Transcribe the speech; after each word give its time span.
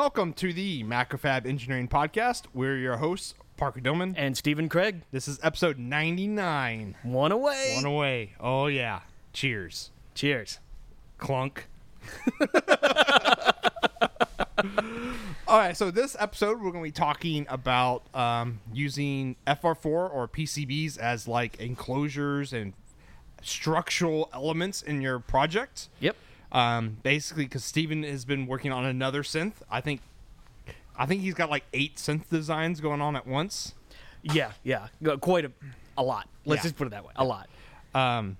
Welcome 0.00 0.32
to 0.32 0.54
the 0.54 0.82
MacroFab 0.82 1.44
Engineering 1.44 1.86
Podcast. 1.86 2.44
We're 2.54 2.78
your 2.78 2.96
hosts, 2.96 3.34
Parker 3.58 3.80
Dolman. 3.80 4.14
And 4.16 4.34
Stephen 4.34 4.66
Kraig, 4.66 5.02
This 5.12 5.28
is 5.28 5.38
episode 5.42 5.78
99. 5.78 6.96
one 7.02 7.32
away. 7.32 7.72
One 7.74 7.84
away. 7.84 8.32
Oh, 8.40 8.68
yeah. 8.68 9.00
Cheers. 9.34 9.90
Cheers. 10.14 10.58
Clunk. 11.18 11.66
All 15.46 15.58
right, 15.58 15.76
so 15.76 15.90
this 15.90 16.16
episode 16.18 16.62
we're 16.62 16.70
going 16.70 16.82
to 16.82 16.88
be 16.88 16.92
talking 16.92 17.44
about 17.50 18.02
um, 18.14 18.60
using 18.72 19.36
FR4 19.46 19.84
or 19.84 20.26
PCBs 20.26 20.96
as 20.96 21.28
like 21.28 21.60
enclosures 21.60 22.54
and 22.54 22.72
structural 23.42 24.30
elements 24.32 24.80
in 24.80 25.02
your 25.02 25.18
project. 25.18 25.90
Yep. 26.00 26.16
Um, 26.52 26.96
basically, 27.02 27.44
because 27.44 27.64
Stephen 27.64 28.02
has 28.02 28.24
been 28.24 28.46
working 28.46 28.72
on 28.72 28.84
another 28.84 29.22
synth. 29.22 29.54
I 29.70 29.80
think, 29.80 30.00
I 30.96 31.06
think 31.06 31.22
he's 31.22 31.34
got 31.34 31.48
like 31.50 31.64
eight 31.72 31.96
synth 31.96 32.28
designs 32.28 32.80
going 32.80 33.00
on 33.00 33.14
at 33.16 33.26
once. 33.26 33.74
Yeah, 34.22 34.52
yeah. 34.64 34.88
Quite 35.20 35.44
a, 35.44 35.52
a 35.96 36.02
lot. 36.02 36.28
Let's 36.44 36.60
Yeah. 36.60 36.62
just 36.64 36.76
put 36.76 36.86
it 36.86 36.90
that 36.90 37.04
way. 37.04 37.12
A 37.16 37.24
lot. 37.24 37.48
Um, 37.94 38.36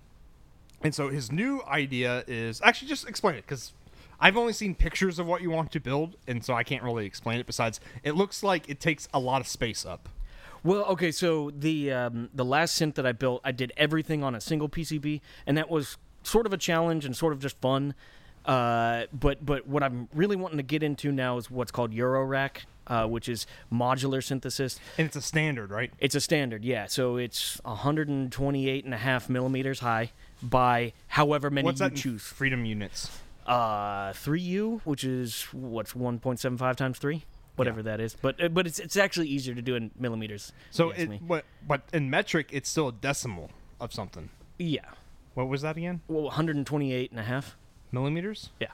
and 0.83 0.95
so 0.95 1.09
his 1.09 1.31
new 1.31 1.63
idea 1.69 2.25
is 2.27 2.61
actually 2.63 2.89
just 2.89 3.09
explain 3.09 3.35
it 3.37 3.43
because 3.47 3.73
I've 4.19 4.37
only 4.37 4.53
seen 4.53 4.75
pictures 4.75 5.19
of 5.19 5.27
what 5.27 5.41
you 5.43 5.51
want 5.51 5.73
to 5.73 5.81
build, 5.81 6.17
and 6.27 6.45
so 6.45 6.55
I 6.55 6.63
can't 6.65 6.83
really 6.83 7.07
explain 7.07 7.39
it. 7.41 7.47
Besides, 7.47 7.81
it 8.03 8.13
looks 8.17 8.43
like 8.43 8.69
it 8.69 8.81
takes 8.81 9.09
a 9.15 9.19
lot 9.21 9.41
of 9.41 9.47
space 9.47 9.87
up. 9.87 10.09
Well, 10.63 10.85
okay, 10.87 11.11
so 11.11 11.51
the 11.57 11.91
um, 11.93 12.29
the 12.35 12.45
last 12.45 12.79
synth 12.81 12.95
that 12.97 13.07
I 13.07 13.13
built, 13.13 13.41
I 13.45 13.53
did 13.53 13.73
everything 13.79 14.23
on 14.23 14.35
a 14.35 14.41
single 14.41 14.69
PCB, 14.69 15.21
and 15.47 15.57
that 15.57 15.71
was 15.71 15.97
sort 16.23 16.47
of 16.47 16.53
a 16.53 16.57
challenge 16.59 17.05
and 17.05 17.17
sort 17.17 17.33
of 17.33 17.39
just 17.41 17.61
fun. 17.61 17.95
Uh, 18.45 19.05
but 19.13 19.45
but 19.45 19.67
what 19.67 19.83
I'm 19.83 20.09
really 20.15 20.37
wanting 20.37 20.57
to 20.57 20.63
get 20.63 20.83
into 20.83 21.13
now 21.13 21.37
is 21.37 21.51
what's 21.51 21.71
called 21.71 21.93
Eurorack, 21.93 22.65
uh, 22.87 23.07
which 23.07 23.29
is 23.29 23.47
modular 23.73 24.25
synthesis. 24.25 24.81
And 24.97 25.07
it's 25.07 25.17
a 25.17 25.21
standard, 25.23 25.71
right? 25.71 25.93
It's 25.99 26.15
a 26.15 26.21
standard, 26.21 26.65
yeah. 26.65 26.87
So 26.87 27.17
it's 27.19 27.61
128 27.65 28.85
and 28.85 28.95
a 28.95 28.97
half 28.97 29.29
millimeters 29.29 29.81
high 29.81 30.13
by 30.43 30.95
however 31.09 31.51
many 31.51 31.67
What's 31.67 31.81
you 31.81 31.91
choose. 31.91 32.23
freedom 32.23 32.65
units? 32.65 33.11
uh 33.47 34.13
3u 34.13 34.81
which 34.85 35.03
is 35.03 35.45
what's 35.53 35.95
1.75 35.95 36.77
times 36.77 36.99
3 36.99 37.25
whatever 37.57 37.83
that 37.83 37.99
is 37.99 38.15
but 38.21 38.41
uh, 38.41 38.49
but 38.51 38.67
it's 38.67 38.79
it's 38.79 38.99
actually 38.99 39.27
easier 39.29 39.55
to 39.55 39.63
do 39.63 39.75
in 39.75 39.91
millimeters 39.99 40.53
So 40.71 40.91
if 40.91 40.99
you 40.99 41.05
ask 41.15 41.23
it, 41.23 41.27
but 41.29 41.45
but 41.67 41.83
in 41.93 42.11
metric, 42.11 42.51
it's 42.53 42.69
still 42.69 42.89
a 42.89 42.93
decimal 42.93 43.51
of 43.81 43.93
something. 43.95 44.29
yeah 44.59 44.83
What 45.35 45.49
was 45.49 45.63
that 45.63 45.77
again? 45.77 46.01
well 46.09 46.25
128 46.25 47.11
and 47.11 47.21
a 47.21 47.23
half 47.25 47.57
Millimeters. 47.93 48.51
yeah 48.61 48.69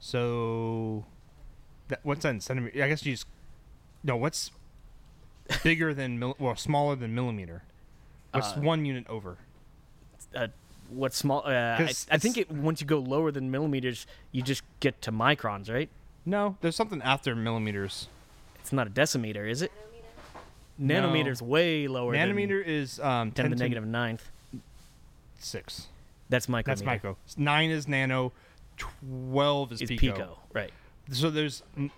So, 0.00 1.04
that, 1.88 2.00
what's 2.02 2.22
that 2.22 2.30
in 2.30 2.40
centimeter? 2.40 2.82
I 2.82 2.88
guess 2.88 3.04
you 3.06 3.12
just 3.14 3.26
no. 4.04 4.16
What's 4.16 4.50
bigger 5.64 5.92
than 5.94 6.18
mil, 6.18 6.36
well, 6.38 6.54
smaller 6.56 6.94
than 6.96 7.14
millimeter? 7.14 7.62
What's 8.32 8.52
Uh, 8.52 8.60
one 8.60 8.84
unit 8.84 9.06
over? 9.08 9.38
uh 10.34 10.48
what's 10.90 11.16
small 11.16 11.42
uh, 11.46 11.50
I, 11.50 11.92
I 12.10 12.18
think 12.18 12.36
it 12.36 12.50
once 12.50 12.80
you 12.82 12.86
go 12.86 12.98
lower 12.98 13.30
than 13.30 13.50
millimeters 13.50 14.06
you 14.32 14.42
just 14.42 14.62
get 14.80 15.00
to 15.02 15.12
microns 15.12 15.70
right 15.72 15.88
No, 16.26 16.56
there's 16.60 16.76
something 16.76 17.00
after 17.02 17.34
millimeters. 17.34 18.08
it's 18.60 18.72
not 18.72 18.86
a 18.86 18.90
decimeter 18.90 19.48
is 19.50 19.62
it 19.62 19.72
No. 20.78 20.94
nanometers 20.94 21.40
way 21.42 21.88
lower 21.88 22.14
Nanometer 22.14 22.62
is 22.64 23.00
um, 23.00 23.30
10 23.32 23.44
ten 23.44 23.50
to 23.50 23.56
the 23.56 23.62
negative 23.64 23.86
ninth 23.86 24.30
six. 25.38 25.88
That's 26.28 26.48
micrometer 26.48 26.78
That's 26.80 26.86
micro. 26.86 27.16
Nine 27.36 27.70
is 27.70 27.88
nano. 27.88 28.32
Twelve 28.76 29.72
is, 29.72 29.82
is 29.82 29.88
pico. 29.88 30.12
pico. 30.12 30.38
right 30.52 30.70
So 31.10 31.30
there's 31.30 31.62
m- 31.76 31.90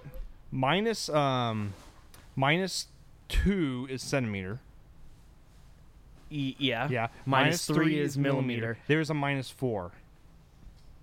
minus 0.50 1.08
um, 1.08 1.74
minus 2.36 2.88
two 3.28 3.86
is 3.90 4.02
centimeter. 4.02 4.60
E- 6.30 6.54
yeah 6.58 6.88
Yeah. 6.90 7.08
minus 7.26 7.66
three 7.66 7.98
is 7.98 8.16
millimeter. 8.16 8.78
There's 8.86 9.10
a 9.10 9.14
minus 9.14 9.50
four. 9.50 9.92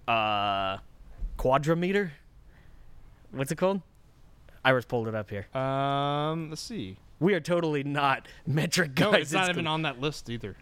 uh 0.07 0.77
quadrometer 1.37 2.11
what's 3.31 3.51
it 3.51 3.57
called 3.57 3.81
iris 4.65 4.85
pulled 4.85 5.07
it 5.07 5.13
up 5.13 5.29
here 5.29 5.45
Um, 5.55 6.49
let's 6.49 6.61
see. 6.61 6.97
we 7.19 7.33
are 7.35 7.39
totally 7.39 7.83
not 7.83 8.27
metric 8.47 8.95
guys 8.95 9.11
No, 9.11 9.17
it's 9.19 9.31
not 9.33 9.49
even 9.49 9.67
on 9.67 9.81
that 9.83 9.99
list 9.99 10.29
either. 10.29 10.55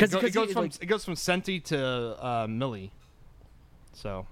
Because 0.00 0.14
It, 0.14 0.20
go- 0.20 0.26
it 0.26 0.32
goes 0.46 0.52
from 0.52 0.64
it 0.64 0.86
goes 0.86 1.04
from 1.04 1.14
centi 1.14 1.62
to 1.64 1.78
uh, 2.22 2.46
milli. 2.46 2.90
So 3.92 4.26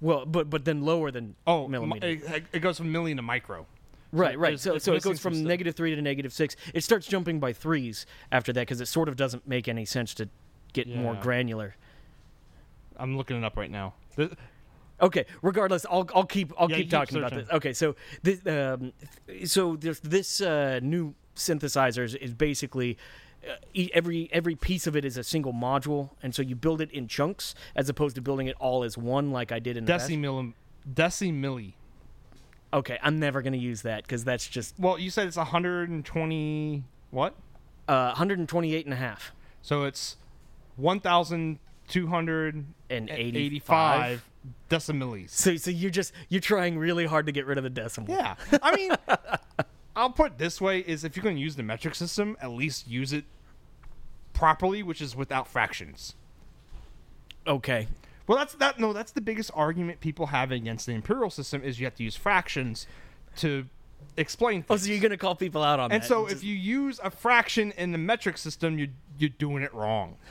well 0.00 0.24
but 0.26 0.48
but 0.48 0.64
then 0.64 0.82
lower 0.82 1.10
than 1.10 1.34
oh, 1.46 1.68
millimeter 1.68 2.06
It, 2.06 2.44
it 2.52 2.58
goes 2.60 2.76
from 2.78 2.92
milli 2.92 3.14
to 3.16 3.22
micro. 3.22 3.66
right 4.12 4.38
right 4.38 4.58
so 4.58 4.78
so 4.78 4.92
it 4.94 5.02
goes 5.02 5.20
from 5.20 5.44
negative 5.44 5.74
three 5.74 5.94
to 5.94 6.02
negative 6.02 6.32
six 6.32 6.56
it 6.74 6.82
starts 6.82 7.06
jumping 7.06 7.38
by 7.38 7.52
threes 7.52 8.06
after 8.32 8.52
that 8.52 8.62
because 8.62 8.80
it 8.80 8.86
sort 8.86 9.08
of 9.08 9.16
doesn't 9.16 9.46
make 9.46 9.68
any 9.68 9.84
sense 9.84 10.14
to 10.14 10.28
get 10.72 10.88
more 10.88 11.14
granular 11.16 11.74
I'm 12.96 13.16
looking 13.16 13.36
it 13.38 13.44
up 13.44 13.56
right 13.56 13.70
now. 13.70 13.94
The- 14.16 14.36
Okay. 15.02 15.24
Regardless, 15.40 15.86
I'll 15.90 16.06
I'll 16.14 16.26
keep 16.26 16.52
I'll 16.58 16.70
Yeah, 16.70 16.76
keep 16.76 16.84
keep 16.84 16.90
talking 16.90 17.16
about 17.16 17.32
this. 17.32 17.48
Okay. 17.48 17.72
So 17.72 17.96
this 18.22 18.46
um, 18.46 18.92
so 19.46 19.76
this 19.76 19.98
this 20.00 20.42
uh, 20.42 20.78
new 20.82 21.14
synthesizers 21.34 22.14
is 22.16 22.34
basically. 22.34 22.98
Uh, 23.48 23.54
every 23.94 24.28
every 24.32 24.54
piece 24.54 24.86
of 24.86 24.94
it 24.94 25.04
is 25.04 25.16
a 25.16 25.24
single 25.24 25.52
module, 25.52 26.10
and 26.22 26.34
so 26.34 26.42
you 26.42 26.54
build 26.54 26.80
it 26.80 26.90
in 26.90 27.08
chunks 27.08 27.54
as 27.74 27.88
opposed 27.88 28.14
to 28.16 28.20
building 28.20 28.46
it 28.48 28.56
all 28.60 28.84
as 28.84 28.98
one, 28.98 29.30
like 29.30 29.50
I 29.50 29.58
did 29.58 29.76
in 29.78 29.86
decimilli, 29.86 30.52
decimilli. 30.92 31.72
Okay, 32.72 32.98
I'm 33.02 33.18
never 33.18 33.40
gonna 33.42 33.56
use 33.56 33.82
that 33.82 34.02
because 34.04 34.24
that's 34.24 34.46
just 34.46 34.74
Well, 34.78 34.98
you 34.98 35.10
said 35.10 35.26
it's 35.26 35.36
120 35.38 36.84
what? 37.10 37.34
uh, 37.88 38.08
128 38.08 38.84
and 38.86 38.92
a 38.92 38.96
half 38.96 39.32
So 39.62 39.84
it's 39.84 40.16
1,285 40.76 42.64
and 42.90 43.10
85. 43.10 44.24
decimillis. 44.68 45.30
So 45.30 45.56
so 45.56 45.70
you're 45.70 45.90
just 45.90 46.12
you're 46.28 46.40
trying 46.40 46.78
really 46.78 47.06
hard 47.06 47.26
to 47.26 47.32
get 47.32 47.46
rid 47.46 47.58
of 47.58 47.64
the 47.64 47.70
decimal. 47.70 48.14
Yeah. 48.14 48.36
I 48.62 48.76
mean, 48.76 48.92
I'll 49.96 50.10
put 50.10 50.32
it 50.32 50.38
this 50.38 50.60
way 50.60 50.80
is 50.80 51.04
if 51.04 51.16
you're 51.16 51.24
going 51.24 51.36
to 51.36 51.42
use 51.42 51.56
the 51.56 51.62
metric 51.62 51.94
system, 51.94 52.36
at 52.40 52.50
least 52.50 52.88
use 52.88 53.12
it 53.12 53.24
properly, 54.32 54.82
which 54.82 55.00
is 55.00 55.16
without 55.16 55.48
fractions. 55.48 56.14
Okay. 57.46 57.88
Well, 58.26 58.38
that's 58.38 58.54
that. 58.54 58.78
No, 58.78 58.92
that's 58.92 59.12
the 59.12 59.20
biggest 59.20 59.50
argument 59.54 60.00
people 60.00 60.26
have 60.26 60.52
against 60.52 60.86
the 60.86 60.92
imperial 60.92 61.30
system 61.30 61.64
is 61.64 61.80
you 61.80 61.86
have 61.86 61.96
to 61.96 62.04
use 62.04 62.14
fractions 62.14 62.86
to 63.36 63.66
explain 64.16 64.62
Things. 64.62 64.82
Oh, 64.82 64.84
so 64.86 64.92
you're 64.92 65.00
gonna 65.00 65.16
call 65.16 65.34
people 65.34 65.62
out 65.62 65.80
on 65.80 65.90
and 65.90 66.02
that? 66.02 66.04
And 66.04 66.04
so 66.04 66.24
Just- 66.24 66.36
if 66.36 66.44
you 66.44 66.54
use 66.54 67.00
a 67.02 67.10
fraction 67.10 67.72
in 67.72 67.92
the 67.92 67.98
metric 67.98 68.38
system, 68.38 68.78
you 68.78 68.88
you're 69.18 69.30
doing 69.30 69.62
it 69.62 69.74
wrong. 69.74 70.16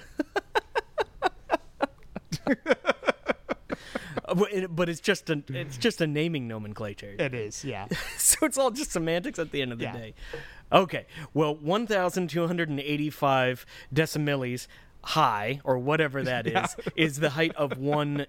Uh, 4.30 4.36
but, 4.36 4.54
it- 4.54 4.76
but 4.76 4.90
it's 4.90 5.02
just 5.02 5.30
a 5.30 5.44
it's 5.50 5.78
just 5.78 6.02
a 6.02 6.08
naming 6.08 6.48
nomenclature. 6.48 7.16
It 7.20 7.34
is, 7.34 7.64
yeah. 7.66 7.88
so 8.18 8.46
it's 8.46 8.58
all 8.58 8.72
just 8.72 8.92
semantics 8.92 9.40
at 9.40 9.52
the 9.52 9.62
end 9.62 9.72
of 9.72 9.78
the 9.80 9.86
Yeah. 9.86 9.94
day. 9.94 10.14
Okay. 10.72 11.06
Well, 11.34 11.56
1,285 11.56 13.66
decimillis 13.94 14.68
high, 15.04 15.60
or 15.64 15.78
whatever 15.80 16.24
that 16.24 16.46
is, 16.58 16.76
is 16.96 17.20
the 17.20 17.32
height 17.32 17.56
of 17.56 17.78
one 17.78 18.26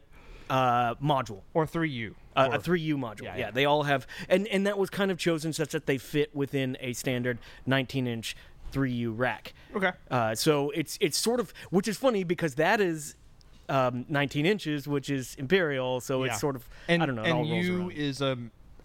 uh, 0.49 0.95
module. 0.97 1.43
or 1.55 1.67
three 1.67 1.91
U. 1.91 2.15
Uh, 2.37 2.51
a 2.53 2.59
3U 2.59 2.95
module. 2.95 3.23
Yeah, 3.25 3.35
Yeah, 3.35 3.39
yeah. 3.47 3.51
they 3.51 3.65
all 3.65 3.83
have, 3.83 4.07
and, 4.29 4.47
and 4.49 4.65
that 4.67 4.79
was 4.79 4.89
kind 4.89 5.11
of 5.11 5.19
chosen 5.19 5.53
such 5.53 5.71
that 5.73 5.87
they 5.87 5.99
fit 5.99 6.35
within 6.35 6.77
a 6.81 6.93
standard 6.93 7.39
19 7.67 8.07
inch 8.07 8.37
3U 8.73 9.13
rack. 9.19 9.53
Okay. 9.75 9.91
Uh, 10.11 10.35
so 10.37 10.71
it's 10.71 10.97
it's 11.01 11.19
sort 11.19 11.41
of, 11.41 11.53
which 11.71 11.89
is 11.89 11.97
funny 11.97 12.23
because 12.23 12.55
that 12.55 12.81
is 12.81 13.17
um, 13.71 14.05
19 14.09 14.45
inches, 14.47 14.87
which 14.89 15.09
is 15.11 15.35
imperial. 15.37 16.01
So 16.01 16.25
Yeah. 16.25 16.33
it's 16.33 16.41
sort 16.41 16.57
of, 16.57 16.69
And 16.89 17.03
I 17.03 17.07
don't 17.07 17.15
know, 17.17 17.23
And 17.23 17.33
all 17.33 17.45
U 17.47 17.91
is 17.95 18.21
a 18.21 18.37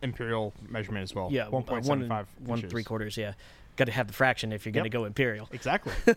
imperial 0.01 0.53
measurement 0.69 1.03
as 1.03 1.15
well. 1.15 1.29
Yeah, 1.31 1.47
one 1.49 1.63
uh, 1.63 1.65
point 1.65 1.85
one, 1.85 2.25
one 2.45 2.61
three 2.61 2.83
quarters. 2.83 3.17
Yeah, 3.17 3.33
got 3.75 3.85
to 3.85 3.91
have 3.91 4.07
the 4.07 4.13
fraction 4.13 4.51
if 4.53 4.65
you're 4.65 4.71
going 4.73 4.83
to 4.89 4.95
Yep. 4.95 5.01
go 5.01 5.05
imperial. 5.05 5.49
Exactly. 5.51 5.93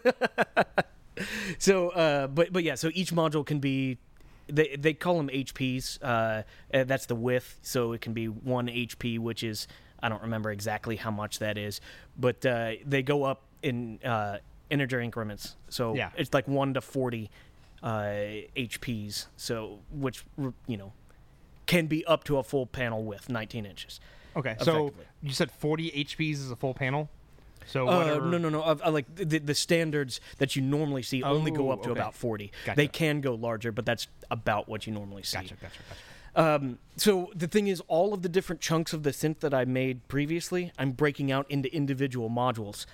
So, 1.58 1.88
uh, 1.88 2.28
but 2.28 2.52
but 2.52 2.62
yeah, 2.62 2.76
so 2.76 2.90
each 2.94 3.10
module 3.12 3.44
can 3.44 3.58
be. 3.58 3.98
They, 4.46 4.76
they 4.78 4.94
call 4.94 5.16
them 5.16 5.28
HPs. 5.28 5.98
Uh, 6.00 6.44
that's 6.70 7.06
the 7.06 7.16
width, 7.16 7.58
so 7.62 7.92
it 7.92 8.00
can 8.00 8.12
be 8.12 8.26
one 8.28 8.68
HP, 8.68 9.18
which 9.18 9.42
is 9.42 9.66
I 10.00 10.08
don't 10.08 10.22
remember 10.22 10.52
exactly 10.52 10.94
how 10.96 11.10
much 11.10 11.40
that 11.40 11.58
is, 11.58 11.80
but 12.16 12.46
uh, 12.46 12.72
they 12.86 13.02
go 13.02 13.24
up 13.24 13.42
in 13.64 13.98
uh, 14.04 14.38
integer 14.70 15.00
increments. 15.00 15.56
So 15.70 15.94
Yeah. 15.96 16.10
it's 16.16 16.32
like 16.32 16.46
one 16.46 16.72
to 16.74 16.80
forty 16.80 17.30
HPs. 17.82 19.26
So 19.36 19.80
which 19.90 20.24
you 20.66 20.76
know 20.76 20.92
can 21.66 21.86
be 21.86 22.04
up 22.06 22.24
to 22.24 22.38
a 22.38 22.42
full 22.42 22.66
panel 22.66 23.04
width, 23.04 23.28
19 23.28 23.66
inches. 23.66 24.00
Okay, 24.36 24.56
so 24.60 24.92
you 25.22 25.32
said 25.32 25.50
40 25.50 25.90
HPs 26.04 26.34
is 26.34 26.50
a 26.50 26.56
full 26.56 26.74
panel. 26.74 27.08
So 27.66 27.86
Uh, 27.88 28.04
no, 28.18 28.38
no, 28.38 28.48
no. 28.48 28.62
Uh, 28.62 28.76
uh, 28.84 28.90
like 28.90 29.14
the, 29.14 29.38
the 29.38 29.54
standards 29.54 30.20
that 30.38 30.56
you 30.56 30.62
normally 30.62 31.02
see 31.02 31.22
only 31.22 31.50
go 31.50 31.68
Oh, 31.68 31.72
up 31.72 31.82
to 31.82 31.90
okay. 31.90 32.00
about 32.00 32.14
40. 32.14 32.50
Gotcha. 32.64 32.76
They 32.76 32.88
can 32.88 33.20
go 33.20 33.34
larger, 33.34 33.72
but 33.72 33.84
that's 33.84 34.06
about 34.30 34.68
what 34.68 34.86
you 34.86 34.92
normally 34.94 35.22
see. 35.24 35.36
Gotcha, 35.38 35.54
gotcha, 35.56 35.80
gotcha. 35.88 36.54
Um, 36.64 36.78
so 36.96 37.30
the 37.34 37.48
thing 37.48 37.66
is, 37.66 37.82
all 37.88 38.14
of 38.14 38.22
the 38.22 38.28
different 38.28 38.60
chunks 38.62 38.92
of 38.94 39.02
the 39.02 39.10
synth 39.10 39.40
that 39.40 39.52
I 39.52 39.64
made 39.66 40.06
previously, 40.08 40.72
I'm 40.78 40.92
breaking 40.92 41.30
out 41.32 41.50
into 41.50 41.74
individual 41.74 42.30
modules. 42.30 42.86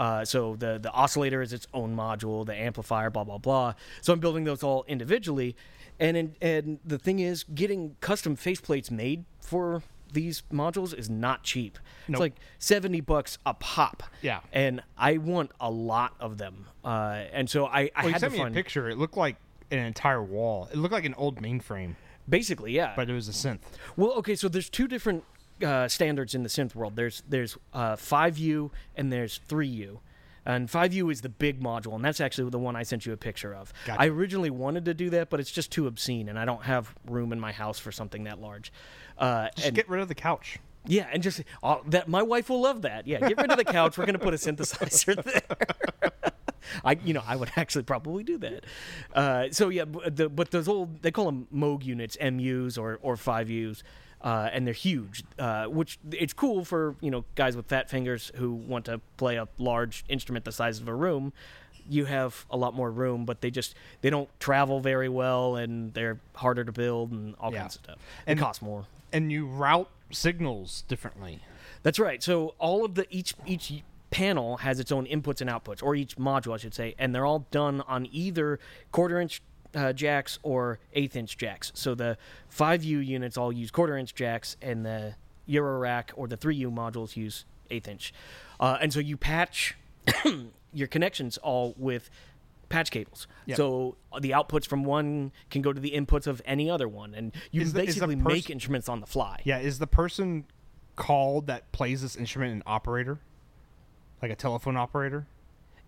Uh, 0.00 0.24
so 0.24 0.56
the 0.56 0.78
the 0.78 0.90
oscillator 0.92 1.42
is 1.42 1.52
its 1.52 1.66
own 1.74 1.94
module, 1.94 2.46
the 2.46 2.54
amplifier, 2.54 3.10
blah 3.10 3.22
blah 3.22 3.36
blah. 3.36 3.74
So 4.00 4.14
I'm 4.14 4.18
building 4.18 4.44
those 4.44 4.62
all 4.62 4.82
individually, 4.88 5.54
and 6.00 6.16
in, 6.16 6.36
and 6.40 6.78
the 6.82 6.98
thing 6.98 7.18
is, 7.18 7.44
getting 7.44 7.96
custom 8.00 8.34
faceplates 8.34 8.90
made 8.90 9.26
for 9.42 9.82
these 10.10 10.42
modules 10.50 10.98
is 10.98 11.10
not 11.10 11.42
cheap. 11.44 11.78
Nope. 12.08 12.14
It's 12.14 12.20
like 12.20 12.34
seventy 12.58 13.02
bucks 13.02 13.36
a 13.44 13.52
pop. 13.52 14.02
Yeah. 14.22 14.40
and 14.54 14.82
I 14.96 15.18
want 15.18 15.50
a 15.60 15.70
lot 15.70 16.14
of 16.18 16.38
them, 16.38 16.64
uh, 16.82 17.24
and 17.30 17.50
so 17.50 17.66
I, 17.66 17.90
I 17.94 18.04
Well, 18.04 18.12
had 18.12 18.14
to 18.14 18.20
sent 18.20 18.32
me 18.32 18.38
find 18.38 18.54
a 18.54 18.56
picture. 18.56 18.88
It 18.88 18.96
looked 18.96 19.18
like 19.18 19.36
an 19.70 19.80
entire 19.80 20.22
wall. 20.22 20.66
It 20.72 20.78
looked 20.78 20.94
like 20.94 21.04
an 21.04 21.14
old 21.14 21.42
mainframe, 21.42 21.96
basically 22.26 22.72
yeah. 22.72 22.94
but 22.96 23.10
it 23.10 23.12
was 23.12 23.28
a 23.28 23.32
synth. 23.32 23.60
Well, 23.96 24.12
okay, 24.12 24.34
so 24.34 24.48
there's 24.48 24.70
two 24.70 24.88
different 24.88 25.24
uh, 25.62 25.88
standards 25.88 26.34
in 26.34 26.42
the 26.42 26.48
synth 26.48 26.74
world. 26.74 26.96
There's 26.96 27.22
there's 27.28 27.56
uh, 27.72 27.96
5U 27.96 28.70
and 28.96 29.12
there's 29.12 29.40
3U. 29.48 29.98
And 30.46 30.68
5U 30.68 31.12
is 31.12 31.20
the 31.20 31.28
big 31.28 31.60
module, 31.62 31.94
and 31.94 32.02
that's 32.04 32.18
actually 32.18 32.48
the 32.48 32.58
one 32.58 32.74
I 32.74 32.82
sent 32.82 33.04
you 33.04 33.12
a 33.12 33.16
picture 33.16 33.54
of. 33.54 33.72
Gotcha. 33.84 34.00
I 34.00 34.06
originally 34.08 34.48
wanted 34.48 34.86
to 34.86 34.94
do 34.94 35.10
that, 35.10 35.28
but 35.28 35.38
it's 35.38 35.50
just 35.52 35.70
too 35.70 35.86
obscene, 35.86 36.30
and 36.30 36.38
I 36.38 36.46
don't 36.46 36.62
have 36.62 36.94
room 37.06 37.32
in 37.32 37.38
my 37.38 37.52
house 37.52 37.78
for 37.78 37.92
something 37.92 38.24
that 38.24 38.40
large. 38.40 38.72
Uh, 39.18 39.48
Just 39.54 39.66
and 39.68 39.76
get 39.76 39.86
rid 39.90 40.00
of 40.00 40.08
the 40.08 40.14
couch. 40.14 40.58
yeah, 40.86 41.08
and 41.12 41.22
just 41.22 41.42
uh, 41.62 41.76
that 41.88 42.08
my 42.08 42.22
wife 42.22 42.48
will 42.48 42.62
love 42.62 42.80
that. 42.82 43.06
Yeah, 43.06 43.20
get 43.20 43.36
rid 43.36 43.50
of 43.50 43.58
the 43.58 43.64
couch. 43.64 43.98
We're 43.98 44.06
gonna 44.06 44.18
put 44.18 44.32
a 44.32 44.38
synthesizer 44.38 45.22
there. 46.02 46.10
I, 46.84 46.92
you 47.04 47.12
know, 47.12 47.22
I 47.26 47.36
would 47.36 47.50
actually 47.56 47.84
probably 47.84 48.22
do 48.24 48.38
that. 48.38 48.64
Uh, 49.12 49.46
so 49.50 49.68
yeah, 49.68 49.84
but, 49.84 50.16
the, 50.16 50.28
but 50.30 50.50
those 50.52 50.68
old 50.68 51.02
they 51.02 51.10
call 51.10 51.26
them 51.26 51.48
Moog 51.54 51.84
units, 51.84 52.16
MUs 52.20 52.78
or 52.78 52.98
or 53.02 53.16
five 53.18 53.50
Us, 53.50 53.82
uh, 54.22 54.50
and 54.52 54.66
they're 54.66 54.74
huge. 54.74 55.24
Uh, 55.38 55.66
which 55.66 55.98
it's 56.12 56.32
cool 56.32 56.64
for 56.64 56.94
you 57.00 57.10
know 57.10 57.24
guys 57.34 57.56
with 57.56 57.66
fat 57.66 57.88
fingers 57.90 58.30
who 58.36 58.52
want 58.52 58.84
to 58.86 59.00
play 59.16 59.36
a 59.36 59.48
large 59.58 60.04
instrument 60.08 60.44
the 60.44 60.52
size 60.52 60.80
of 60.80 60.88
a 60.88 60.94
room. 60.94 61.32
You 61.88 62.04
have 62.04 62.46
a 62.50 62.56
lot 62.56 62.74
more 62.74 62.90
room, 62.90 63.24
but 63.24 63.40
they 63.40 63.50
just 63.50 63.74
they 64.02 64.10
don't 64.10 64.28
travel 64.38 64.80
very 64.80 65.08
well, 65.08 65.56
and 65.56 65.92
they're 65.94 66.20
harder 66.34 66.64
to 66.64 66.72
build 66.72 67.10
and 67.12 67.34
all 67.40 67.52
Yeah. 67.52 67.60
kinds 67.60 67.76
of 67.76 67.82
stuff. 67.84 67.98
And- 68.26 68.38
it 68.38 68.42
costs 68.42 68.62
more. 68.62 68.86
And 69.12 69.32
you 69.32 69.46
route 69.46 69.88
signals 70.12 70.82
differently. 70.86 71.40
That's 71.82 71.98
right. 71.98 72.22
So 72.22 72.54
all 72.58 72.84
of 72.84 72.94
the 72.94 73.06
each 73.10 73.34
each 73.46 73.82
panel 74.10 74.58
has 74.58 74.78
its 74.80 74.90
own 74.92 75.06
inputs 75.06 75.40
and 75.40 75.48
outputs, 75.48 75.82
or 75.82 75.94
each 75.94 76.16
module, 76.16 76.52
I 76.52 76.58
should 76.58 76.74
say, 76.74 76.94
and 76.98 77.14
they're 77.14 77.24
all 77.26 77.46
done 77.50 77.80
on 77.82 78.06
either 78.12 78.58
quarter 78.92 79.18
inch 79.20 79.40
uh, 79.74 79.92
jacks 79.92 80.38
or 80.42 80.78
eighth 80.94 81.16
inch 81.16 81.36
jacks. 81.36 81.70
So 81.74 81.94
the 81.94 82.16
five 82.48 82.82
U 82.84 82.98
units 82.98 83.36
all 83.36 83.52
use 83.52 83.70
quarter 83.70 83.96
inch 83.96 84.14
jacks, 84.14 84.56
and 84.62 84.84
the 84.84 85.14
Euro 85.46 85.78
rack 85.78 86.12
or 86.14 86.28
the 86.28 86.36
three 86.36 86.56
U 86.56 86.70
modules 86.70 87.16
use 87.16 87.44
eighth 87.70 87.88
inch. 87.88 88.12
Uh, 88.58 88.78
and 88.80 88.92
so 88.92 89.00
you 89.00 89.16
patch 89.16 89.76
your 90.72 90.88
connections 90.88 91.38
all 91.38 91.74
with 91.76 92.10
patch 92.68 92.90
cables. 92.90 93.26
Yep. 93.46 93.56
So 93.56 93.96
the 94.20 94.30
outputs 94.30 94.66
from 94.66 94.84
one 94.84 95.32
can 95.50 95.60
go 95.62 95.72
to 95.72 95.80
the 95.80 95.90
inputs 95.90 96.26
of 96.26 96.40
any 96.44 96.70
other 96.70 96.86
one, 96.88 97.14
and 97.14 97.32
you 97.50 97.62
Is 97.62 97.72
can 97.72 97.74
the- 97.74 97.80
the 97.80 97.86
basically 97.86 98.16
pers- 98.16 98.24
make 98.24 98.50
instruments 98.50 98.88
on 98.88 99.00
the 99.00 99.06
fly. 99.06 99.40
Yeah, 99.44 99.58
is 99.58 99.78
the 99.78 99.86
person 99.88 100.44
called 100.96 101.46
that 101.48 101.70
plays 101.72 102.02
this 102.02 102.14
instrument 102.16 102.52
an 102.52 102.62
operator? 102.66 103.18
Like 104.22 104.30
a 104.30 104.36
telephone 104.36 104.76
operator? 104.76 105.26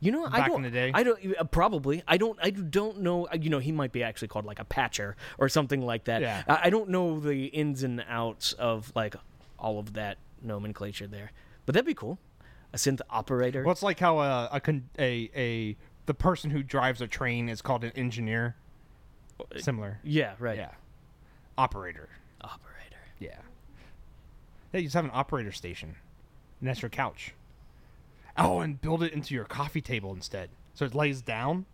You 0.03 0.11
know, 0.11 0.27
I 0.31 0.49
don't. 0.49 0.57
in 0.57 0.63
the 0.63 0.71
day? 0.71 0.91
I 0.93 1.05
don't 1.05 1.19
uh, 1.39 1.45
probably. 1.45 2.03
I 2.09 2.17
don't. 2.17 2.37
I 2.43 2.51
don't 2.51 3.01
know. 3.03 3.27
uh, 3.27 3.37
You 3.41 3.51
know, 3.51 3.61
he 3.61 3.71
might 3.71 3.93
be 3.93 4.03
actually 4.03 4.27
called 4.29 4.45
like 4.45 4.59
a 4.59 4.65
patcher 4.65 5.15
or 5.39 5.49
something 5.49 5.81
like 5.81 6.05
that. 6.05 6.21
Yeah. 6.23 6.43
I, 6.49 6.61
I 6.65 6.71
don't 6.71 6.89
know 6.91 7.21
the 7.21 7.47
ins 7.47 7.85
and 7.85 8.05
outs 8.09 8.53
of 8.55 8.91
like 8.97 9.15
all 9.61 9.79
of 9.79 9.93
that 9.95 10.19
nomenclature 10.43 11.07
there, 11.07 11.31
but 11.67 11.75
that'd 11.75 11.87
be 11.87 11.95
cool. 11.95 12.19
A 12.73 12.77
synth 12.79 13.01
operator. 13.11 13.63
Well, 13.63 13.71
it's 13.71 13.83
like 13.85 14.01
how 14.01 14.19
a 14.19 14.49
a, 14.53 14.61
con- 14.61 14.89
a 14.99 15.31
a 15.37 15.77
the 16.07 16.15
person 16.15 16.51
who 16.51 16.65
drives 16.65 17.01
a 17.01 17.07
train 17.07 17.49
is 17.49 17.63
called 17.63 17.85
an 17.85 17.93
engineer. 17.95 18.57
Similar. 19.57 20.01
Yeah. 20.03 20.35
Right. 20.41 20.57
Yeah. 20.59 20.71
Operator. 21.57 22.09
Operator. 22.43 22.97
Yeah. 23.21 23.37
Yeah, 24.73 24.81
you 24.81 24.87
just 24.87 24.95
have 24.95 25.05
an 25.05 25.11
operator 25.15 25.53
station. 25.53 25.95
And 26.61 26.69
that's 26.69 26.83
your 26.83 26.89
couch. 26.89 27.35
Oh, 28.37 28.61
and 28.61 28.81
build 28.81 29.03
it 29.03 29.13
into 29.13 29.35
your 29.35 29.45
coffee 29.45 29.81
table 29.81 30.13
instead. 30.13 30.51
So 30.75 30.85
it 30.85 30.95
lays 30.95 31.21
down. 31.23 31.67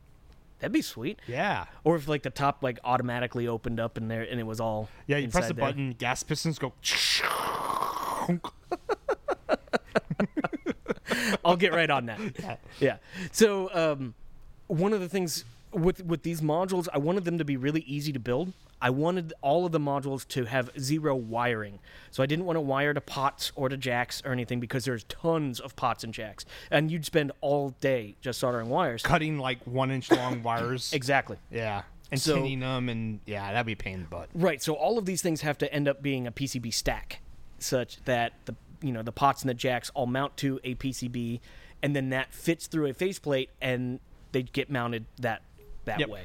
That'd 0.59 0.73
be 0.73 0.83
sweet. 0.83 1.21
Yeah. 1.27 1.67
Or 1.85 1.97
if 1.97 2.09
like 2.09 2.23
the 2.23 2.31
top 2.31 2.63
like 2.63 2.81
automatically 2.83 3.47
opened 3.47 3.79
up 3.79 3.97
and 3.97 4.11
there 4.11 4.23
and 4.23 4.41
it 4.41 4.47
was 4.47 4.61
all. 4.61 4.89
Yeah, 5.07 5.19
you 5.19 5.29
press 5.29 5.49
the 5.49 5.55
there. 5.55 5.67
button, 5.67 5.93
gas 5.93 6.23
pistons 6.23 6.59
go. 6.59 6.73
I'll 11.45 11.57
get 11.57 11.73
right 11.73 11.91
on 11.91 12.07
that. 12.07 12.61
yeah. 12.81 12.97
So 13.31 13.73
um, 13.73 14.15
one 14.67 14.93
of 14.93 15.01
the 15.01 15.09
things 15.09 15.45
with 15.73 16.05
with 16.05 16.23
these 16.25 16.41
modules, 16.41 16.89
I 16.93 16.99
wanted 16.99 17.25
them 17.25 17.39
to 17.39 17.45
be 17.45 17.57
really 17.57 17.83
easy 17.83 18.13
to 18.13 18.19
build. 18.19 18.53
I 18.81 18.91
wanted 18.91 19.33
all 19.43 19.67
of 19.67 19.73
the 19.73 19.81
modules 19.81 20.27
to 20.29 20.45
have 20.45 20.71
zero 20.79 21.15
wiring. 21.17 21.81
So 22.11 22.23
I 22.23 22.27
didn't 22.27 22.45
want 22.45 22.57
to 22.57 22.61
wire 22.61 22.95
to 22.95 23.01
pots 23.01 23.51
or 23.57 23.69
to 23.69 23.77
jacks 23.77 24.23
or 24.25 24.33
anything 24.33 24.61
because 24.61 24.85
there's 24.85 25.05
tons 25.05 25.59
of 25.61 25.75
pots 25.77 26.05
and 26.05 26.15
jacks, 26.15 26.45
and 26.71 26.91
you'd 26.91 27.05
spend 27.05 27.33
all 27.41 27.71
day 27.81 28.17
just 28.21 28.39
soldering 28.39 28.69
wires. 28.69 29.03
Cutting 29.03 29.39
like 29.39 29.59
one 29.67 29.91
inch 29.91 30.11
long 30.11 30.43
wires. 30.45 30.93
Exactly. 30.93 31.39
Yeah. 31.51 31.83
And 32.11 32.21
So- 32.21 32.37
tinning 32.37 32.61
them, 32.61 32.89
and 32.89 33.21
yeah, 33.27 33.53
that'd 33.53 33.67
be 33.67 33.73
a 33.73 33.77
pain 33.77 33.95
in 33.95 34.03
the 34.03 34.09
butt. 34.09 34.29
Right. 34.33 34.63
So 34.63 34.75
all 34.75 34.97
of 34.97 35.05
these 35.07 35.21
things 35.23 35.41
have 35.43 35.59
to 35.59 35.73
end 35.73 35.89
up 35.89 36.01
being 36.01 36.27
a 36.27 36.33
PCB 36.33 36.73
stack, 36.73 37.21
such 37.59 38.03
that 38.05 38.33
the 38.47 38.55
you 38.81 38.93
know 38.93 39.03
the 39.03 39.13
pots 39.13 39.43
and 39.43 39.51
the 39.51 39.55
jacks 39.55 39.91
all 39.95 40.07
mount 40.07 40.37
to 40.39 40.61
a 40.63 40.77
PCB, 40.77 41.41
and 41.83 41.97
then 41.97 42.11
that 42.11 42.33
fits 42.33 42.67
through 42.69 42.87
a 42.87 42.95
faceplate, 42.95 43.51
and 43.61 43.99
they 44.33 44.43
get 44.45 44.71
mounted 44.71 45.05
that 45.19 45.43
that 45.89 46.01
Yep. 46.01 46.09
way. 46.09 46.23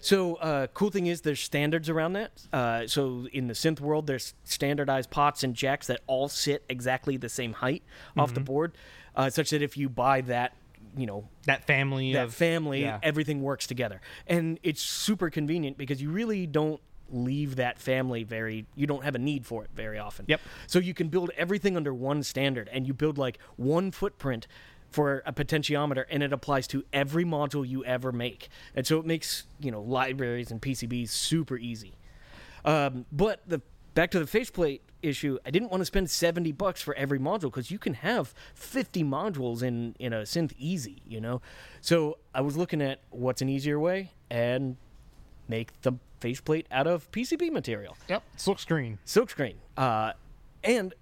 So 0.00 0.34
uh, 0.36 0.66
cool 0.74 0.90
thing 0.90 1.06
is 1.06 1.22
there's 1.22 1.40
standards 1.40 1.88
around 1.88 2.12
that. 2.12 2.32
Uh, 2.52 2.86
so 2.86 3.26
in 3.32 3.46
the 3.48 3.54
synth 3.54 3.80
world, 3.80 4.06
there's 4.06 4.34
standardized 4.44 5.10
pots 5.10 5.42
and 5.42 5.54
jacks 5.54 5.86
that 5.88 6.00
all 6.06 6.28
sit 6.28 6.62
exactly 6.68 7.16
the 7.16 7.28
same 7.28 7.54
height 7.54 7.82
off 8.16 8.28
Mm-hmm. 8.28 8.34
the 8.34 8.40
board, 8.40 8.72
uh, 9.16 9.30
such 9.30 9.50
that 9.50 9.62
if 9.62 9.76
you 9.76 9.88
buy 9.88 10.20
that, 10.22 10.52
you 10.96 11.06
know 11.06 11.28
That 11.46 11.64
family 11.66 12.12
that 12.12 12.26
of 12.26 12.34
family, 12.34 12.82
yeah. 12.82 13.00
everything 13.02 13.42
works 13.42 13.66
together. 13.66 14.00
And 14.28 14.60
it's 14.62 14.80
super 14.82 15.28
convenient 15.30 15.76
because 15.78 16.00
you 16.00 16.10
really 16.10 16.46
don't 16.46 16.80
leave 17.10 17.56
that 17.56 17.78
family 17.78 18.24
very 18.24 18.64
you 18.74 18.86
don't 18.86 19.04
have 19.04 19.14
a 19.14 19.18
need 19.18 19.44
for 19.44 19.62
it 19.64 19.70
very 19.74 19.98
often. 19.98 20.24
Yep. 20.28 20.40
So 20.66 20.78
you 20.78 20.94
can 20.94 21.08
build 21.08 21.30
everything 21.36 21.76
under 21.76 21.92
one 21.92 22.22
standard 22.22 22.68
and 22.72 22.86
you 22.86 22.94
build 22.94 23.18
like 23.18 23.38
one 23.56 23.90
footprint 23.90 24.46
for 24.94 25.24
a 25.26 25.32
potentiometer 25.32 26.04
and 26.08 26.22
it 26.22 26.32
applies 26.32 26.68
to 26.68 26.84
every 26.92 27.24
module 27.24 27.68
you 27.68 27.84
ever 27.84 28.12
make. 28.12 28.48
And 28.76 28.86
so 28.86 29.00
it 29.00 29.04
makes, 29.04 29.42
you 29.58 29.72
know, 29.72 29.82
libraries 29.82 30.52
and 30.52 30.62
PCBs 30.62 31.08
super 31.08 31.56
easy. 31.58 31.94
Um, 32.64 33.04
but 33.10 33.40
the 33.44 33.60
back 33.94 34.12
to 34.12 34.20
the 34.20 34.26
faceplate 34.26 34.82
issue, 35.02 35.36
I 35.44 35.50
didn't 35.50 35.72
want 35.72 35.80
to 35.80 35.84
spend 35.84 36.08
70 36.10 36.52
bucks 36.52 36.80
for 36.80 36.94
every 36.94 37.18
module 37.18 37.42
because 37.50 37.72
you 37.72 37.78
can 37.80 37.94
have 37.94 38.32
50 38.54 39.02
modules 39.02 39.62
in 39.64 39.96
in 39.98 40.12
a 40.12 40.22
synth 40.22 40.52
easy, 40.58 41.02
you 41.06 41.20
know. 41.20 41.42
So 41.80 42.18
I 42.32 42.40
was 42.40 42.56
looking 42.56 42.80
at 42.80 43.00
what's 43.10 43.42
an 43.42 43.48
easier 43.48 43.80
way 43.80 44.12
and 44.30 44.76
make 45.48 45.78
the 45.82 45.94
faceplate 46.20 46.66
out 46.70 46.86
of 46.86 47.10
PCB 47.10 47.50
material, 47.50 47.96
Yep. 48.08 48.22
Silk 48.36 48.58
screen. 48.60 48.98
silkscreen, 49.04 49.56
uh, 49.76 50.12
and 50.62 50.94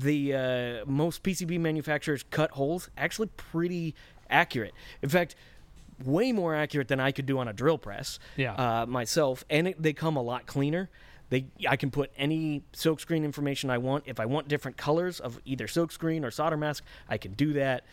the 0.00 0.34
uh, 0.34 0.84
most 0.86 1.22
PCB 1.22 1.58
manufacturers 1.60 2.24
cut 2.30 2.50
holes 2.52 2.90
actually 2.96 3.28
pretty 3.36 3.94
accurate. 4.30 4.74
In 5.02 5.08
fact. 5.08 5.34
Way 6.04 6.30
more 6.30 6.54
accurate 6.54 6.88
than 6.88 7.00
I 7.00 7.10
could 7.10 7.24
do 7.24 7.38
on 7.38 7.48
a 7.48 7.54
drill 7.54 7.78
press 7.78 8.18
Yeah. 8.36 8.52
uh, 8.52 8.84
myself, 8.84 9.46
and 9.48 9.68
it, 9.68 9.82
they 9.82 9.94
come 9.94 10.14
a 10.18 10.22
lot 10.22 10.44
cleaner. 10.44 10.90
They, 11.30 11.46
I 11.66 11.76
can 11.76 11.90
put 11.90 12.12
any 12.18 12.64
silkscreen 12.74 13.24
information 13.24 13.70
I 13.70 13.78
want. 13.78 14.04
If 14.06 14.20
I 14.20 14.26
want 14.26 14.46
different 14.46 14.76
colors 14.76 15.20
of 15.20 15.40
either 15.46 15.66
silkscreen 15.66 16.22
or 16.22 16.30
solder 16.30 16.58
mask, 16.58 16.84
I 17.08 17.16
can 17.16 17.32
do 17.32 17.54
that. 17.54 17.84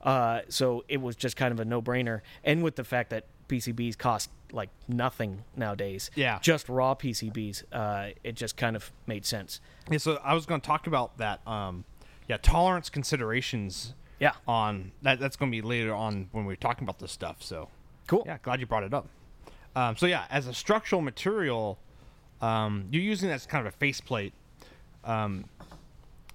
Uh, 0.00 0.40
so 0.48 0.86
it 0.88 1.02
was 1.02 1.16
just 1.16 1.36
kind 1.36 1.52
of 1.52 1.60
a 1.60 1.66
no-brainer. 1.66 2.22
And 2.44 2.62
with 2.62 2.76
the 2.76 2.84
fact 2.84 3.10
that 3.10 3.26
PCBs 3.50 3.98
cost 3.98 4.30
like 4.52 4.70
nothing 4.88 5.44
nowadays, 5.56 6.10
Yeah. 6.14 6.38
just 6.40 6.68
raw 6.68 6.94
PCBs, 6.94 7.64
uh, 7.72 8.10
it 8.24 8.34
just 8.34 8.56
kind 8.56 8.74
of 8.76 8.90
made 9.06 9.24
sense. 9.24 9.60
Yeah, 9.90 9.98
so 9.98 10.20
I 10.24 10.34
was 10.34 10.46
going 10.46 10.60
to 10.60 10.66
talk 10.66 10.86
about 10.86 11.18
that. 11.18 11.46
Um, 11.46 11.84
yeah, 12.28 12.36
tolerance 12.38 12.88
considerations 12.90 13.94
Yeah, 14.18 14.32
on 14.48 14.92
that. 15.02 15.18
That's 15.20 15.36
going 15.36 15.50
to 15.52 15.56
be 15.56 15.62
later 15.62 15.94
on 15.94 16.28
when 16.32 16.44
we're 16.46 16.56
talking 16.56 16.84
about 16.84 16.98
this 16.98 17.12
stuff. 17.12 17.42
So, 17.42 17.68
cool. 18.06 18.22
yeah, 18.26 18.38
glad 18.42 18.60
you 18.60 18.66
brought 18.66 18.82
it 18.84 18.92
up. 18.94 19.08
Um, 19.76 19.96
so 19.96 20.06
yeah, 20.06 20.24
as 20.30 20.46
a 20.48 20.54
structural 20.54 21.00
material, 21.00 21.78
um, 22.40 22.86
you're 22.90 23.02
using 23.02 23.30
it 23.30 23.32
as 23.34 23.46
kind 23.46 23.66
of 23.66 23.72
a 23.72 23.76
faceplate. 23.76 24.32
Um, 25.04 25.44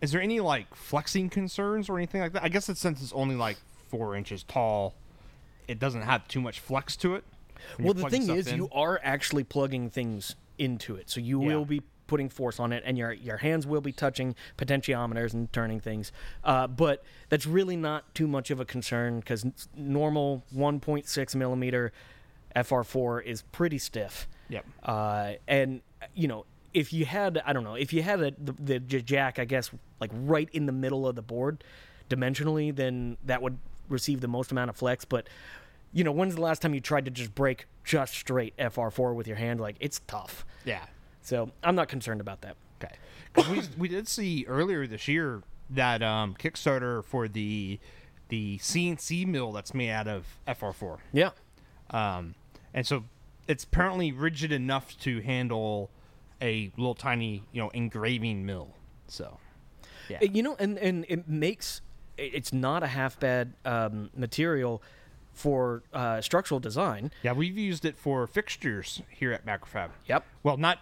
is 0.01 0.11
there 0.11 0.21
any 0.21 0.39
like 0.39 0.73
flexing 0.75 1.29
concerns 1.29 1.89
or 1.89 1.97
anything 1.97 2.21
like 2.21 2.31
that? 2.33 2.43
I 2.43 2.49
guess 2.49 2.69
it 2.69 2.77
since 2.77 3.01
it's 3.01 3.11
only 3.13 3.35
like 3.35 3.57
four 3.89 4.15
inches 4.15 4.43
tall, 4.43 4.93
it 5.67 5.79
doesn't 5.79 6.01
have 6.03 6.27
too 6.27 6.41
much 6.41 6.59
flex 6.59 6.95
to 6.97 7.15
it. 7.15 7.23
Well, 7.79 7.93
the 7.93 8.09
thing 8.09 8.29
is, 8.29 8.47
in. 8.47 8.57
you 8.57 8.69
are 8.71 8.99
actually 9.03 9.43
plugging 9.43 9.89
things 9.89 10.35
into 10.57 10.95
it, 10.95 11.09
so 11.09 11.19
you 11.19 11.41
Yeah. 11.41 11.47
will 11.55 11.65
be 11.65 11.81
putting 12.07 12.29
force 12.29 12.59
on 12.59 12.71
it, 12.71 12.83
and 12.85 12.97
your 12.97 13.11
your 13.13 13.37
hands 13.37 13.65
will 13.65 13.81
be 13.81 13.91
touching 13.91 14.35
potentiometers 14.57 15.33
and 15.33 15.51
turning 15.51 15.79
things. 15.79 16.11
Uh, 16.43 16.67
but 16.67 17.03
that's 17.29 17.47
really 17.47 17.75
not 17.75 18.13
too 18.13 18.27
much 18.27 18.51
of 18.51 18.59
a 18.59 18.65
concern 18.65 19.19
because 19.19 19.45
normal 19.75 20.43
1.6 20.55 21.35
millimeter 21.35 21.91
FR4 22.55 23.23
is 23.23 23.41
pretty 23.51 23.77
stiff. 23.79 24.27
Yep. 24.49 24.65
Uh, 24.83 25.33
and 25.47 25.81
you 26.13 26.27
know, 26.27 26.45
if 26.73 26.93
you 26.93 27.05
had, 27.05 27.41
I 27.45 27.53
don't 27.53 27.63
know, 27.63 27.75
if 27.75 27.91
you 27.93 28.03
had 28.03 28.21
a, 28.21 28.31
the, 28.37 28.79
the 28.79 29.01
jack, 29.01 29.39
I 29.39 29.45
guess, 29.45 29.71
like 29.99 30.11
right 30.13 30.49
in 30.53 30.65
the 30.67 30.71
middle 30.71 31.07
of 31.07 31.15
the 31.15 31.21
board, 31.23 31.63
dimensionally, 32.09 32.75
then 32.75 33.17
that 33.25 33.41
would 33.41 33.57
receive 33.89 34.21
the 34.21 34.27
most 34.27 34.51
amount 34.51 34.69
of 34.69 34.75
flex. 34.75 35.05
But 35.05 35.27
you 35.93 36.03
know, 36.03 36.11
when's 36.11 36.35
the 36.35 36.41
last 36.41 36.61
time 36.61 36.73
you 36.73 36.81
tried 36.81 37.05
to 37.05 37.11
just 37.11 37.33
break 37.33 37.67
just 37.83 38.13
straight 38.13 38.55
FR4 38.57 39.15
with 39.15 39.27
your 39.27 39.37
hand? 39.37 39.59
Like 39.59 39.77
it's 39.79 40.01
tough. 40.07 40.45
Yeah. 40.65 40.83
So 41.21 41.51
I'm 41.63 41.75
not 41.75 41.87
concerned 41.87 42.21
about 42.21 42.41
that. 42.41 42.57
Okay. 42.83 42.95
we 43.51 43.61
we 43.77 43.87
did 43.87 44.07
see 44.07 44.45
earlier 44.47 44.85
this 44.87 45.07
year 45.07 45.41
that 45.69 46.03
um, 46.03 46.35
Kickstarter 46.37 47.03
for 47.03 47.27
the 47.27 47.79
the 48.29 48.57
CNC 48.57 49.27
mill 49.27 49.51
that's 49.51 49.73
made 49.73 49.91
out 49.91 50.07
of 50.07 50.25
FR4. 50.47 50.97
Yeah. 51.13 51.29
Um, 51.91 52.35
and 52.73 52.85
so 52.85 53.05
it's 53.47 53.63
apparently 53.63 54.11
rigid 54.11 54.51
enough 54.51 54.97
to 54.99 55.21
handle 55.21 55.91
a 56.41 56.71
little 56.77 56.95
tiny, 56.95 57.43
you 57.51 57.61
know, 57.61 57.69
engraving 57.69 58.45
mill. 58.45 58.75
So, 59.07 59.37
yeah. 60.09 60.21
You 60.21 60.43
know, 60.43 60.55
and 60.59 60.77
and 60.79 61.05
it 61.07 61.27
makes 61.27 61.81
it's 62.17 62.53
not 62.53 62.83
a 62.83 62.87
half 62.87 63.19
bad 63.19 63.53
um, 63.65 64.09
material 64.15 64.81
for 65.33 65.83
uh, 65.93 66.21
structural 66.21 66.59
design. 66.59 67.11
yeah, 67.21 67.33
we've 67.33 67.57
used 67.57 67.83
it 67.85 67.97
for 67.97 68.25
fixtures 68.25 69.01
here 69.09 69.33
at 69.33 69.45
MacroFab. 69.45 69.89
Yep. 70.07 70.25
Well, 70.43 70.57
not 70.57 70.79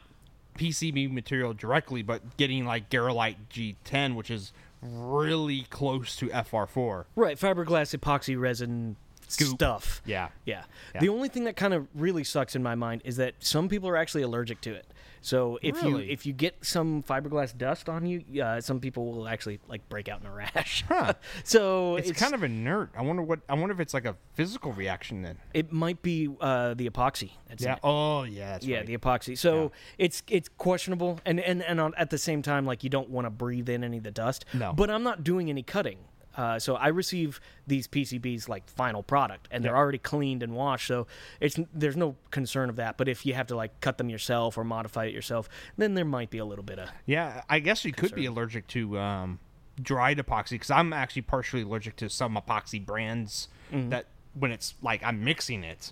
PCB 0.57 1.11
material 1.11 1.53
directly, 1.53 2.03
but 2.03 2.37
getting 2.37 2.65
like 2.65 2.89
Garolite 2.89 3.37
G10, 3.51 4.15
which 4.15 4.29
is 4.29 4.53
really 4.81 5.63
close 5.69 6.15
to 6.17 6.27
FR4. 6.27 7.05
Right, 7.15 7.37
fiberglass 7.37 7.97
epoxy 7.97 8.39
resin 8.39 8.95
Scoop. 9.27 9.55
stuff. 9.55 10.01
Yeah. 10.05 10.27
Yeah. 10.45 10.63
Yeah. 10.93 11.01
The 11.01 11.09
only 11.09 11.29
thing 11.29 11.45
that 11.45 11.55
kind 11.55 11.73
of 11.73 11.87
really 11.95 12.23
sucks 12.23 12.55
in 12.55 12.61
my 12.61 12.75
mind 12.75 13.01
is 13.05 13.15
that 13.15 13.33
some 13.39 13.67
people 13.69 13.89
are 13.89 13.97
actually 13.97 14.21
allergic 14.21 14.61
to 14.61 14.73
it. 14.73 14.85
So 15.25 15.57
if 15.61 15.81
Really? 15.81 16.05
you 16.05 16.11
if 16.11 16.25
you 16.25 16.33
get 16.33 16.63
some 16.65 17.01
fiberglass 17.01 17.57
dust 17.57 17.87
on 17.87 18.05
you, 18.05 18.43
uh, 18.43 18.59
some 18.59 18.79
people 18.81 19.11
will 19.13 19.27
actually 19.27 19.59
like 19.69 19.87
break 19.87 20.09
out 20.09 20.19
in 20.19 20.27
a 20.27 20.31
rash. 20.31 20.83
so 21.43 21.95
It's, 21.95 22.11
kind 22.11 22.33
of 22.33 22.43
inert. 22.43 22.89
I 22.95 23.01
wonder 23.01 23.21
what. 23.23 23.39
I 23.47 23.53
wonder 23.53 23.73
if 23.73 23.79
it's 23.79 23.93
like 23.93 24.05
a 24.05 24.15
physical 24.33 24.73
reaction 24.73 25.21
then. 25.21 25.37
it 25.53 25.71
might 25.71 26.01
be 26.01 26.29
uh, 26.41 26.73
the 26.73 26.89
epoxy. 26.89 27.31
Yeah. 27.57 27.77
Oh, 27.83 28.23
yeah. 28.23 28.57
Yeah, 28.61 28.77
right. 28.77 28.85
the 28.85 28.97
epoxy. 28.97 29.37
So 29.37 29.71
it's 29.97 30.23
it's 30.27 30.49
questionable, 30.57 31.19
and 31.25 31.39
and 31.39 31.63
and 31.63 31.79
on, 31.79 31.93
at 31.95 32.09
the 32.09 32.17
same 32.17 32.41
time, 32.41 32.65
like 32.65 32.83
you 32.83 32.89
don't 32.89 33.09
want 33.09 33.25
to 33.25 33.29
breathe 33.29 33.69
in 33.69 33.83
any 33.83 33.97
of 33.97 34.03
the 34.03 34.11
dust. 34.11 34.43
No. 34.53 34.73
But 34.73 34.89
I'm 34.89 35.03
not 35.03 35.23
doing 35.23 35.49
any 35.49 35.63
cutting. 35.63 35.99
Uh, 36.35 36.57
so 36.59 36.75
I 36.75 36.87
receive 36.87 37.39
these 37.67 37.87
PCBs 37.87 38.49
like 38.49 38.67
final 38.69 39.03
product, 39.03 39.47
and 39.51 39.63
they're 39.63 39.77
already 39.77 39.97
cleaned 39.99 40.41
and 40.43 40.53
washed. 40.53 40.87
So 40.87 41.07
it's 41.39 41.59
there's 41.73 41.95
no 41.97 42.15
concern 42.31 42.69
of 42.69 42.75
that. 42.77 42.97
But 42.97 43.07
if 43.07 43.25
you 43.25 43.33
have 43.35 43.47
to 43.47 43.55
like 43.55 43.79
cut 43.81 43.97
them 43.97 44.09
yourself 44.09 44.57
or 44.57 44.63
modify 44.63 45.05
it 45.05 45.13
yourself, 45.13 45.47
then 45.77 45.93
there 45.93 46.05
might 46.05 46.29
be 46.29 46.39
a 46.39 46.45
little 46.45 46.63
bit 46.63 46.79
of 46.79 46.89
Yeah, 47.05 47.43
I 47.49 47.59
guess 47.59 47.85
you 47.85 47.93
could 47.93 48.15
be 48.15 48.25
allergic 48.25 48.67
to 48.69 48.97
um, 48.99 49.39
dried 49.81 50.17
epoxy 50.17 50.51
because 50.51 50.71
I'm 50.71 50.91
actually 50.93 51.23
partially 51.23 51.61
allergic 51.63 51.95
to 51.97 52.09
some 52.09 52.35
epoxy 52.35 52.83
brands 52.83 53.47
Mm-hmm. 53.71 53.89
that 53.89 54.05
when 54.35 54.51
it's 54.51 54.75
like 54.83 55.01
I'm 55.03 55.23
mixing 55.23 55.63
it, 55.63 55.91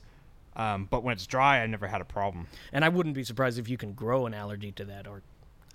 um, 0.56 0.88
but 0.92 1.04
when 1.04 1.14
it's 1.14 1.26
dry, 1.26 1.62
I 1.64 1.66
never 1.68 1.88
had 1.88 2.00
a 2.02 2.06
problem. 2.06 2.48
And 2.72 2.86
I 2.86 2.90
wouldn't 2.90 3.16
be 3.16 3.24
surprised 3.24 3.58
if 3.58 3.68
you 3.70 3.78
can 3.78 3.94
grow 3.94 4.28
an 4.28 4.34
allergy 4.36 4.72
to 4.74 4.86
that, 4.86 5.08
or 5.08 5.24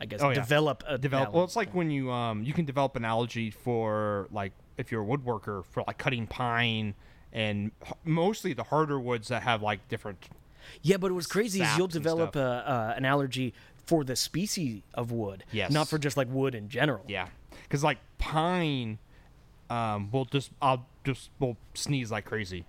I 0.00 0.04
guess 0.06 0.20
Oh, 0.22 0.28
yeah. 0.28 0.34
develop 0.34 0.84
a 0.86 0.98
Develop. 0.98 1.32
Well, 1.32 1.44
it's 1.44 1.56
like 1.56 1.74
when 1.74 1.90
you 1.90 2.10
um, 2.10 2.42
you 2.42 2.52
can 2.52 2.64
develop 2.64 2.96
an 2.96 3.04
allergy 3.04 3.50
for 3.50 4.28
like 4.30 4.52
if 4.76 4.92
you're 4.92 5.02
a 5.02 5.06
woodworker 5.06 5.64
for 5.64 5.82
like 5.86 5.96
cutting 5.98 6.26
pine 6.26 6.94
and 7.32 7.70
h- 7.86 7.92
mostly 8.04 8.52
the 8.52 8.62
harder 8.64 9.00
woods 9.00 9.28
that 9.28 9.42
have 9.42 9.62
like 9.62 9.88
different. 9.88 10.28
Yeah, 10.82 10.96
but 10.98 11.12
what's 11.12 11.26
crazy 11.26 11.62
is 11.62 11.76
you'll 11.78 11.86
develop 11.86 12.36
a, 12.36 12.40
uh, 12.40 12.94
an 12.96 13.04
allergy 13.04 13.54
for 13.86 14.02
the 14.04 14.16
species 14.16 14.82
of 14.94 15.12
wood, 15.12 15.44
Yes. 15.52 15.70
not 15.70 15.88
for 15.88 15.96
just 15.96 16.16
like 16.16 16.28
wood 16.30 16.54
in 16.56 16.68
general. 16.68 17.04
Yeah, 17.06 17.28
because 17.62 17.84
like 17.84 17.98
pine, 18.18 18.98
um, 19.70 20.10
will 20.10 20.24
just 20.26 20.50
I'll 20.60 20.86
just 21.04 21.30
will 21.38 21.56
sneeze 21.74 22.10
like 22.10 22.24
crazy. 22.24 22.64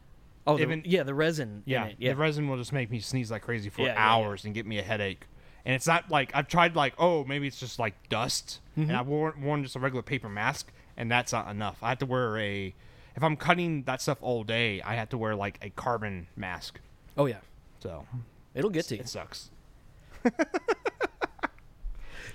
Oh, 0.45 0.55
the, 0.55 0.63
Even- 0.63 0.83
yeah, 0.85 1.03
the 1.03 1.13
resin. 1.13 1.63
Yeah, 1.65 1.85
in 1.85 1.89
it. 1.91 1.95
yeah. 1.99 2.11
the 2.11 2.17
resin 2.17 2.47
will 2.47 2.57
just 2.57 2.71
make 2.71 2.89
me 2.89 2.99
sneeze 3.01 3.29
like 3.31 3.41
crazy 3.41 3.69
for 3.69 3.81
Yeah, 3.81 3.87
yeah, 3.87 3.93
yeah. 3.95 4.11
hours 4.13 4.45
and 4.45 4.53
get 4.53 4.65
me 4.65 4.77
a 4.79 4.83
headache. 4.83 5.25
And 5.67 5.75
it's 5.75 5.85
not 5.85 6.09
like 6.09 6.31
I've 6.33 6.47
tried 6.47 6.75
like 6.75 6.93
oh 6.97 7.23
maybe 7.25 7.45
it's 7.45 7.59
just 7.59 7.77
like 7.77 7.93
dust, 8.09 8.61
Mm-hmm. 8.77 8.89
and 8.89 8.97
I've 8.97 9.07
worn, 9.07 9.41
worn 9.41 9.63
just 9.63 9.75
a 9.75 9.79
regular 9.79 10.01
paper 10.03 10.29
mask, 10.29 10.71
and 10.95 11.11
that's 11.11 11.31
not 11.33 11.49
enough. 11.49 11.77
I 11.83 11.89
have 11.89 11.99
to 11.99 12.05
wear 12.05 12.37
a 12.37 12.73
if 13.15 13.23
I'm 13.23 13.35
cutting 13.35 13.83
that 13.83 14.01
stuff 14.01 14.19
all 14.21 14.43
day, 14.43 14.81
I 14.81 14.95
have 14.95 15.09
to 15.09 15.17
wear 15.17 15.35
like 15.35 15.57
a 15.61 15.69
carbon 15.71 16.27
mask. 16.35 16.79
oh 17.17 17.25
yeah, 17.25 17.39
So 17.81 18.05
it'll 18.55 18.69
get 18.69 18.85
to 18.85 18.95
you. 18.95 19.01
it 19.01 19.09
sucks. 19.09 19.49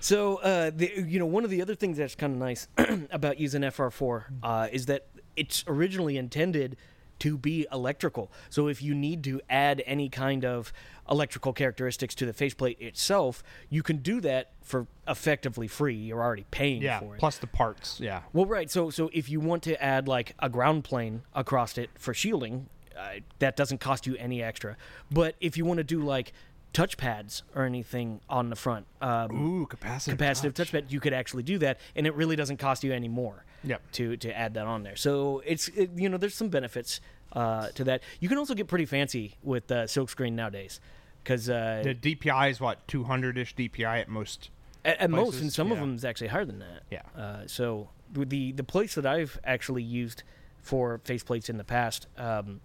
So, 0.00 0.38
uh, 0.38 0.72
the, 0.74 0.90
you 1.06 1.20
know, 1.20 1.26
one 1.26 1.44
of 1.44 1.50
the 1.50 1.62
other 1.62 1.76
things 1.76 1.96
that's 1.96 2.16
kind 2.16 2.32
of 2.32 2.38
nice 2.40 2.66
about 3.12 3.38
using 3.38 3.62
FR4 3.62 4.24
uh, 4.42 4.68
is 4.72 4.86
that 4.86 5.06
it's 5.36 5.62
originally 5.68 6.16
intended 6.16 6.76
to 7.22 7.38
be 7.38 7.66
electrical. 7.72 8.32
So, 8.50 8.66
if 8.66 8.82
you 8.82 8.94
need 8.94 9.22
to 9.24 9.40
add 9.48 9.80
any 9.86 10.08
kind 10.08 10.44
of 10.44 10.72
electrical 11.08 11.52
characteristics 11.52 12.14
to 12.16 12.26
the 12.26 12.32
faceplate 12.32 12.80
itself, 12.80 13.42
you 13.70 13.82
can 13.84 13.98
do 13.98 14.20
that 14.22 14.50
for 14.60 14.86
effectively 15.06 15.68
free. 15.68 15.94
You're 15.94 16.20
already 16.22 16.46
paying 16.50 16.82
Yeah, 16.82 16.98
for 16.98 17.14
it. 17.14 17.18
plus 17.20 17.38
the 17.38 17.46
parts. 17.46 18.00
Yeah, 18.00 18.22
Well, 18.32 18.46
right. 18.46 18.68
So, 18.70 18.90
so 18.90 19.08
if 19.12 19.28
you 19.28 19.38
want 19.38 19.62
to 19.64 19.80
add 19.82 20.08
like 20.08 20.34
a 20.40 20.48
ground 20.48 20.82
plane 20.84 21.22
across 21.34 21.78
it 21.78 21.90
for 21.96 22.12
shielding, 22.12 22.68
uh, 22.98 23.20
that 23.38 23.56
doesn't 23.56 23.78
cost 23.78 24.04
you 24.06 24.16
any 24.16 24.42
extra. 24.42 24.76
But 25.10 25.36
if 25.40 25.56
you 25.56 25.64
want 25.64 25.78
to 25.78 25.84
do 25.84 26.02
like 26.02 26.32
touch 26.72 26.96
pads 26.96 27.42
or 27.54 27.64
anything 27.64 28.20
on 28.28 28.50
the 28.50 28.56
front, 28.56 28.86
um, 29.00 29.30
ooh 29.32 29.66
capacitive 29.66 30.16
capacitive 30.16 30.54
touch. 30.54 30.72
touchpad, 30.72 30.90
you 30.90 30.98
could 30.98 31.12
actually 31.12 31.42
do 31.44 31.58
that, 31.58 31.78
and 31.94 32.04
it 32.06 32.14
really 32.14 32.34
doesn't 32.34 32.56
cost 32.56 32.82
you 32.82 32.92
any 32.92 33.08
more. 33.08 33.44
Yep. 33.64 33.82
To 33.92 34.16
to 34.16 34.36
add 34.36 34.54
that 34.54 34.66
on 34.66 34.82
there, 34.82 34.96
so 34.96 35.42
it's 35.46 35.68
it, 35.68 35.90
you 35.94 36.08
know 36.08 36.16
there's 36.16 36.34
some 36.34 36.48
benefits 36.48 37.00
uh, 37.32 37.68
to 37.68 37.84
that. 37.84 38.02
You 38.20 38.28
can 38.28 38.38
also 38.38 38.54
get 38.54 38.66
pretty 38.66 38.86
fancy 38.86 39.36
with 39.42 39.70
uh, 39.70 39.84
silkscreen 39.84 40.32
nowadays, 40.32 40.80
because 41.22 41.48
uh, 41.48 41.82
The 41.84 41.94
DPI 41.94 42.50
is 42.50 42.60
what 42.60 42.86
200 42.88 43.38
ish 43.38 43.54
DPI 43.54 44.00
at 44.00 44.08
most. 44.08 44.50
at, 44.84 44.98
at 44.98 45.10
most, 45.10 45.40
and 45.40 45.52
some 45.52 45.70
of 45.72 45.78
them 45.78 45.94
is 45.94 46.04
actually 46.04 46.28
higher 46.28 46.44
than 46.44 46.58
that. 46.58 46.82
Yeah. 46.90 47.02
Uh, 47.16 47.46
so 47.46 47.88
the 48.12 48.52
the 48.52 48.64
place 48.64 48.94
that 48.96 49.06
I've 49.06 49.38
actually 49.44 49.82
used 49.84 50.22
for 50.60 51.00
faceplates 51.04 51.48
in 51.48 51.56
the 51.56 51.64
past, 51.64 52.06
um, 52.18 52.60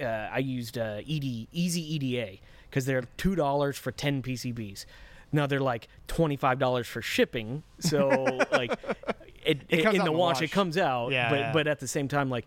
uh, 0.00 0.04
I 0.04 0.38
used 0.38 0.78
uh, 0.78 1.00
ED 1.08 1.46
Easy 1.52 1.94
EDA 1.94 2.38
because 2.68 2.86
they're 2.86 3.04
two 3.16 3.34
dollars 3.34 3.76
for 3.76 3.92
ten 3.92 4.22
PCBs. 4.22 4.86
Now 5.32 5.46
they're 5.46 5.60
like 5.60 5.86
twenty 6.08 6.36
five 6.36 6.58
dollars 6.58 6.88
for 6.88 7.02
shipping. 7.02 7.62
So 7.78 8.08
like 8.52 8.72
it, 9.44 9.62
It 9.68 9.82
comes 9.82 9.98
in 9.98 10.04
the 10.04 10.12
watch, 10.12 10.36
wash, 10.36 10.42
it 10.42 10.52
comes 10.52 10.76
out. 10.76 11.12
Yeah, 11.12 11.30
but 11.30 11.38
yeah. 11.38 11.52
but 11.52 11.66
at 11.66 11.80
the 11.80 11.88
same 11.88 12.08
time, 12.08 12.30
like 12.30 12.46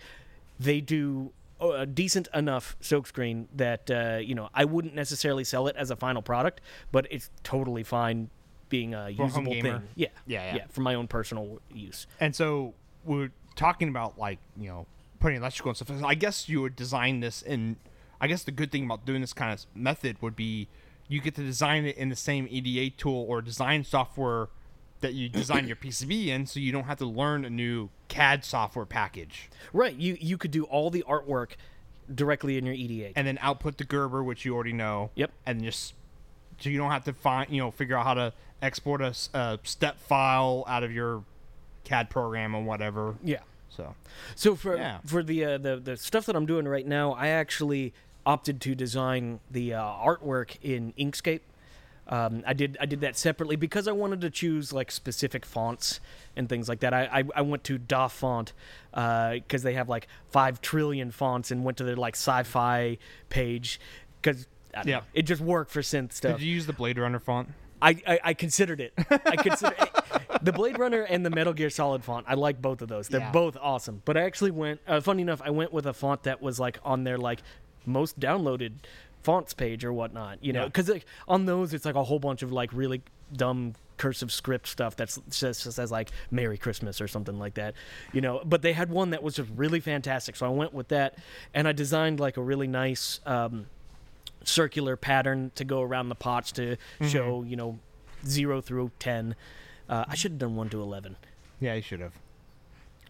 they 0.59 0.81
do 0.81 1.31
a 1.59 1.85
decent 1.85 2.27
enough 2.33 2.75
silkscreen 2.81 3.47
that 3.55 3.89
uh, 3.89 4.17
you 4.17 4.35
know 4.35 4.49
I 4.53 4.65
wouldn't 4.65 4.95
necessarily 4.95 5.43
sell 5.43 5.67
it 5.67 5.75
as 5.75 5.91
a 5.91 5.95
final 5.95 6.21
product, 6.21 6.61
but 6.91 7.07
it's 7.09 7.29
totally 7.43 7.83
fine 7.83 8.29
being 8.69 8.93
a 8.93 9.13
home 9.13 9.27
usable 9.27 9.53
thing. 9.53 9.83
Yeah, 9.95 10.07
Yeah, 10.25 10.55
yeah. 10.55 10.65
for 10.69 10.81
my 10.81 10.95
own 10.95 11.07
personal 11.07 11.59
use. 11.71 12.07
And 12.19 12.35
so 12.35 12.73
we're 13.05 13.31
talking 13.55 13.87
about 13.87 14.17
like 14.17 14.39
you 14.57 14.67
know 14.67 14.85
putting 15.19 15.37
electrical 15.37 15.69
and 15.69 15.77
stuff. 15.77 16.03
I 16.03 16.15
guess 16.15 16.49
you 16.49 16.61
would 16.61 16.75
design 16.75 17.19
this 17.19 17.41
in. 17.41 17.77
I 18.19 18.27
guess 18.27 18.43
the 18.43 18.51
good 18.51 18.71
thing 18.71 18.85
about 18.85 19.05
doing 19.05 19.21
this 19.21 19.33
kind 19.33 19.51
of 19.51 19.65
method 19.75 20.21
would 20.21 20.35
be 20.35 20.69
you 21.07 21.21
get 21.21 21.35
to 21.35 21.43
design 21.43 21.85
it 21.85 21.97
in 21.97 22.09
the 22.09 22.15
same 22.15 22.47
EDA 22.49 22.95
tool 22.95 23.25
or 23.27 23.41
design 23.41 23.83
software 23.83 24.47
that 25.03 25.13
you 25.13 25.29
design 25.29 25.67
your 25.67 25.75
PCB 25.75 26.27
in, 26.27 26.47
so 26.47 26.59
you 26.59 26.71
don't 26.71 26.85
have 26.85 26.97
to 26.97 27.05
learn 27.05 27.45
a 27.45 27.49
new 27.49 27.89
CAD 28.07 28.43
software 28.43 28.85
package 28.85 29.49
Right, 29.71 29.95
you 29.95 30.17
you 30.19 30.37
could 30.39 30.49
do 30.51 30.63
all 30.63 30.89
the 30.89 31.03
artwork 31.07 31.51
directly 32.13 32.57
in 32.57 32.65
your 32.65 32.73
EDA. 32.75 33.11
and 33.15 33.25
then 33.27 33.37
output 33.41 33.77
the 33.77 33.83
Gerber, 33.85 34.23
which 34.23 34.43
you 34.45 34.53
already 34.55 34.73
know. 34.73 35.11
Yep. 35.15 35.31
And 35.45 35.63
just 35.63 35.93
so 36.59 36.69
you 36.69 36.77
don't 36.77 36.91
have 36.91 37.05
to 37.05 37.13
find 37.13 37.49
you 37.51 37.59
know 37.61 37.69
figure 37.71 37.95
out 37.97 38.05
how 38.05 38.13
to 38.15 38.33
export 38.61 39.01
a 39.01 39.13
step 39.63 39.99
file 40.01 40.63
out 40.67 40.83
of 40.83 40.91
your 40.91 41.23
CAD 41.83 42.09
program 42.09 42.55
or 42.55 42.63
whatever. 42.63 43.15
yeah. 43.23 43.39
So 43.69 43.95
So 44.35 44.55
for 44.55 44.77
Yeah. 44.77 44.99
for 45.05 45.21
the, 45.23 45.43
uh, 45.45 45.57
the 45.57 45.77
the 45.77 45.97
stuff 45.97 46.25
that 46.27 46.35
I'm 46.35 46.45
doing 46.45 46.67
right 46.67 46.85
now, 46.87 47.13
I 47.13 47.27
actually 47.29 47.93
opted 48.25 48.61
to 48.61 48.73
design 48.75 49.39
the 49.51 49.73
uh, 49.73 49.81
artwork 49.83 50.57
in 50.61 50.93
Inkscape. 50.97 51.41
Um, 52.07 52.43
I 52.45 52.53
did 52.53 52.77
I 52.81 52.85
did 52.85 52.99
that 53.01 53.15
separately 53.17 53.55
because 53.55 53.87
I 53.87 53.93
wanted 53.93 54.21
to 54.21 54.29
choose 54.29 54.73
like 54.73 54.91
specific 54.91 55.45
fonts 55.45 55.99
and 56.35 56.49
things 56.49 56.67
like 56.67 56.81
that. 56.81 56.93
I 56.93 57.03
I, 57.05 57.23
I 57.37 57.41
went 57.41 57.63
to 57.65 57.77
DaFont 57.77 58.51
because 58.91 59.63
they 59.63 59.73
have 59.75 59.87
like 59.89 60.07
five 60.29 60.61
trillion 60.61 61.11
fonts 61.11 61.49
and 61.51 61.63
went 61.63 61.77
to 61.77 61.83
their 61.83 61.95
like 61.95 62.15
sci-fi 62.15 62.97
page 63.29 63.79
because 64.21 64.47
Yeah. 64.85 65.01
it 65.13 65.23
just 65.23 65.41
worked 65.41 65.71
for 65.71 65.81
synth 65.81 66.11
stuff. 66.13 66.39
did 66.39 66.45
you 66.45 66.53
use 66.53 66.65
the 66.65 66.73
Blade 66.73 66.97
Runner 66.97 67.19
font? 67.19 67.49
I, 67.81 68.01
I, 68.07 68.19
I 68.23 68.33
considered 68.33 68.79
it. 68.79 68.93
I 69.25 69.35
consider 69.35 69.75
the 70.41 70.53
Blade 70.53 70.79
Runner 70.79 71.01
and 71.01 71.25
the 71.25 71.29
Metal 71.29 71.51
Gear 71.51 71.69
Solid 71.69 72.01
font. 72.03 72.25
I 72.29 72.35
like 72.35 72.61
both 72.61 72.81
of 72.81 72.87
those. 72.87 73.09
They're 73.09 73.19
Yeah. 73.19 73.31
both 73.31 73.57
awesome. 73.61 74.01
But 74.05 74.15
I 74.15 74.21
actually 74.21 74.51
went. 74.51 74.79
Uh, 74.87 75.01
funny 75.01 75.21
enough, 75.21 75.41
I 75.43 75.49
went 75.49 75.73
with 75.73 75.85
a 75.85 75.93
font 75.93 76.23
that 76.23 76.41
was 76.41 76.59
like 76.61 76.79
on 76.85 77.03
their 77.03 77.17
like 77.17 77.41
most 77.85 78.17
downloaded 78.21 78.71
fonts 79.23 79.53
page 79.53 79.83
or 79.83 79.91
whatnot. 79.93 80.43
You 80.43 80.53
know, 80.53 80.61
Yeah. 80.61 80.65
because 80.67 80.89
like, 80.89 81.05
on 81.27 81.45
those 81.45 81.73
it's 81.73 81.85
like 81.85 81.95
a 81.95 82.03
whole 82.03 82.19
bunch 82.19 82.43
of 82.43 82.51
like 82.51 82.71
really 82.73 83.01
dumb 83.33 83.73
cursive 83.97 84.31
script 84.31 84.67
stuff 84.67 84.95
that's 84.95 85.17
just 85.29 85.61
says 85.71 85.91
like 85.91 86.09
Merry 86.31 86.57
Christmas 86.57 86.99
or 86.99 87.07
something 87.07 87.39
like 87.39 87.53
that. 87.55 87.73
You 88.11 88.21
know, 88.21 88.41
but 88.45 88.61
they 88.61 88.73
had 88.73 88.89
one 88.89 89.11
that 89.11 89.23
was 89.23 89.35
just 89.35 89.49
really 89.55 89.79
fantastic. 89.79 90.35
So 90.35 90.45
I 90.45 90.49
went 90.49 90.73
with 90.73 90.89
that, 90.89 91.17
and 91.53 91.67
I 91.67 91.71
designed 91.71 92.19
like 92.19 92.37
a 92.37 92.41
really 92.41 92.67
nice. 92.67 93.19
Um, 93.25 93.67
circular 94.45 94.97
pattern 94.97 95.51
to 95.55 95.63
go 95.63 95.81
around 95.81 96.09
the 96.09 96.15
pots 96.15 96.51
to 96.51 96.61
Mm-hmm. 96.75 97.07
show 97.07 97.43
you 97.43 97.55
know 97.55 97.79
zero 98.25 98.59
through 98.61 98.91
ten. 98.99 99.35
Uh, 99.87 100.03
I 100.07 100.15
should 100.15 100.33
have 100.33 100.39
done 100.39 100.55
one 100.57 100.67
to 100.69 100.81
eleven. 100.81 101.15
Yeah, 101.61 101.75
you 101.75 101.81
should 101.81 102.01
have. 102.01 102.13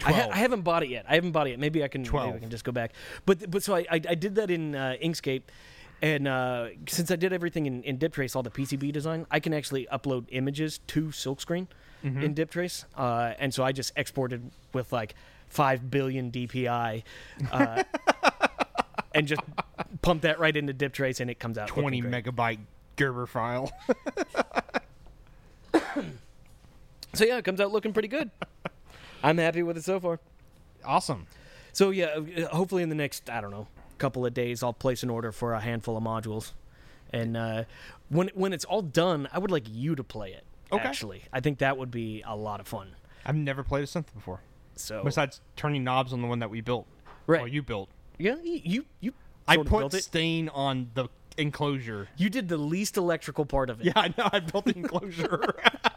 I, 0.05 0.11
ha- 0.11 0.17
12. 0.25 0.31
I 0.31 0.37
haven't 0.37 0.61
bought 0.61 0.83
it 0.83 0.89
yet. 0.89 1.05
I 1.09 1.15
haven't 1.15 1.31
bought 1.31 1.47
it 1.47 1.51
yet. 1.51 1.59
Maybe 1.59 1.83
I 1.83 1.87
can. 1.87 2.01
Maybe 2.01 2.09
12. 2.09 2.35
I 2.35 2.39
can 2.39 2.49
just 2.51 2.63
go 2.63 2.71
back. 2.71 2.91
But 3.25 3.49
but 3.49 3.63
so 3.63 3.73
I 3.75 3.79
I, 3.89 4.01
I 4.09 4.15
did 4.15 4.35
that 4.35 4.51
in 4.51 4.75
uh, 4.75 4.95
Inkscape, 5.01 5.41
and 6.03 6.27
uh, 6.27 6.67
since 6.87 7.09
I 7.09 7.15
did 7.15 7.33
everything 7.33 7.65
in, 7.65 7.81
in 7.83 7.97
DipTrace, 7.97 8.35
all 8.35 8.43
the 8.43 8.51
PCB 8.51 8.91
design, 8.91 9.25
I 9.31 9.39
can 9.39 9.53
actually 9.55 9.87
upload 9.91 10.25
images 10.29 10.77
to 10.87 11.05
Silkscreen 11.07 11.65
Mm-hmm. 12.03 12.21
in 12.21 12.35
DipTrace, 12.35 12.83
uh, 12.97 13.33
and 13.39 13.53
so 13.53 13.63
I 13.63 13.71
just 13.71 13.93
exported 13.95 14.51
with 14.73 14.91
like 14.91 15.15
five 15.47 15.89
billion 15.89 16.31
DPI, 16.31 17.01
uh, 17.49 17.83
and 19.15 19.25
just 19.25 19.39
pump 20.01 20.23
that 20.23 20.37
right 20.37 20.53
into 20.53 20.73
DipTrace, 20.73 21.21
and 21.21 21.29
it 21.31 21.39
comes 21.39 21.57
out 21.57 21.69
20 21.69 22.01
megabyte 22.01 22.59
Gerber 22.97 23.25
file. 23.25 23.71
So 27.13 27.23
yeah, 27.25 27.37
it 27.37 27.45
comes 27.45 27.61
out 27.61 27.71
looking 27.71 27.93
pretty 27.93 28.07
good. 28.07 28.31
I'm 29.23 29.37
happy 29.37 29.63
with 29.63 29.77
it 29.77 29.83
so 29.83 29.99
far. 29.99 30.19
awesome. 30.83 31.27
So 31.71 31.91
yeah, 31.91 32.05
uh, 32.17 32.47
hopefully 32.47 32.83
in 32.83 32.89
the 32.89 32.95
next 32.95 33.29
I 33.29 33.39
don't 33.39 33.51
know 33.51 33.67
couple 34.03 34.25
of 34.25 34.33
days, 34.33 34.61
I'll 34.61 34.73
place 34.73 35.01
an 35.01 35.09
order 35.09 35.31
for 35.31 35.53
a 35.53 35.61
handful 35.61 35.95
of 35.95 36.03
modules, 36.03 36.51
and 37.13 37.37
uh, 37.37 37.63
when 38.09 38.29
when 38.33 38.51
it's 38.51 38.65
all 38.65 38.81
done, 38.81 39.29
I 39.31 39.39
would 39.39 39.49
like 39.49 39.63
you 39.69 39.95
to 39.95 40.03
play 40.03 40.33
it. 40.33 40.43
Okay. 40.73 40.83
Actually, 40.83 41.23
I 41.31 41.39
think 41.39 41.59
that 41.59 41.77
would 41.77 41.89
be 41.89 42.21
a 42.27 42.35
lot 42.35 42.59
of 42.59 42.67
fun. 42.67 42.95
I've 43.25 43.37
never 43.37 43.63
played 43.63 43.83
a 43.85 43.87
synth 43.87 44.13
before. 44.13 44.41
So 44.75 45.03
Besides 45.05 45.39
turning 45.55 45.85
knobs 45.85 46.11
on 46.11 46.21
the 46.21 46.27
one 46.27 46.39
that 46.39 46.49
we 46.49 46.59
built. 46.59 46.85
Right. 47.27 47.41
Or 47.41 47.47
you 47.47 47.63
built. 47.63 47.89
yeah, 48.17 48.35
you 48.43 48.85
you 48.99 49.13
I 49.47 49.55
put 49.57 49.93
stain 49.93 50.49
on 50.49 50.89
the 50.95 51.07
enclosure. 51.37 52.09
You 52.17 52.29
did 52.29 52.49
the 52.49 52.57
least 52.57 52.97
electrical 52.97 53.45
part 53.45 53.69
of 53.69 53.79
it. 53.79 53.85
Yeah, 53.85 53.93
I 53.95 54.07
know. 54.17 54.29
I 54.33 54.39
built 54.41 54.65
the 54.65 54.75
enclosure. 54.75 55.55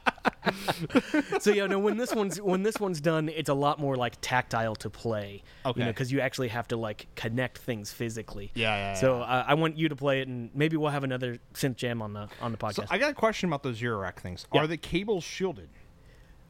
so 1.41 1.51
yeah, 1.53 1.67
no. 1.67 1.79
When 1.79 1.97
this 1.97 2.15
one's 2.15 2.41
when 2.41 2.63
this 2.63 2.79
one's 2.81 3.01
done, 3.01 3.29
it's 3.29 3.49
a 3.49 3.55
lot 3.55 3.79
more 3.79 3.97
like 3.97 4.15
tactile 4.21 4.75
to 4.77 4.91
play. 4.91 5.43
Okay. 5.65 5.81
You 5.81 5.87
know, 5.87 5.93
because 5.93 6.13
you 6.13 6.21
actually 6.21 6.49
have 6.49 6.69
to 6.69 6.77
like 6.77 7.07
connect 7.15 7.59
things 7.59 7.93
physically. 7.93 8.53
Yeah, 8.55 8.77
yeah, 8.77 8.95
So 8.95 9.23
uh, 9.23 9.45
I 9.47 9.55
want 9.55 9.77
you 9.77 9.89
to 9.89 9.97
play 9.97 10.21
it, 10.21 10.29
and 10.29 10.51
maybe 10.55 10.77
we'll 10.77 10.91
have 10.91 11.05
another 11.05 11.39
synth 11.55 11.77
jam 11.77 12.03
on 12.03 12.13
the 12.13 12.29
on 12.41 12.53
the 12.53 12.59
podcast. 12.59 12.75
so 12.75 12.85
I 12.91 12.99
got 12.99 13.11
a 13.11 13.15
question 13.15 13.49
about 13.49 13.63
those 13.63 13.81
Eurorack 13.81 14.17
things. 14.21 14.47
Yeah. 14.53 14.63
Are 14.63 14.67
the 14.67 14.77
cables 14.77 15.25
shielded? 15.25 15.69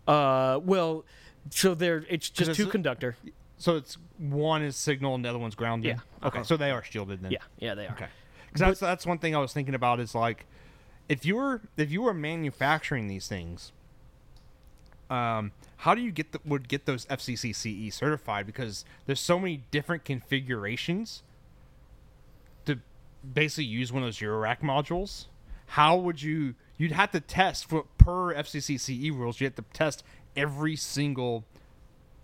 uh, 0.07 0.61
well, 0.63 1.05
so 1.51 1.75
they're 1.75 2.05
it's 2.09 2.31
just 2.31 2.55
two 2.55 2.67
conductor. 2.67 3.17
So 3.59 3.77
it's 3.77 3.97
one 4.19 4.63
is 4.63 4.77
signal 4.77 5.15
and 5.15 5.25
the 5.25 5.31
other 5.31 5.39
one's 5.39 5.55
grounded. 5.55 5.97
Yeah, 5.97 6.27
Okay, 6.29 6.39
uh-huh. 6.41 6.45
so 6.45 6.57
they 6.57 6.71
are 6.71 6.83
shielded 6.83 7.23
then. 7.23 7.31
Yeah, 7.33 7.39
yeah, 7.59 7.75
they 7.75 7.87
are. 7.87 7.93
Okay. 7.93 8.07
Because 8.47 8.61
that's 8.61 8.81
that's 8.81 9.07
one 9.07 9.19
thing 9.19 9.35
I 9.35 9.39
was 9.39 9.53
thinking 9.53 9.75
about 9.75 9.99
is 10.01 10.15
like, 10.15 10.47
if 11.09 11.25
you 11.25 11.37
were 11.37 11.63
if 11.77 11.91
you 11.91 12.03
were 12.03 12.15
manufacturing 12.15 13.09
these 13.09 13.29
things, 13.29 13.73
um, 15.11 15.53
how 15.79 15.95
do 15.95 16.01
you 16.01 16.11
get 16.11 16.33
the, 16.33 16.41
would 16.45 16.69
get 16.69 16.87
those 16.87 17.07
FCC 17.07 17.55
CE 17.55 17.67
E 17.67 17.91
certified? 17.91 18.47
Because 18.47 18.85
there's 19.07 19.21
so 19.21 19.39
many 19.39 19.63
different 19.71 20.05
configurations 20.05 21.23
to 22.65 22.79
basically 23.35 23.65
use 23.65 23.93
one 23.93 24.03
of 24.03 24.07
those 24.07 24.19
Eurorack 24.19 24.61
modules. 24.61 25.27
How 25.67 25.97
would 25.97 26.23
you? 26.23 26.55
You'd 26.79 26.93
have 26.93 27.13
to 27.13 27.21
test 27.21 27.69
for 27.69 27.85
per 27.99 28.35
FCC 28.35 28.79
CE 28.79 28.91
E 28.91 29.11
rules. 29.11 29.41
You 29.41 29.47
have 29.47 29.57
to 29.57 29.65
test 29.73 30.05
every 30.37 30.77
single 30.77 31.45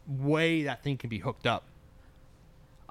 way 0.06 0.62
that 0.64 0.82
thing 0.82 0.96
can 0.96 1.08
be 1.08 1.18
hooked 1.18 1.46
up. 1.46 1.64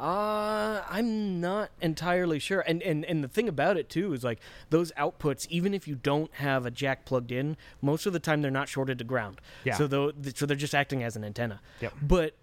Uh, 0.01 0.83
I'm 0.89 1.39
not 1.39 1.69
entirely 1.79 2.39
sure. 2.39 2.61
And, 2.61 2.81
and 2.81 3.05
and 3.05 3.23
the 3.23 3.27
thing 3.27 3.47
about 3.47 3.77
it 3.77 3.87
too 3.87 4.13
is 4.13 4.23
like 4.23 4.39
those 4.71 4.91
outputs, 4.93 5.45
even 5.51 5.75
if 5.75 5.87
you 5.87 5.93
don't 5.93 6.33
have 6.35 6.65
a 6.65 6.71
jack 6.71 7.05
plugged 7.05 7.31
in, 7.31 7.55
most 7.83 8.07
of 8.07 8.13
the 8.13 8.19
time 8.19 8.41
they're 8.41 8.49
not 8.49 8.67
shorted 8.67 8.97
to 8.97 9.03
ground. 9.03 9.39
Yeah. 9.63 9.75
So 9.75 9.85
though, 9.85 10.11
so 10.33 10.47
they're 10.47 10.57
just 10.57 10.73
acting 10.73 11.03
as 11.03 11.15
an 11.15 11.23
antenna. 11.23 11.61
Yep. 11.81 11.93
But 12.01 12.33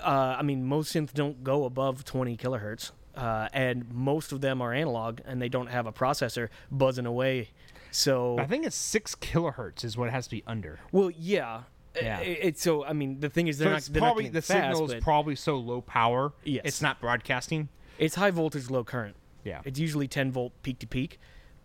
uh, 0.00 0.36
I 0.38 0.42
mean, 0.42 0.64
most 0.64 0.94
synths 0.94 1.12
don't 1.12 1.44
go 1.44 1.64
above 1.66 2.02
20 2.06 2.34
kilohertz, 2.38 2.92
uh, 3.14 3.48
and 3.52 3.92
most 3.92 4.32
of 4.32 4.40
them 4.40 4.62
are 4.62 4.72
analog, 4.72 5.20
and 5.26 5.40
they 5.40 5.50
don't 5.50 5.68
have 5.68 5.86
a 5.86 5.92
processor 5.92 6.48
buzzing 6.70 7.04
away. 7.04 7.50
So 7.90 8.38
I 8.38 8.46
think 8.46 8.64
it's 8.64 8.74
six 8.74 9.14
kilohertz 9.14 9.84
is 9.84 9.98
what 9.98 10.08
it 10.08 10.12
has 10.12 10.24
to 10.24 10.30
be 10.30 10.42
under. 10.46 10.80
well, 10.92 11.10
yeah. 11.10 11.64
Yeah. 12.00 12.18
I- 12.18 12.22
It's 12.22 12.62
so. 12.62 12.84
I 12.84 12.92
mean, 12.92 13.20
the 13.20 13.28
thing 13.28 13.48
is, 13.48 13.58
they're 13.58 13.68
so 13.68 13.72
not. 13.74 13.82
They're 13.92 14.00
probably 14.02 14.24
not 14.24 14.32
the 14.34 14.40
getting 14.40 14.62
fast, 14.62 14.76
signal 14.76 14.84
is 14.90 14.94
but 14.94 15.02
probably 15.02 15.36
so 15.36 15.56
low 15.58 15.80
power. 15.80 16.32
Yes. 16.44 16.62
it's 16.64 16.82
not 16.82 17.00
broadcasting. 17.00 17.68
it's 17.98 18.14
high 18.14 18.30
voltage, 18.30 18.70
low 18.70 18.84
current. 18.84 19.16
Yeah, 19.44 19.60
It's 19.64 19.78
usually 19.80 20.06
10 20.06 20.30
volt 20.30 20.52
peak 20.62 20.78
to 20.78 20.86
peak, 20.86 21.18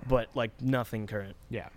but 0.08 0.30
like 0.34 0.60
nothing 0.62 1.06
current. 1.08 1.36
yeah. 1.50 1.70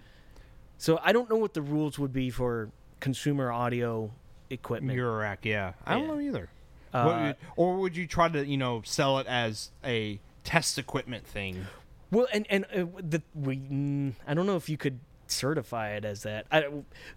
So 0.78 0.98
I 1.02 1.12
don't 1.12 1.28
know 1.28 1.36
what 1.36 1.52
the 1.52 1.60
rules 1.62 1.98
would 1.98 2.12
be 2.12 2.30
for 2.30 2.70
consumer 3.00 3.52
audio 3.52 4.10
equipment. 4.48 4.98
Eurorack, 4.98 5.38
yeah. 5.42 5.74
I 5.84 5.92
don't 5.94 6.04
Yeah. 6.04 6.08
know 6.14 6.20
either. 6.20 6.48
Uh, 6.92 7.04
What 7.04 7.20
would- 7.22 7.36
or 7.56 7.76
would 7.76 7.96
you 7.96 8.06
try 8.06 8.28
to 8.30 8.44
you 8.46 8.56
know 8.56 8.80
sell 8.84 9.18
it 9.18 9.26
as 9.26 9.70
a 9.84 10.18
test 10.42 10.78
equipment 10.78 11.26
thing? 11.26 11.66
well, 12.10 12.26
and 12.32 12.46
and 12.50 12.64
uh, 12.74 12.86
the 12.98 13.22
we 13.34 13.58
mm, 13.58 14.14
I 14.26 14.32
don't 14.34 14.46
know 14.46 14.56
if 14.56 14.68
you 14.70 14.76
could 14.78 14.98
certify 15.30 15.90
it 15.90 16.04
as 16.04 16.22
that. 16.22 16.46
I, 16.50 16.62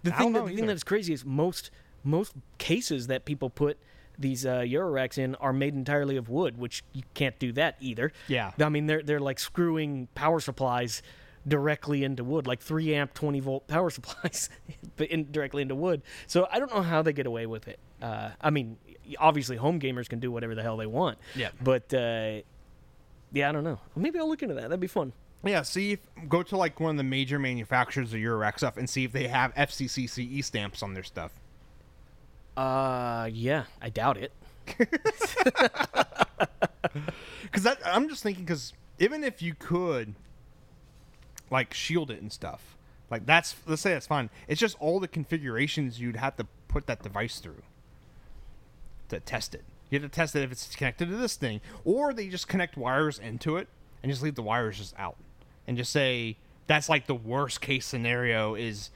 the 0.02 0.10
thing 0.10 0.32
that, 0.32 0.40
know 0.40 0.48
the 0.48 0.56
thing 0.56 0.66
that's 0.66 0.84
crazy 0.84 1.12
is 1.12 1.24
most 1.24 1.70
most 2.02 2.34
cases 2.58 3.06
that 3.06 3.24
people 3.24 3.50
put 3.50 3.78
these 4.18 4.46
uh, 4.46 4.58
Euroracks 4.58 5.18
in 5.18 5.34
are 5.36 5.52
made 5.52 5.74
entirely 5.74 6.16
of 6.16 6.28
wood, 6.28 6.58
which 6.58 6.84
you 6.92 7.02
can't 7.14 7.38
do 7.38 7.52
that 7.52 7.76
either. 7.80 8.12
Yeah. 8.28 8.52
I 8.60 8.68
mean 8.68 8.86
they're 8.86 9.02
they're 9.02 9.20
like 9.20 9.38
screwing 9.38 10.08
power 10.14 10.40
supplies 10.40 11.02
directly 11.46 12.04
into 12.04 12.24
wood, 12.24 12.46
like 12.46 12.60
three 12.60 12.94
amp, 12.94 13.14
twenty 13.14 13.40
volt 13.40 13.66
power 13.68 13.90
supplies, 13.90 14.50
but 14.96 15.08
in, 15.10 15.30
directly 15.30 15.62
into 15.62 15.74
wood. 15.74 16.02
So 16.26 16.46
I 16.50 16.58
don't 16.58 16.72
know 16.72 16.82
how 16.82 17.02
they 17.02 17.12
get 17.12 17.26
away 17.26 17.46
with 17.46 17.68
it. 17.68 17.78
Uh, 18.00 18.30
I 18.40 18.50
mean, 18.50 18.76
obviously 19.18 19.56
home 19.56 19.80
gamers 19.80 20.08
can 20.08 20.20
do 20.20 20.30
whatever 20.30 20.54
the 20.54 20.62
hell 20.62 20.76
they 20.76 20.86
want. 20.86 21.18
Yeah. 21.34 21.50
But 21.62 21.92
uh, 21.94 22.40
yeah, 23.32 23.48
I 23.48 23.52
don't 23.52 23.64
know. 23.64 23.80
Maybe 23.96 24.18
I'll 24.18 24.28
look 24.28 24.42
into 24.42 24.54
that. 24.54 24.62
That'd 24.62 24.80
be 24.80 24.86
fun. 24.86 25.12
Yeah, 25.44 25.62
see 25.62 25.92
if 25.92 26.00
go 26.28 26.42
to 26.42 26.56
like 26.56 26.80
one 26.80 26.92
of 26.92 26.96
the 26.96 27.02
major 27.02 27.38
manufacturers 27.38 28.12
of 28.12 28.18
Eurorack 28.18 28.56
stuff 28.58 28.76
and 28.76 28.88
see 28.88 29.04
if 29.04 29.12
they 29.12 29.28
have 29.28 29.54
FCC 29.54 30.08
CE 30.08 30.18
E 30.18 30.42
stamps 30.42 30.82
on 30.82 30.94
their 30.94 31.02
stuff. 31.02 31.32
Uh, 32.56 33.28
yeah, 33.32 33.64
I 33.82 33.90
doubt 33.90 34.16
it. 34.16 34.32
Because 37.42 37.76
I'm 37.84 38.08
just 38.08 38.22
thinking 38.22 38.44
because 38.44 38.72
even 38.98 39.22
if 39.22 39.40
you 39.40 39.54
could 39.54 40.14
like 41.50 41.72
shield 41.72 42.10
it 42.10 42.20
and 42.20 42.32
stuff, 42.32 42.76
like 43.10 43.26
that's 43.26 43.54
let's 43.66 43.82
say 43.82 43.92
that's 43.92 44.06
fine. 44.06 44.30
It's 44.48 44.60
just 44.60 44.76
all 44.80 44.98
the 44.98 45.08
configurations 45.08 46.00
you'd 46.00 46.16
have 46.16 46.36
to 46.36 46.46
put 46.66 46.86
that 46.86 47.02
device 47.02 47.38
through 47.38 47.62
to 49.08 49.20
test 49.20 49.54
it. 49.54 49.64
You 49.90 50.00
have 50.00 50.10
to 50.10 50.14
test 50.14 50.34
it 50.34 50.42
if 50.42 50.50
it's 50.50 50.74
connected 50.74 51.08
to 51.10 51.16
this 51.16 51.36
thing, 51.36 51.60
or 51.84 52.12
they 52.12 52.28
just 52.28 52.48
connect 52.48 52.76
wires 52.76 53.18
into 53.18 53.56
it 53.56 53.68
and 54.02 54.10
just 54.10 54.22
leave 54.22 54.34
the 54.34 54.42
wires 54.42 54.78
just 54.78 54.94
out, 54.98 55.16
and 55.66 55.76
just 55.76 55.92
say 55.92 56.36
that's 56.66 56.88
like 56.88 57.06
the 57.06 57.14
worst 57.14 57.60
case 57.60 57.86
scenario 57.86 58.54
is 58.54 58.90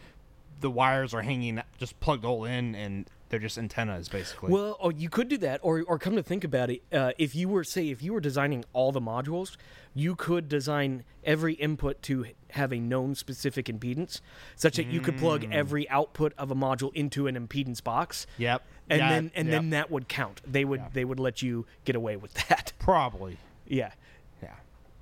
the 0.61 0.71
wires 0.71 1.15
are 1.15 1.23
hanging 1.23 1.63
just 1.79 1.99
plugged 2.01 2.25
all 2.25 2.45
in 2.45 2.75
and 2.75 3.09
they're 3.29 3.39
just 3.39 3.59
antennas 3.59 4.09
basically. 4.09 4.51
Well, 4.51 4.77
oh, 4.81 4.89
you 4.91 5.11
could 5.11 5.29
do 5.29 5.37
that, 5.39 5.61
or 5.63 5.83
or 5.87 5.99
come 5.99 6.17
to 6.17 6.23
think 6.23 6.45
about 6.45 6.71
it, 6.71 6.83
uh, 6.93 7.13
if 7.19 7.35
you 7.35 7.49
were 7.49 7.63
say 7.65 7.91
if 7.91 8.03
you 8.03 8.13
were 8.15 8.21
designing 8.21 8.65
all 8.73 8.91
the 8.91 9.03
modules, 9.03 9.57
you 9.95 10.17
could 10.17 10.49
design 10.49 11.05
every 11.25 11.53
input 11.55 12.01
to 12.05 12.27
have 12.53 12.73
a 12.73 12.79
known 12.79 13.15
specific 13.15 13.67
impedance, 13.67 14.23
such 14.57 14.77
that 14.77 14.87
you 14.87 15.01
could 15.01 15.19
plug 15.19 15.47
every 15.53 15.87
output 15.91 16.33
of 16.39 16.51
a 16.51 16.55
module 16.55 16.91
into 16.95 17.27
an 17.27 17.35
impedance 17.37 17.85
box. 17.85 18.27
Yep. 18.39 18.63
And 18.89 18.99
Yeah, 19.01 19.09
then 19.11 19.31
and 19.35 19.49
yep. 19.49 19.55
then 19.61 19.71
that 19.71 19.91
would 19.91 20.09
count. 20.09 20.41
They 20.51 20.65
would 20.65 20.81
Yeah. 20.81 20.89
they 20.95 21.05
would 21.05 21.21
let 21.21 21.43
you 21.43 21.67
get 21.85 21.97
away 21.97 22.17
with 22.17 22.33
that. 22.49 22.73
probably 22.79 23.37
yeah. 23.67 23.91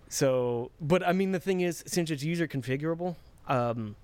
Yeah. 0.06 0.12
So, 0.12 0.70
but 0.80 1.06
I 1.06 1.12
mean, 1.12 1.32
the 1.32 1.40
thing 1.40 1.60
is, 1.60 1.82
since 1.86 2.10
it's 2.10 2.22
user 2.22 2.46
configurable, 2.46 3.16
um, 3.48 3.96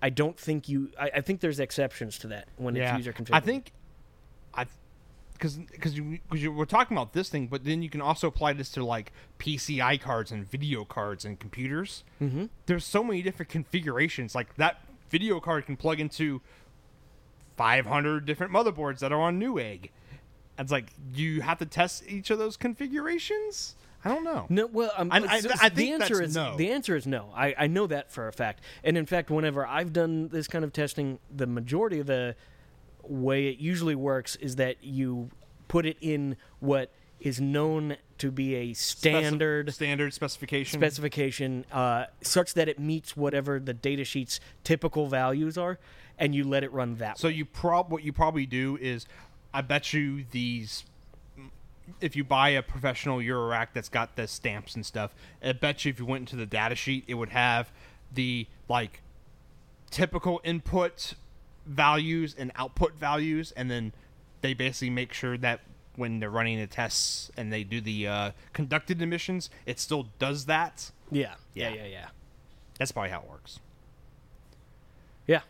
I 0.00 0.10
don't 0.10 0.38
think 0.38 0.68
you. 0.68 0.90
I, 0.98 1.10
I 1.16 1.20
think 1.20 1.40
there's 1.40 1.60
exceptions 1.60 2.18
to 2.18 2.28
that 2.28 2.48
when 2.56 2.76
it's 2.76 2.96
user 2.96 3.12
configurable. 3.12 3.34
I 3.34 3.40
think, 3.40 3.72
I, 4.54 4.66
because 5.32 5.56
because 5.56 5.96
you, 5.96 6.18
cause 6.30 6.40
you 6.40 6.52
we're 6.52 6.64
talking 6.64 6.96
about 6.96 7.12
this 7.12 7.28
thing, 7.28 7.46
but 7.46 7.64
then 7.64 7.82
you 7.82 7.90
can 7.90 8.00
also 8.00 8.26
apply 8.26 8.52
this 8.52 8.70
to 8.70 8.84
like 8.84 9.12
PCI 9.38 10.00
cards 10.00 10.32
and 10.32 10.48
video 10.48 10.84
cards 10.84 11.24
and 11.24 11.38
computers. 11.38 12.04
Mm-hmm. 12.20 12.46
There's 12.66 12.84
so 12.84 13.04
many 13.04 13.22
different 13.22 13.50
configurations. 13.50 14.34
Like 14.34 14.54
that 14.56 14.84
video 15.10 15.40
card 15.40 15.66
can 15.66 15.76
plug 15.76 16.00
into 16.00 16.40
500 17.56 18.24
different 18.24 18.52
motherboards 18.52 19.00
that 19.00 19.12
are 19.12 19.20
on 19.20 19.38
Newegg. 19.40 19.90
It's 20.58 20.72
like 20.72 20.90
you 21.14 21.42
have 21.42 21.58
to 21.58 21.66
test 21.66 22.04
each 22.08 22.30
of 22.30 22.38
those 22.38 22.56
configurations. 22.56 23.76
I 24.04 24.08
don't 24.08 24.24
know. 24.24 24.46
No, 24.48 24.66
well, 24.66 24.90
um, 24.96 25.10
I- 25.12 25.18
I- 25.28 25.40
so- 25.40 25.50
I 25.60 25.68
the 25.68 25.92
answer 25.92 26.16
that's 26.16 26.28
is 26.30 26.34
no. 26.34 26.56
the 26.56 26.70
answer 26.72 26.96
is 26.96 27.06
no. 27.06 27.30
I, 27.34 27.54
I 27.56 27.66
know 27.68 27.86
that 27.86 28.10
for 28.10 28.26
a 28.28 28.32
fact. 28.32 28.60
And 28.82 28.98
in 28.98 29.06
fact, 29.06 29.30
whenever 29.30 29.66
I've 29.66 29.92
done 29.92 30.28
this 30.28 30.48
kind 30.48 30.64
of 30.64 30.72
testing, 30.72 31.18
the 31.34 31.46
majority 31.46 32.00
of 32.00 32.06
the 32.06 32.34
way 33.04 33.46
it 33.48 33.58
usually 33.58 33.94
works 33.94 34.36
is 34.36 34.56
that 34.56 34.76
you 34.82 35.30
put 35.68 35.86
it 35.86 35.96
in 36.00 36.36
what 36.60 36.90
is 37.20 37.40
known 37.40 37.96
to 38.18 38.32
be 38.32 38.54
a 38.56 38.70
Speci- 38.72 38.76
standard 38.98 39.72
standard 39.72 40.12
specification. 40.12 40.80
specification, 40.80 41.64
uh, 41.70 42.06
such 42.20 42.54
that 42.54 42.68
it 42.68 42.80
meets 42.80 43.16
whatever 43.16 43.60
the 43.60 43.72
datasheet's 43.74 44.40
typical 44.64 45.06
values 45.06 45.56
are, 45.56 45.78
and 46.18 46.34
you 46.34 46.42
let 46.42 46.64
it 46.64 46.72
run 46.72 46.96
that. 46.96 47.18
So 47.18 47.28
way. 47.28 47.34
you 47.34 47.44
prob 47.44 47.92
what 47.92 48.02
you 48.02 48.12
probably 48.12 48.46
do 48.46 48.76
is, 48.80 49.06
I 49.54 49.60
bet 49.62 49.92
you 49.92 50.24
these. 50.32 50.84
If 52.00 52.16
you 52.16 52.24
buy 52.24 52.50
a 52.50 52.62
professional 52.62 53.18
Eurorack 53.18 53.68
that's 53.74 53.88
got 53.88 54.16
the 54.16 54.26
stamps 54.26 54.74
and 54.74 54.84
stuff, 54.86 55.14
I 55.42 55.52
bet 55.52 55.84
you 55.84 55.90
if 55.90 55.98
you 55.98 56.06
went 56.06 56.22
into 56.22 56.36
the 56.36 56.46
data 56.46 56.74
sheet, 56.74 57.04
it 57.06 57.14
would 57.14 57.30
have 57.30 57.70
the 58.12 58.46
like 58.68 59.00
typical 59.90 60.40
input 60.44 61.14
values 61.66 62.34
and 62.38 62.50
output 62.56 62.94
values, 62.94 63.52
and 63.56 63.70
then 63.70 63.92
they 64.40 64.54
basically 64.54 64.90
make 64.90 65.12
sure 65.12 65.36
that 65.38 65.60
when 65.96 66.20
they're 66.20 66.30
running 66.30 66.58
the 66.58 66.66
tests 66.66 67.30
and 67.36 67.52
they 67.52 67.62
do 67.64 67.80
the 67.80 68.06
uh, 68.08 68.30
conducted 68.52 69.00
emissions, 69.02 69.50
it 69.66 69.78
still 69.78 70.08
does 70.18 70.46
that. 70.46 70.90
yeah, 71.10 71.34
yeah, 71.54 71.68
Yeah. 71.68 71.74
yeah, 71.74 71.86
yeah. 71.86 72.06
That's 72.78 72.90
probably 72.92 73.10
how 73.10 73.20
it 73.20 73.28
works. 73.30 73.60
Yeah, 75.26 75.42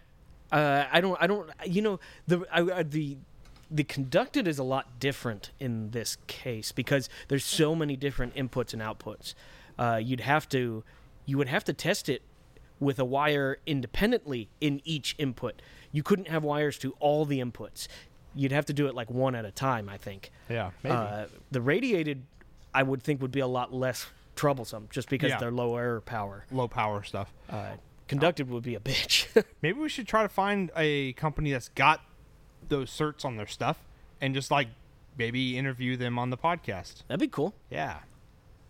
uh, 0.50 0.84
I 0.92 1.00
don't. 1.00 1.16
I 1.22 1.26
don't. 1.26 1.48
You 1.64 1.80
know, 1.82 2.00
the 2.26 2.44
I, 2.52 2.60
I, 2.78 2.82
the 2.82 3.16
the 3.74 3.84
conducted 3.84 4.46
is 4.46 4.58
a 4.58 4.62
lot 4.62 5.00
different 5.00 5.50
in 5.58 5.90
this 5.92 6.18
case 6.26 6.72
because 6.72 7.08
there's 7.28 7.44
so 7.44 7.74
many 7.74 7.96
different 7.96 8.34
inputs 8.34 8.72
and 8.74 8.82
outputs. 8.82 9.34
Uh, 9.78 9.98
you'd 10.02 10.20
have 10.20 10.48
to 10.50 10.84
you 11.24 11.38
would 11.38 11.48
have 11.48 11.64
to 11.64 11.72
test 11.72 12.08
it 12.08 12.22
with 12.80 12.98
a 12.98 13.04
wire 13.04 13.58
independently 13.64 14.48
in 14.60 14.80
each 14.84 15.14
input. 15.18 15.62
You 15.92 16.02
couldn't 16.02 16.28
have 16.28 16.42
wires 16.44 16.76
to 16.80 16.94
all 17.00 17.24
the 17.24 17.38
inputs. 17.40 17.86
You'd 18.34 18.52
have 18.52 18.66
to 18.66 18.72
do 18.72 18.86
it 18.88 18.94
like 18.94 19.08
one 19.10 19.34
at 19.34 19.44
a 19.44 19.50
time. 19.52 19.88
I 19.88 19.96
think. 19.96 20.30
Yeah, 20.50 20.70
Uh, 20.84 21.26
the 21.50 21.60
radiated, 21.60 22.24
I 22.74 22.82
would 22.82 23.02
think, 23.02 23.22
would 23.22 23.30
be 23.32 23.40
a 23.40 23.46
lot 23.46 23.72
less 23.72 24.06
troublesome 24.36 24.88
just 24.90 25.08
because 25.08 25.30
Yeah. 25.30 25.38
they're 25.38 25.50
lower 25.52 26.00
power. 26.00 26.44
low 26.50 26.66
power 26.68 27.02
stuff. 27.04 27.32
Uh, 27.48 27.76
conducted 28.08 28.50
would 28.50 28.62
be 28.64 28.74
a 28.74 28.80
bitch. 28.80 29.26
Maybe 29.62 29.78
we 29.78 29.88
should 29.88 30.08
try 30.08 30.22
to 30.22 30.28
find 30.28 30.70
a 30.76 31.12
company 31.14 31.52
that's 31.52 31.68
got 31.70 32.00
those 32.68 32.90
certs 32.90 33.24
on 33.24 33.36
their 33.36 33.46
stuff 33.46 33.78
and 34.20 34.34
just 34.34 34.50
like 34.50 34.68
maybe 35.18 35.56
interview 35.58 35.96
them 35.96 36.18
on 36.18 36.30
the 36.30 36.36
podcast. 36.36 37.02
That'd 37.08 37.20
be 37.20 37.28
cool. 37.28 37.54
Yeah. 37.70 37.98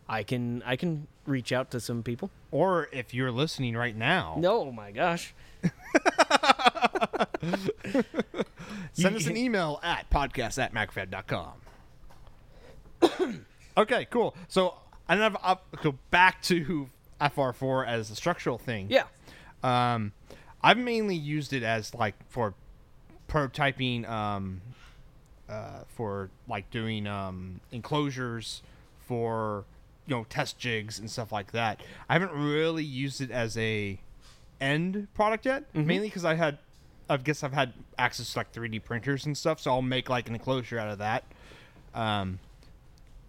I 0.09 0.23
can 0.25 0.63
I 0.65 0.77
can 0.77 1.07
reach 1.27 1.53
out 1.53 1.71
to 1.71 1.81
some 1.81 2.03
people. 2.03 2.31
Or 2.51 2.89
if 2.93 3.15
you're 3.15 3.31
listening 3.31 3.77
right 3.77 3.97
now, 3.97 4.37
No, 4.39 4.63
oh 4.63 4.73
my 4.73 4.91
gosh. 4.91 5.35
send 8.93 9.17
us 9.17 9.27
an 9.27 9.37
email 9.37 9.81
at 9.83 10.11
podcast 10.11 10.61
at 10.63 10.75
macrofab.com. 10.75 11.53
okay, 13.77 14.07
cool. 14.11 14.35
So 14.49 14.75
I 15.09 15.15
don't 15.15 15.23
have 15.23 15.37
I'll 15.43 15.61
go 15.83 15.95
back 16.11 16.43
to 16.43 16.89
FR4 17.21 17.87
as 17.87 18.11
a 18.11 18.17
structural 18.17 18.59
thing. 18.59 18.89
Yeah. 18.91 19.05
Um, 19.63 20.13
I've 20.63 20.79
mainly 20.79 21.17
used 21.17 21.53
it 21.53 21.63
as 21.63 21.95
like 21.95 22.15
for 22.29 22.55
prototyping, 23.33 24.09
um, 24.09 24.61
uh, 25.49 25.81
for 25.97 26.31
like 26.49 26.71
doing 26.71 27.07
um, 27.07 27.61
enclosures 27.71 28.63
for 29.07 29.65
you 30.07 30.15
know 30.15 30.27
test 30.29 30.59
jigs 30.59 30.99
and 30.99 31.11
stuff 31.11 31.33
like 31.33 31.53
that. 31.53 31.81
I 32.09 32.13
haven't 32.15 32.33
really 32.33 32.85
used 32.85 33.21
it 33.21 33.31
as 33.31 33.57
a 33.57 33.99
end 34.61 35.09
product 35.15 35.47
yet, 35.47 35.65
mainly 35.75 36.09
because 36.09 36.25
I 36.25 36.35
had, 36.35 36.59
I 37.09 37.17
guess 37.17 37.43
I've 37.43 37.53
had 37.53 37.73
access 37.99 38.33
to 38.33 38.39
like 38.39 38.53
3D 38.53 38.85
printers 38.85 39.27
and 39.27 39.37
stuff, 39.37 39.61
so 39.61 39.71
I'll 39.73 39.83
make 39.83 40.09
like 40.09 40.29
an 40.29 40.35
enclosure 40.35 40.79
out 40.79 40.89
of 40.89 40.99
that. 40.99 41.25
Um, 41.95 42.39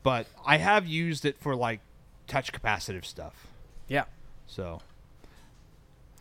but 0.04 0.28
I 0.46 0.58
have 0.58 0.86
used 0.86 1.26
it 1.26 1.38
for 1.40 1.56
like 1.56 1.80
touch 2.28 2.52
capacitive 2.54 3.06
stuff, 3.06 3.48
Yeah. 3.88 4.06
so. 4.48 4.82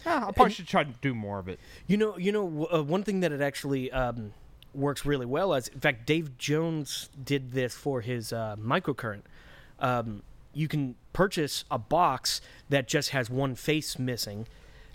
Yeah, 0.05 0.17
I 0.17 0.21
probably 0.21 0.45
And- 0.47 0.55
should 0.55 0.69
try 0.69 0.85
to 0.85 0.93
do 1.01 1.15
more 1.15 1.39
of 1.39 1.49
it. 1.49 1.59
You 1.87 1.97
know, 1.97 2.17
you 2.19 2.33
know, 2.33 2.67
uh, 2.73 2.83
one 2.83 3.03
thing 3.05 3.21
that 3.21 3.33
it 3.33 3.41
actually 3.41 3.91
um, 3.93 4.33
works 4.75 5.05
really 5.05 5.27
well 5.27 5.55
as, 5.55 5.69
in 5.69 5.81
fact, 5.81 6.07
Dave 6.07 6.37
Jones 6.39 7.09
did 7.23 7.53
this 7.53 7.75
for 7.75 8.01
his 8.01 8.33
uh, 8.33 8.57
microcurrent. 8.59 9.23
Um, 9.79 10.23
you 10.55 10.69
can 10.69 10.97
purchase 11.13 11.65
a 11.71 11.79
box 11.79 12.41
that 12.69 12.87
just 12.89 13.11
has 13.11 13.31
one 13.31 13.55
face 13.55 13.99
missing, 13.99 14.47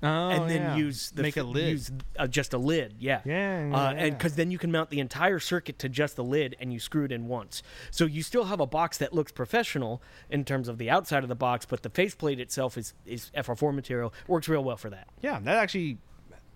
Oh, 0.04 0.30
and 0.30 0.50
then 0.50 0.78
use 0.78 1.12
the 1.12 1.24
make 1.24 1.38
a 1.38 1.44
lid. 1.44 1.70
Use 1.72 1.92
uh, 2.20 2.28
just 2.28 2.54
a 2.54 2.58
lid, 2.58 2.96
yeah, 3.00 3.22
Yeah, 3.26 3.68
yeah, 3.68 3.76
uh, 3.76 3.94
and 3.94 4.18
because 4.18 4.36
then 4.36 4.52
you 4.52 4.58
can 4.60 4.72
mount 4.72 4.90
the 4.92 5.00
entire 5.00 5.40
circuit 5.40 5.80
to 5.80 5.90
just 5.90 6.16
the 6.16 6.24
lid, 6.24 6.56
and 6.60 6.72
you 6.72 6.80
screw 6.80 7.04
it 7.06 7.12
in 7.12 7.28
once. 7.28 7.64
So 7.90 8.06
you 8.06 8.22
still 8.22 8.46
have 8.46 8.60
a 8.60 8.68
box 8.68 8.98
that 9.00 9.14
looks 9.14 9.32
professional 9.32 10.02
in 10.30 10.46
terms 10.46 10.68
of 10.68 10.78
the 10.78 10.90
outside 10.90 11.24
of 11.24 11.30
the 11.30 11.36
box, 11.36 11.66
but 11.66 11.82
the 11.82 11.90
faceplate 11.90 12.40
itself 12.40 12.78
is 12.78 12.94
is 13.06 13.32
FR4 13.36 13.74
material. 13.74 14.14
Works 14.28 14.48
real 14.48 14.64
well 14.64 14.78
for 14.78 14.90
that. 14.92 15.08
yeah, 15.22 15.40
that 15.40 15.58
actually 15.58 15.98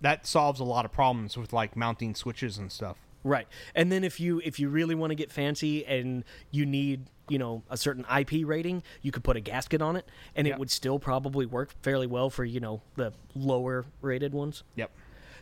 that 0.00 0.26
solves 0.26 0.60
a 0.60 0.64
lot 0.64 0.84
of 0.84 0.92
problems 0.92 1.36
with 1.36 1.52
like 1.52 1.76
mounting 1.76 2.14
switches 2.14 2.58
and 2.58 2.70
stuff. 2.70 2.96
Right. 3.24 3.46
And 3.74 3.90
then 3.92 4.04
if 4.04 4.18
you 4.18 4.40
if 4.44 4.58
you 4.58 4.68
really 4.68 4.94
want 4.94 5.10
to 5.10 5.14
get 5.14 5.30
fancy 5.30 5.86
and 5.86 6.24
you 6.50 6.66
need, 6.66 7.06
you 7.32 7.38
know, 7.38 7.62
a 7.70 7.76
certain 7.76 8.04
IP 8.14 8.46
rating, 8.46 8.82
you 9.00 9.10
could 9.10 9.24
put 9.24 9.36
a 9.36 9.40
gasket 9.40 9.80
on 9.80 9.96
it 9.96 10.06
and 10.36 10.46
Yeah. 10.46 10.52
it 10.54 10.58
would 10.60 10.70
still 10.70 10.98
probably 10.98 11.46
work 11.46 11.70
fairly 11.82 12.06
well 12.06 12.28
for, 12.30 12.44
you 12.44 12.60
know, 12.60 12.82
the 12.96 13.12
lower 13.34 13.86
rated 14.02 14.32
ones. 14.34 14.62
Yep. 14.76 14.90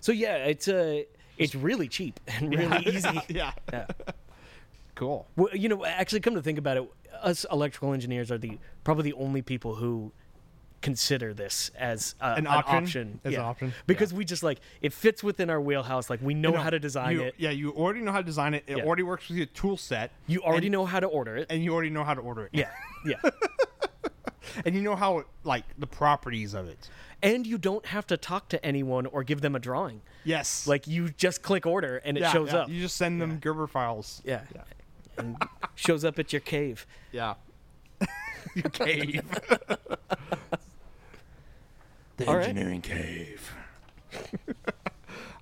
So 0.00 0.12
yeah, 0.12 0.36
it's 0.46 0.68
uh 0.68 1.02
it's 1.36 1.54
really 1.54 1.88
cheap 1.88 2.20
and 2.28 2.54
really 2.54 2.86
easy. 2.86 3.20
yeah. 3.28 3.52
Yeah. 3.72 3.86
Cool. 4.94 5.26
Well, 5.36 5.48
you 5.54 5.68
know, 5.68 5.84
actually 5.84 6.20
come 6.20 6.34
to 6.34 6.42
think 6.42 6.58
about 6.58 6.76
it, 6.76 6.90
us 7.22 7.46
electrical 7.50 7.92
engineers 7.92 8.30
are 8.30 8.38
the 8.38 8.58
probably 8.84 9.04
the 9.10 9.16
only 9.16 9.42
people 9.42 9.74
who 9.74 10.12
consider 10.82 11.34
this 11.34 11.70
as 11.76 12.14
uh, 12.20 12.34
An 12.38 12.46
an, 12.46 12.46
option? 12.46 12.74
option. 12.76 13.20
As 13.24 13.34
an 13.34 13.40
option? 13.40 13.74
Because 13.86 14.12
we 14.14 14.24
just 14.24 14.42
like 14.42 14.60
it 14.80 14.92
fits 14.92 15.22
within 15.22 15.50
our 15.50 15.60
wheelhouse 15.60 16.08
like 16.08 16.20
we 16.22 16.34
know 16.34 16.52
You 16.52 16.56
how 16.56 16.70
to 16.70 16.78
design 16.78 17.16
you- 17.16 17.22
it. 17.24 17.34
Yeah, 17.38 17.50
you 17.50 17.70
already 17.72 18.00
know 18.00 18.12
how 18.12 18.18
to 18.18 18.24
design 18.24 18.54
it. 18.54 18.64
It 18.66 18.78
Yeah. 18.78 18.84
already 18.84 19.02
works 19.02 19.28
with 19.28 19.36
your 19.36 19.46
tool 19.46 19.76
set. 19.76 20.10
You 20.26 20.40
already 20.42 20.68
and, 20.68 20.72
know 20.72 20.86
how 20.86 21.00
to 21.00 21.06
order 21.06 21.36
it. 21.36 21.46
and 21.50 21.62
you 21.62 21.72
already 21.74 21.90
know 21.90 22.04
how 22.04 22.14
to 22.14 22.20
order 22.20 22.44
it. 22.44 22.50
Yeah. 22.52 22.70
Yeah. 23.04 23.16
and 24.64 24.74
you 24.74 24.82
know 24.82 24.96
how 24.96 25.18
it, 25.18 25.26
like 25.44 25.64
the 25.78 25.86
properties 25.86 26.54
of 26.54 26.66
it. 26.68 26.88
and 27.22 27.46
you 27.46 27.58
don't 27.58 27.84
have 27.86 28.06
to 28.06 28.16
talk 28.16 28.48
to 28.48 28.64
anyone 28.64 29.04
or 29.06 29.22
give 29.22 29.42
them 29.42 29.54
a 29.54 29.58
drawing. 29.58 30.00
Yes. 30.24 30.66
Like 30.66 30.86
you 30.86 31.10
just 31.10 31.42
click 31.42 31.66
order 31.66 31.98
and 31.98 32.16
it 32.16 32.22
Yeah, 32.22 32.32
shows 32.32 32.52
yeah. 32.52 32.58
up. 32.60 32.68
You 32.70 32.80
just 32.80 32.96
send 32.96 33.20
them 33.20 33.38
Gerber 33.38 33.66
files. 33.66 34.22
yeah. 34.24 34.42
Yeah. 34.54 34.62
And 35.18 35.36
shows 35.74 36.04
up 36.04 36.18
at 36.18 36.32
your 36.32 36.40
cave. 36.40 36.86
Yeah. 37.12 37.34
Your 38.54 38.70
cave. 38.70 39.20
the 42.20 42.28
All 42.28 42.36
right. 42.36 42.48
engineering 42.48 42.82
cave. 42.82 43.52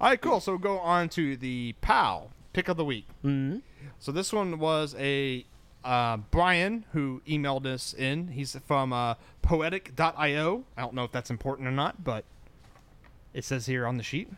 All 0.00 0.08
right, 0.10 0.20
cool. 0.20 0.40
So 0.40 0.52
we'll 0.52 0.58
go 0.60 0.78
on 0.78 1.08
to 1.10 1.36
the 1.36 1.74
POW 1.80 2.30
pick 2.52 2.68
of 2.68 2.76
the 2.76 2.84
week. 2.84 3.06
Mm-hmm. 3.24 3.58
So 3.98 4.12
this 4.12 4.32
one 4.32 4.58
was 4.58 4.94
a 4.98 5.44
uh, 5.84 6.18
Bryan 6.18 6.84
who 6.92 7.20
emailed 7.26 7.66
us 7.66 7.94
in. 7.94 8.28
He's 8.28 8.56
from 8.66 8.92
uh, 8.92 9.14
poetic.io. 9.42 10.64
I 10.76 10.80
don't 10.80 10.94
know 10.94 11.04
if 11.04 11.12
that's 11.12 11.30
important 11.30 11.66
or 11.66 11.72
not, 11.72 12.04
but 12.04 12.24
it 13.34 13.44
says 13.44 13.66
here 13.66 13.86
on 13.86 13.96
the 13.96 14.02
sheet. 14.02 14.30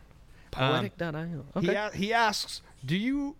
Poetic.io. 0.51 1.45
Okay. 1.57 1.67
He, 1.67 1.73
a- 1.75 1.91
he 1.91 2.13
asks, 2.13 2.63
"Do 2.85 2.97
you 2.97 3.37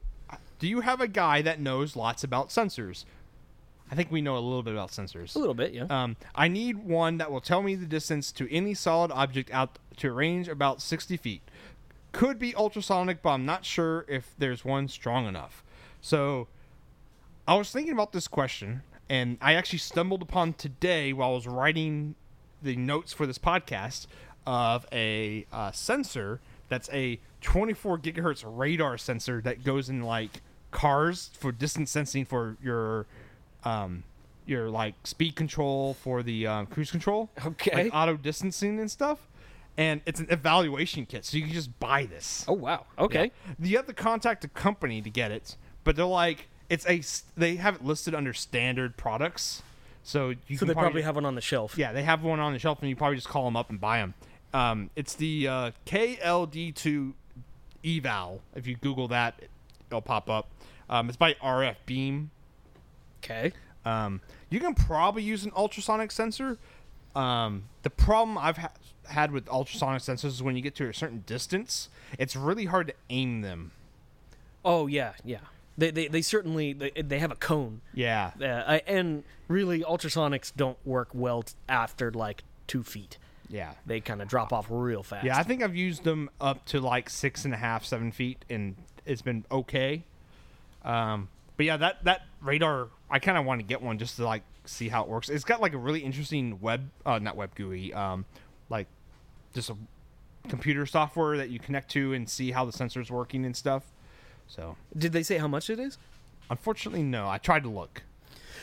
do 0.59 0.69
you 0.69 0.81
have 0.81 1.01
a 1.01 1.09
guy 1.09 1.43
that 1.43 1.59
knows 1.59 1.97
lots 1.97 2.23
about 2.23 2.51
sensors?" 2.51 3.05
I 3.91 3.95
think 3.95 4.11
we 4.11 4.21
know 4.23 4.37
a 4.37 4.41
little 4.41 4.63
bit 4.63 4.73
about 4.73 4.91
sensors. 4.91 5.35
a 5.35 5.39
little 5.39 5.55
bit, 5.55 5.73
yeah. 5.73 5.87
Um, 5.91 6.17
I 6.35 6.49
need 6.49 6.79
one 6.79 7.19
that 7.19 7.31
will 7.31 7.41
tell 7.41 7.63
me 7.63 7.75
the 7.75 7.87
distance 7.87 8.31
to 8.33 8.53
any 8.53 8.75
solid 8.75 9.11
object 9.11 9.51
out 9.53 9.79
to 9.99 10.09
a 10.09 10.13
range 10.13 10.49
about 10.49 10.81
60 10.81 11.17
feet. 11.17 11.43
Could 12.13 12.39
be 12.39 12.55
ultrasonic, 12.55 13.23
but 13.23 13.31
I'm 13.31 13.45
not 13.45 13.65
sure 13.65 14.05
if 14.09 14.35
there's 14.39 14.65
one 14.65 14.89
strong 14.89 15.27
enough. 15.27 15.65
So, 16.01 16.49
I 17.49 17.57
was 17.57 17.71
thinking 17.73 17.93
about 17.93 18.13
this 18.13 18.29
question, 18.29 18.83
and 19.09 19.39
I 19.41 19.55
actually 19.55 19.81
stumbled 19.81 20.23
upon 20.23 20.53
today 20.53 21.13
while 21.13 21.31
I 21.31 21.35
was 21.35 21.47
writing 21.47 22.15
the 22.63 22.77
notes 22.77 23.13
for 23.13 23.27
this 23.27 23.39
podcast 23.39 24.07
of 24.47 24.87
a 24.93 25.47
uh, 25.53 25.73
sensor 25.73 26.41
that's 26.69 26.89
a 26.93 27.19
24 27.41 27.99
gigahertz 27.99 28.45
radar 28.47 28.97
sensor 28.99 29.41
that 29.43 29.65
goes 29.65 29.89
in 29.89 30.03
like 30.03 30.43
cars 30.71 31.31
for 31.35 31.51
distance 31.53 31.91
sensing 31.91 32.25
for 32.25 32.57
your 32.63 33.07
um 33.65 34.05
your 34.47 34.69
like 34.71 34.95
speed 35.05 35.37
control 35.37 35.95
for 35.95 36.23
the 36.23 36.47
um, 36.47 36.67
cruise 36.67 36.91
control. 36.91 37.31
Okay. 37.47 37.85
Like 37.85 37.95
auto 37.95 38.17
distancing 38.17 38.81
and 38.81 38.91
stuff. 38.91 39.19
And 39.77 40.01
it's 40.07 40.19
an 40.19 40.27
evaluation 40.31 41.07
kit, 41.07 41.25
so 41.25 41.37
you 41.37 41.45
can 41.45 41.53
just 41.53 41.79
buy 41.79 42.05
this. 42.07 42.45
Oh 42.49 42.55
wow. 42.55 42.87
Okay. 42.99 43.31
Yeah. 43.61 43.67
You 43.69 43.77
have 43.77 43.87
to 43.87 43.93
contact 43.95 44.45
a 44.45 44.49
company 44.49 45.01
to 45.03 45.09
get 45.11 45.31
it, 45.31 45.57
but 45.85 45.95
they're 45.97 46.05
like 46.05 46.49
it's 46.69 46.87
a 46.89 47.03
they 47.39 47.57
have 47.57 47.77
it 47.77 47.85
listed 47.85 48.15
under 48.15 48.33
standard 48.33 48.97
products. 48.97 49.63
So 50.03 50.31
you 50.49 50.57
So 50.57 50.61
can 50.61 50.69
they 50.69 50.75
probably 50.75 51.03
have 51.03 51.15
one 51.15 51.25
on 51.27 51.35
the 51.35 51.41
shelf. 51.41 51.77
yeah, 51.79 51.93
they 51.93 52.03
have 52.03 52.23
one 52.25 52.41
on 52.41 52.53
the 52.53 52.59
shelf, 52.59 52.81
and 52.81 52.89
you 52.89 52.97
probably 52.97 53.17
just 53.17 53.29
call 53.29 53.45
them 53.45 53.57
up 53.57 53.71
and 53.71 53.81
buy 53.81 53.99
them. 53.99 54.15
Um, 54.53 54.91
it's 54.97 55.15
the 55.15 55.47
uh, 55.47 55.71
KLD2 55.87 57.13
eval. 57.85 58.41
If 58.55 58.67
you 58.67 58.77
Google 58.77 59.09
that, 59.09 59.41
it'll 59.89 60.01
pop 60.03 60.29
up. 60.29 60.49
Um, 60.89 61.09
it's 61.09 61.17
by 61.17 61.35
RF 61.35 61.77
Beam. 61.87 62.31
Okay. 63.23 63.53
Um, 63.85 64.21
you 64.51 64.61
can 64.61 64.75
probably 64.75 65.23
use 65.23 65.45
an 65.45 65.53
ultrasonic 65.57 66.11
sensor. 66.11 66.59
Um, 67.15 67.65
the 67.83 67.91
problem 67.91 68.37
I've 68.39 68.59
ha- 68.59 68.73
had 69.09 69.33
with 69.33 69.49
ultrasonic 69.49 70.03
sensors 70.03 70.27
is 70.27 70.43
when 70.43 70.57
you 70.57 70.63
get 70.63 70.75
to 70.77 70.89
a 70.89 70.95
certain 70.95 71.25
distance, 71.27 71.89
it's 72.19 72.37
really 72.37 72.67
hard 72.67 72.89
to 72.89 72.95
aim 73.09 73.41
them. 73.43 73.73
Oh 74.65 74.87
yeah, 74.87 75.13
yeah. 75.25 75.39
They 75.79 75.91
they, 75.91 76.09
they 76.09 76.23
certainly 76.23 76.73
they, 76.73 76.91
they 76.91 77.19
have 77.19 77.33
a 77.33 77.37
cone. 77.37 77.81
Yeah. 77.95 78.33
Uh, 78.41 78.79
and 78.87 79.25
really, 79.49 79.81
ultrasonics 79.81 80.53
don't 80.55 80.79
work 80.85 81.09
well 81.15 81.43
t- 81.43 81.55
after 81.69 82.11
like 82.11 82.45
two 82.67 82.83
feet. 82.83 83.17
Yeah. 83.49 83.73
They 83.87 84.01
kind 84.01 84.23
of 84.23 84.29
drop 84.29 84.53
off 84.53 84.67
real 84.69 85.03
fast. 85.03 85.25
Yeah, 85.25 85.39
I 85.39 85.43
think 85.43 85.63
I've 85.63 85.75
used 85.75 86.05
them 86.05 86.31
up 86.41 86.65
to 86.67 86.81
like 86.81 87.11
six 87.11 87.45
and 87.45 87.53
a 87.55 87.57
half, 87.57 87.85
seven 87.85 88.13
feet, 88.13 88.45
and 88.49 88.77
it's 89.07 89.23
been 89.23 89.45
okay. 89.51 90.05
Um, 90.85 91.29
but 91.61 91.67
yeah, 91.67 91.77
that 91.77 92.03
that 92.05 92.23
radar, 92.41 92.89
I 93.11 93.19
kind 93.19 93.37
of 93.37 93.45
want 93.45 93.61
to 93.61 93.67
get 93.67 93.83
one 93.83 93.99
just 93.99 94.17
to 94.17 94.25
like 94.25 94.45
see 94.65 94.89
how 94.89 95.03
it 95.03 95.11
works. 95.11 95.29
It's 95.29 95.45
got 95.45 95.61
like 95.61 95.75
a 95.75 95.77
really 95.77 96.01
interesting 96.01 96.59
web, 96.59 96.89
uh, 97.05 97.19
not 97.19 97.37
web 97.37 97.55
GUI, 97.55 97.93
um, 97.93 98.25
like 98.71 98.87
just 99.53 99.69
a 99.69 99.77
computer 100.49 100.87
software 100.87 101.37
that 101.37 101.51
you 101.51 101.59
connect 101.59 101.91
to 101.91 102.15
and 102.15 102.27
see 102.31 102.53
how 102.53 102.65
the 102.65 102.73
sensor's 102.73 103.11
working 103.11 103.45
and 103.45 103.55
stuff. 103.55 103.83
So, 104.47 104.79
Did 104.97 105.13
they 105.13 105.23
say 105.23 105.37
how 105.37 105.49
much 105.49 105.69
it 105.69 105.79
is? 105.79 105.99
unfortunately, 106.49 107.03
no. 107.03 107.29
I 107.29 107.37
tried 107.37 107.63
to 107.65 107.69
look. 107.69 108.05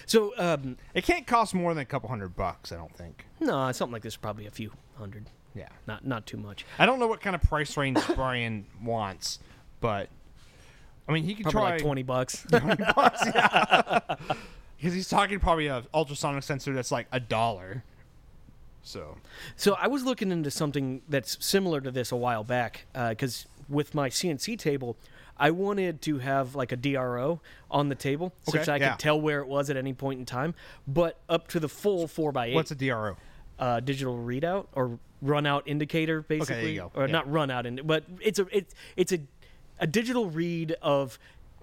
So 0.08 0.34
um, 0.40 0.78
It 0.96 1.04
can't 1.04 1.28
cost 1.28 1.54
more 1.54 1.76
than 1.76 1.84
a 1.84 1.86
couple 1.86 2.10
hundred 2.10 2.36
bucks. 2.36 2.72
I 2.72 2.78
don't 2.78 2.96
think. 2.98 3.28
no, 3.40 3.72
something 3.74 3.94
like 3.94 4.02
this 4.02 4.14
is 4.14 4.18
probably 4.18 4.48
a 4.48 4.52
few 4.52 4.72
hundred. 4.98 5.30
Yeah. 5.54 5.70
Not 5.86 6.04
not 6.04 6.26
too 6.26 6.38
much. 6.38 6.66
I 6.80 6.88
don't 6.88 6.98
know 6.98 7.06
what 7.08 7.22
kind 7.22 7.36
of 7.36 7.44
price 7.44 7.78
range 7.78 8.00
Bryan 8.16 8.66
wants, 8.82 9.38
but 9.82 10.10
I 11.08 11.14
mean, 11.14 11.24
he 11.24 11.36
could 11.36 11.44
Probably 11.46 11.62
try 11.62 11.72
like 11.72 11.82
twenty 11.84 12.04
bucks. 12.04 12.46
yeah. 12.52 14.00
because 14.78 14.94
he's 14.94 15.10
talking 15.10 15.40
probably 15.40 15.68
a 15.68 15.84
ultrasonic 15.94 16.44
sensor 16.44 16.74
that's 16.74 16.92
like 16.92 17.08
a 17.12 17.20
dollar. 17.20 17.84
So 18.84 19.18
So 19.56 19.74
I 19.80 19.88
was 19.88 20.04
looking 20.04 20.32
into 20.32 20.52
something 20.52 21.02
that's 21.10 21.44
similar 21.46 21.82
to 21.82 21.92
this 21.92 22.12
a 22.12 22.16
while 22.16 22.44
back 22.44 22.86
because 22.94 23.46
with 23.68 23.94
my 23.96 24.10
CNC 24.10 24.58
table, 24.60 24.96
I 25.38 25.52
wanted 25.52 26.02
to 26.04 26.20
have 26.20 26.56
like 26.56 26.72
a 26.72 26.78
DRO 26.78 27.42
on 27.70 27.90
the 27.90 27.96
table 27.96 28.34
Okay, 28.48 28.60
such 28.60 28.70
I 28.70 28.78
yeah. 28.78 28.92
could 28.92 29.00
tell 29.00 29.20
where 29.20 29.40
it 29.42 29.48
was 29.48 29.70
at 29.70 29.78
any 29.78 29.94
point 29.94 30.20
in 30.20 30.26
time, 30.26 30.56
but 30.88 31.20
up 31.28 31.48
to 31.50 31.60
the 31.60 31.68
full 31.70 32.08
four 32.08 32.32
by 32.32 32.48
eight 32.48 32.56
what's 32.56 32.72
a 32.72 32.76
DRO? 32.76 33.18
uh, 33.60 33.80
digital 33.82 34.16
readout 34.18 34.68
or 34.74 35.00
run 35.22 35.46
out 35.46 35.64
indicator, 35.68 36.22
basically, 36.22 36.76
go. 36.76 36.92
or 36.96 37.08
Yeah. 37.08 37.12
not 37.12 37.30
run 37.32 37.50
out, 37.52 37.66
ind- 37.66 37.86
but 37.86 38.04
it's 38.22 38.40
a 38.40 38.48
it's 38.56 38.74
it's 38.96 39.12
a 39.12 39.20
a 39.80 39.88
digital 39.88 40.30
read 40.30 40.74
of 40.82 41.20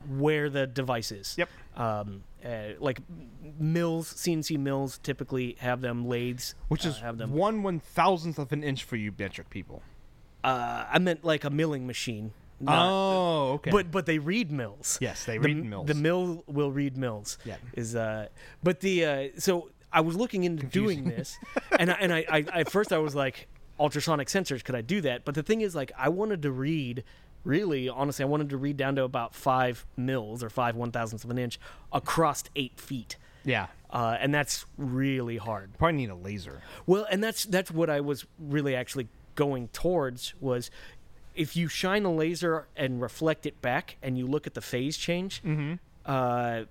where 0.09 0.51
the 0.51 0.67
device 0.67 1.11
is. 1.13 1.35
Yep. 1.39 1.49
Um, 1.77 2.23
uh, 2.45 2.75
like 2.79 2.99
mills, 3.59 4.13
CNC 4.15 4.59
mills 4.59 4.99
typically 5.03 5.57
have 5.61 5.81
them 5.81 6.07
lathes, 6.07 6.55
Which 6.69 6.85
uh, 6.87 6.91
is 6.91 6.99
have 6.99 7.19
them. 7.19 7.33
one 7.33 7.63
one 7.63 7.81
thousandth 7.81 8.39
of 8.39 8.53
an 8.53 8.63
inch 8.63 8.85
for 8.85 8.97
you 8.97 9.13
metric 9.19 9.51
people. 9.51 9.83
Uh, 10.43 10.85
I 10.91 10.99
meant 10.99 11.25
like 11.25 11.45
a 11.45 11.51
milling 11.51 11.87
machine. 11.87 12.33
not- 12.61 12.87
oh, 12.87 13.53
okay. 13.55 13.71
But 13.71 13.91
but 13.91 14.07
they 14.07 14.19
read 14.19 14.53
mills. 14.53 14.99
Yes, 15.01 15.25
they 15.25 15.39
The- 15.39 15.49
read 15.49 15.65
mills. 15.65 15.87
The 15.87 15.95
mill 15.95 16.45
will 16.47 16.71
read 16.71 16.97
mills. 16.97 17.39
Yeah. 17.45 17.57
Is 17.73 17.97
uh, 17.97 18.29
but 18.63 18.81
the 18.81 19.05
uh, 19.05 19.29
so 19.39 19.71
I 19.93 20.01
was 20.03 20.17
looking 20.17 20.45
into 20.45 20.67
doing 20.67 21.05
this, 21.05 21.39
and 21.79 21.91
I, 21.91 21.95
and 21.95 22.13
I, 22.13 22.25
I 22.29 22.39
at 22.61 22.71
first 22.71 22.93
I 22.93 22.99
was 22.99 23.15
like 23.15 23.49
ultrasonic 23.81 24.29
sensors. 24.29 24.63
Could 24.63 24.75
I 24.75 24.83
do 24.83 25.01
that? 25.01 25.25
But 25.25 25.35
the 25.35 25.43
thing 25.43 25.61
is, 25.63 25.75
like, 25.75 25.93
I 25.97 26.09
wanted 26.11 26.43
to 26.43 26.51
read. 26.53 27.05
Really, 27.45 27.89
honestly, 27.89 28.23
I 28.25 28.27
wanted 28.27 28.51
to 28.51 28.57
read 28.57 28.77
down 28.77 28.97
to 28.97 29.05
about 29.05 29.35
five 29.35 29.87
mils 29.97 30.43
or 30.43 30.51
five 30.51 30.77
one 30.77 30.91
thousandths 30.91 31.25
of 31.25 31.31
an 31.31 31.39
inch 31.39 31.61
across 31.93 32.45
eight 32.57 32.81
feet, 32.81 33.17
yeah, 33.45 33.67
uh, 33.91 34.17
and 34.19 34.35
that's 34.35 34.65
really 34.79 35.37
hard. 35.37 35.77
probably 35.79 35.99
need 35.99 36.11
a 36.11 36.15
laser. 36.15 36.63
Well, 36.87 37.07
and 37.11 37.23
that's 37.23 37.45
that's 37.45 37.71
what 37.71 37.91
I 37.91 38.01
was 38.01 38.25
really 38.39 38.75
actually 38.75 39.09
going 39.35 39.69
towards 39.69 40.33
was 40.41 40.71
if 41.35 41.57
you 41.57 41.69
shine 41.69 42.05
a 42.05 42.13
laser 42.13 42.67
and 42.77 43.01
reflect 43.03 43.45
it 43.45 43.61
back 43.61 43.97
and 44.03 44.17
you 44.17 44.27
look 44.27 44.47
at 44.47 44.55
the 44.55 44.61
phase 44.63 44.97
change, 44.97 45.43
uh, 46.07 46.63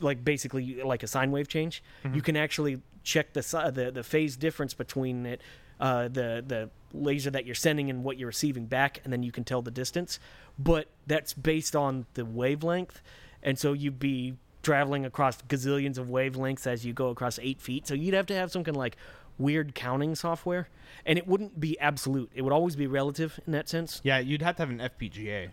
like 0.00 0.24
basically 0.24 0.82
like 0.82 1.02
a 1.02 1.06
sine 1.06 1.30
wave 1.30 1.48
change, 1.48 1.82
you 2.12 2.20
can 2.20 2.36
actually 2.36 2.82
check 3.02 3.32
the 3.32 3.40
the 3.74 3.90
the 3.92 4.02
phase 4.02 4.36
difference 4.36 4.74
between 4.74 5.24
it, 5.24 5.40
uh, 5.80 6.08
the 6.08 6.44
the 6.46 6.68
laser 6.92 7.30
that 7.30 7.44
you're 7.46 7.54
sending 7.54 7.90
and 7.90 8.04
what 8.04 8.16
you're 8.18 8.28
receiving 8.28 8.66
back, 8.66 9.00
and 9.04 9.12
then 9.12 9.22
you 9.22 9.32
can 9.32 9.44
tell 9.44 9.62
the 9.62 9.70
distance. 9.70 10.18
But 10.58 10.88
that's 11.06 11.32
based 11.34 11.76
on 11.76 12.06
the 12.14 12.24
wavelength, 12.24 13.00
and 13.42 13.58
so 13.58 13.72
you'd 13.72 13.98
be 13.98 14.34
traveling 14.62 15.04
across 15.04 15.40
gazillions 15.42 15.98
of 15.98 16.08
wavelengths 16.08 16.66
as 16.66 16.84
you 16.84 16.92
go 16.92 17.08
across 17.08 17.38
eight 17.40 17.60
feet. 17.60 17.86
So 17.86 17.94
you'd 17.94 18.14
have 18.14 18.26
to 18.26 18.34
have 18.34 18.50
some 18.50 18.64
kind 18.64 18.76
of 18.76 18.80
like 18.80 18.96
weird 19.38 19.74
counting 19.74 20.14
software, 20.14 20.68
and 21.06 21.16
it 21.18 21.26
wouldn't 21.26 21.60
be 21.60 21.78
absolute. 21.78 22.30
It 22.34 22.42
would 22.42 22.52
always 22.52 22.74
be 22.76 22.86
relative 22.86 23.38
in 23.46 23.52
that 23.52 23.68
sense. 23.68 24.00
Yeah, 24.02 24.18
you'd 24.18 24.42
have 24.42 24.56
to 24.56 24.62
have 24.62 24.70
an 24.70 24.78
FPGA. 24.80 25.50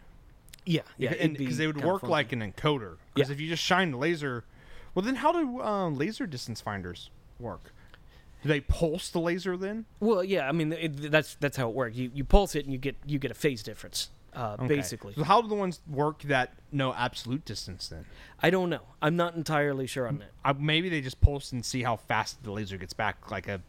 Yeah, 0.66 0.82
yeah, 0.98 1.14
be 1.14 1.28
because 1.28 1.58
they 1.58 1.68
would 1.68 1.84
work 1.84 2.02
like 2.02 2.32
an 2.32 2.40
encoder. 2.40 2.96
Because 3.14 3.30
Yeah. 3.30 3.34
if 3.34 3.40
you 3.40 3.48
just 3.48 3.62
shine 3.62 3.92
the 3.92 3.98
laser, 3.98 4.44
well, 4.96 5.04
then 5.06 5.16
how 5.18 5.32
do 5.32 5.62
um, 5.62 5.96
laser 5.96 6.26
distance 6.26 6.60
finders 6.60 7.12
work? 7.40 7.72
Do 8.46 8.50
they 8.50 8.62
pulse 8.62 9.10
the 9.10 9.20
laser 9.20 9.58
then? 9.58 9.86
Well, 10.00 10.24
yeah, 10.24 10.48
I 10.48 10.52
mean 10.52 10.72
it, 10.72 11.10
that's 11.12 11.34
that's 11.40 11.58
how 11.58 11.68
it 11.68 11.74
works. 11.74 11.96
You 11.96 12.12
you 12.14 12.24
pulse 12.24 12.54
it 12.54 12.64
and 12.66 12.72
you 12.72 12.78
get 12.78 12.96
you 13.04 13.18
get 13.18 13.32
a 13.32 13.34
phase 13.34 13.64
difference. 13.64 14.12
Uh, 14.36 14.56
Okay. 14.60 14.68
Basically, 14.68 15.14
So 15.16 15.24
how 15.24 15.42
do 15.42 15.48
the 15.48 15.56
ones 15.56 15.80
work 15.90 16.22
that 16.24 16.54
know 16.72 16.94
absolute 16.94 17.44
distance 17.44 17.88
then? 17.88 18.06
I 18.44 18.52
don't 18.52 18.70
know. 18.70 18.82
I'm 19.02 19.16
not 19.16 19.34
entirely 19.36 19.88
sure 19.88 20.08
on 20.08 20.20
that. 20.20 20.30
Uh, 20.44 20.54
maybe 20.60 20.90
they 20.90 21.02
just 21.02 21.22
pulse 21.22 21.52
and 21.54 21.66
see 21.66 21.82
how 21.82 21.96
fast 21.96 22.44
the 22.44 22.52
laser 22.52 22.78
gets 22.78 22.94
back, 22.94 23.32
like 23.32 23.48
a 23.48 23.62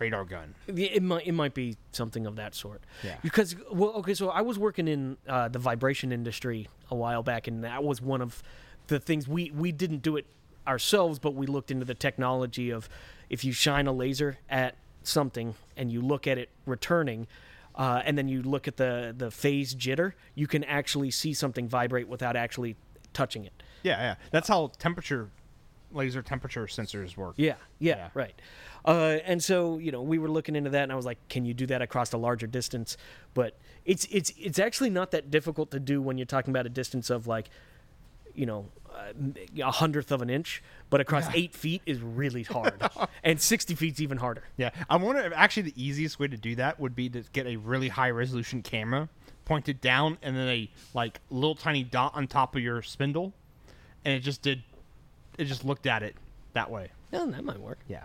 radar 0.00 0.24
gun. 0.24 0.54
It 0.66 1.04
might 1.04 1.24
it 1.28 1.32
might 1.32 1.54
be 1.54 1.76
something 1.92 2.26
of 2.26 2.34
that 2.34 2.56
sort. 2.56 2.80
Yeah. 3.04 3.18
Because 3.22 3.54
well, 3.70 3.90
okay, 4.00 4.14
so 4.14 4.30
I 4.30 4.40
was 4.40 4.58
working 4.58 4.88
in 4.88 5.18
uh, 5.28 5.46
the 5.46 5.60
vibration 5.60 6.10
industry 6.10 6.66
a 6.90 6.96
while 6.96 7.22
back, 7.22 7.46
and 7.46 7.62
that 7.62 7.84
was 7.84 8.02
one 8.02 8.22
of 8.22 8.42
the 8.88 8.98
things 8.98 9.28
we 9.28 9.52
we 9.52 9.70
didn't 9.70 10.02
do 10.02 10.16
it 10.16 10.26
ourselves, 10.66 11.18
but 11.20 11.34
we 11.34 11.46
looked 11.46 11.70
into 11.70 11.84
the 11.84 11.94
technology 11.94 12.70
of 12.70 12.88
if 13.30 13.44
you 13.44 13.52
shine 13.52 13.86
a 13.86 13.92
laser 13.92 14.38
at 14.50 14.74
something 15.02 15.54
and 15.76 15.90
you 15.90 16.02
look 16.02 16.26
at 16.26 16.36
it 16.36 16.50
returning. 16.66 17.26
Uh, 17.74 18.02
and 18.04 18.18
then 18.18 18.28
you 18.28 18.42
look 18.42 18.66
at 18.68 18.76
the 18.76 19.14
the 19.16 19.30
phase 19.30 19.74
jitter. 19.74 20.12
You 20.34 20.46
can 20.48 20.64
actually 20.64 21.10
see 21.12 21.32
something 21.32 21.68
vibrate 21.68 22.08
without 22.08 22.36
actually 22.36 22.76
touching 23.14 23.44
it. 23.44 23.52
Yeah, 23.82 23.98
yeah. 24.00 24.14
That's 24.32 24.48
how 24.48 24.72
temperature, 24.78 25.30
laser 25.92 26.20
temperature 26.20 26.66
sensors 26.66 27.16
work. 27.16 27.34
Yeah, 27.36 27.54
yeah, 27.78 27.96
Yeah. 27.96 28.08
right. 28.12 28.34
Uh, 28.84 29.18
and 29.24 29.42
so 29.42 29.78
you 29.78 29.92
know 29.92 30.02
we 30.02 30.18
were 30.18 30.28
looking 30.28 30.56
into 30.56 30.70
that, 30.70 30.82
and 30.82 30.92
I 30.92 30.96
was 30.96 31.06
like, 31.06 31.18
"Can 31.28 31.44
you 31.44 31.54
do 31.54 31.64
that 31.66 31.80
across 31.80 32.12
a 32.12 32.18
larger 32.18 32.48
distance?" 32.48 32.96
But 33.34 33.56
it's 33.86 34.04
it's 34.10 34.32
it's 34.36 34.58
actually 34.58 34.90
not 34.90 35.12
that 35.12 35.30
difficult 35.30 35.70
to 35.70 35.78
do 35.80 36.02
when 36.02 36.18
you're 36.18 36.26
talking 36.26 36.50
about 36.50 36.66
a 36.66 36.70
distance 36.70 37.08
of 37.08 37.26
like, 37.28 37.48
you 38.34 38.46
know, 38.46 38.66
a 39.58 39.70
hundredth 39.70 40.10
of 40.12 40.22
an 40.22 40.30
inch. 40.30 40.62
But 40.88 41.00
across 41.00 41.26
eight 41.34 41.54
feet 41.54 41.82
is 41.86 42.00
really 42.00 42.42
hard, 42.54 42.82
and 43.22 43.40
sixty 43.40 43.74
feet's 43.74 44.00
even 44.00 44.18
harder. 44.18 44.42
Yeah, 44.56 44.70
I 44.88 44.96
wonder 44.96 45.22
if 45.22 45.32
actually 45.34 45.64
the 45.64 45.82
easiest 45.82 46.18
way 46.18 46.28
to 46.28 46.36
do 46.36 46.54
that 46.56 46.80
would 46.80 46.94
be 46.96 47.08
to 47.10 47.22
get 47.32 47.46
a 47.46 47.56
really 47.56 47.88
high 47.88 48.10
resolution 48.10 48.62
camera, 48.62 49.08
point 49.44 49.68
it 49.68 49.80
down, 49.80 50.18
and 50.22 50.36
then 50.36 50.48
a 50.48 50.70
like 50.94 51.20
little 51.30 51.54
tiny 51.54 51.84
dot 51.84 52.12
on 52.14 52.26
top 52.26 52.56
of 52.56 52.62
your 52.62 52.82
spindle, 52.82 53.32
and 54.04 54.14
it 54.14 54.20
just 54.20 54.42
did, 54.42 54.62
it 55.38 55.44
just 55.44 55.64
looked 55.64 55.86
at 55.86 56.02
it 56.02 56.16
that 56.54 56.70
way. 56.70 56.90
Yeah, 57.12 57.24
that 57.26 57.44
might 57.44 57.60
work. 57.60 57.78
Yeah. 57.88 58.04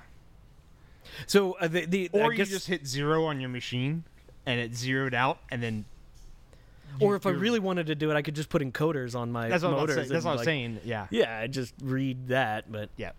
So 1.27 1.53
uh, 1.53 1.67
the 1.67 1.85
the 1.85 2.09
Or 2.13 2.25
I 2.25 2.31
you 2.31 2.37
guess, 2.37 2.49
just 2.49 2.67
hit 2.67 2.85
zero 2.85 3.25
on 3.25 3.39
your 3.39 3.49
machine, 3.49 4.03
and 4.45 4.59
it 4.59 4.75
zeroed 4.75 5.13
out, 5.13 5.39
and 5.49 5.61
then 5.61 5.85
or 6.99 7.15
if 7.15 7.25
I 7.25 7.31
really 7.31 7.59
wanted 7.59 7.87
to 7.87 7.95
do 7.95 8.09
it, 8.11 8.15
I 8.15 8.21
could 8.21 8.35
just 8.35 8.49
put 8.49 8.61
encoders 8.61 9.15
on 9.15 9.31
my 9.31 9.49
that's 9.49 9.63
what, 9.63 9.71
motors. 9.71 9.95
saying. 9.95 10.09
That's 10.09 10.25
what 10.25 10.31
I 10.31 10.33
was 10.33 10.39
like, 10.39 10.45
saying. 10.45 10.79
Yeah. 10.83 11.07
Yeah, 11.09 11.39
I 11.39 11.47
just 11.47 11.73
read 11.81 12.29
that, 12.29 12.71
but 12.71 12.89
Yeah. 12.97 13.11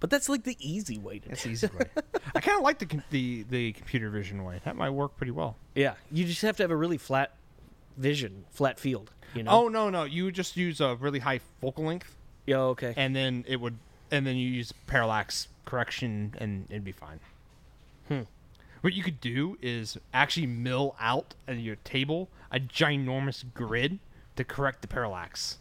but 0.00 0.10
that's 0.10 0.28
like 0.28 0.42
the 0.44 0.56
easy 0.58 0.98
way 0.98 1.18
to 1.20 1.28
That's 1.28 1.44
do. 1.44 1.50
easy 1.50 1.66
way. 1.68 1.86
I 2.34 2.40
kind 2.40 2.58
of 2.58 2.64
like 2.64 2.78
the 2.78 3.00
the 3.10 3.44
the 3.48 3.72
computer 3.72 4.10
vision 4.10 4.42
way. 4.44 4.60
That 4.64 4.76
might 4.76 4.90
work 4.90 5.16
pretty 5.16 5.32
well. 5.32 5.56
Yeah, 5.74 5.94
you 6.10 6.24
just 6.24 6.42
have 6.42 6.56
to 6.56 6.62
have 6.64 6.70
a 6.70 6.76
really 6.76 6.98
flat 6.98 7.36
vision, 7.96 8.44
flat 8.50 8.80
field. 8.80 9.12
You 9.34 9.42
know? 9.44 9.50
Oh 9.52 9.68
no, 9.68 9.88
no, 9.90 10.04
you 10.04 10.24
would 10.24 10.34
just 10.34 10.56
use 10.56 10.80
a 10.80 10.96
really 10.96 11.18
high 11.20 11.40
focal 11.60 11.84
length, 11.84 12.16
yeah, 12.46 12.58
okay. 12.58 12.92
and 12.96 13.14
then 13.16 13.44
it 13.48 13.56
would, 13.60 13.78
and 14.10 14.26
then 14.26 14.36
you 14.36 14.48
use 14.48 14.72
parallax 14.86 15.48
correction, 15.64 16.34
and 16.38 16.66
it'd 16.68 16.84
be 16.84 16.92
fine. 16.92 17.20
Hmm. 18.08 18.22
What 18.82 18.92
you 18.94 19.02
could 19.02 19.20
do 19.20 19.56
is 19.62 19.96
actually 20.12 20.46
mill 20.46 20.94
out 21.00 21.34
at 21.48 21.56
your 21.58 21.76
table 21.76 22.28
a 22.50 22.60
ginormous 22.60 23.44
grid 23.54 23.98
to 24.36 24.44
correct 24.44 24.82
the 24.82 24.88
parallax. 24.88 25.58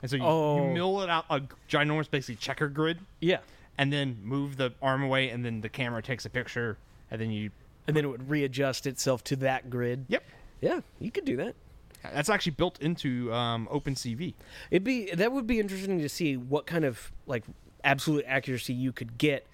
And 0.00 0.10
so 0.10 0.16
you, 0.16 0.22
Oh. 0.24 0.56
you 0.68 0.72
mill 0.74 1.02
it 1.02 1.10
out 1.10 1.26
a 1.30 1.42
ginormous, 1.68 2.10
basically 2.10 2.36
checker 2.36 2.68
grid, 2.68 2.98
yeah, 3.20 3.38
and 3.78 3.92
then 3.92 4.18
move 4.22 4.56
the 4.56 4.72
arm 4.82 5.02
away, 5.02 5.28
and 5.30 5.44
then 5.44 5.60
the 5.60 5.68
camera 5.68 6.02
takes 6.02 6.24
a 6.24 6.30
picture, 6.30 6.76
and 7.10 7.20
then 7.20 7.30
you. 7.30 7.50
and 7.86 7.96
then 7.96 8.04
it 8.04 8.08
would 8.08 8.28
readjust 8.30 8.86
itself 8.86 9.22
to 9.24 9.36
that 9.36 9.68
grid. 9.70 10.04
Yep, 10.08 10.24
Yeah, 10.60 10.80
you 11.00 11.10
could 11.10 11.24
do 11.24 11.36
that. 11.38 11.54
that's 12.02 12.28
actually 12.28 12.52
built 12.52 12.80
into 12.80 13.32
um, 13.32 13.68
OpenCV. 13.72 14.34
It'd 14.70 14.84
be 14.84 15.10
that 15.12 15.32
would 15.32 15.46
be 15.48 15.58
interesting 15.60 15.98
to 16.00 16.08
see 16.08 16.36
what 16.36 16.66
kind 16.66 16.84
of 16.84 17.10
like 17.26 17.44
absolute 17.84 18.24
accuracy 18.28 18.72
you 18.74 18.92
could 18.92 19.18
get 19.18 19.46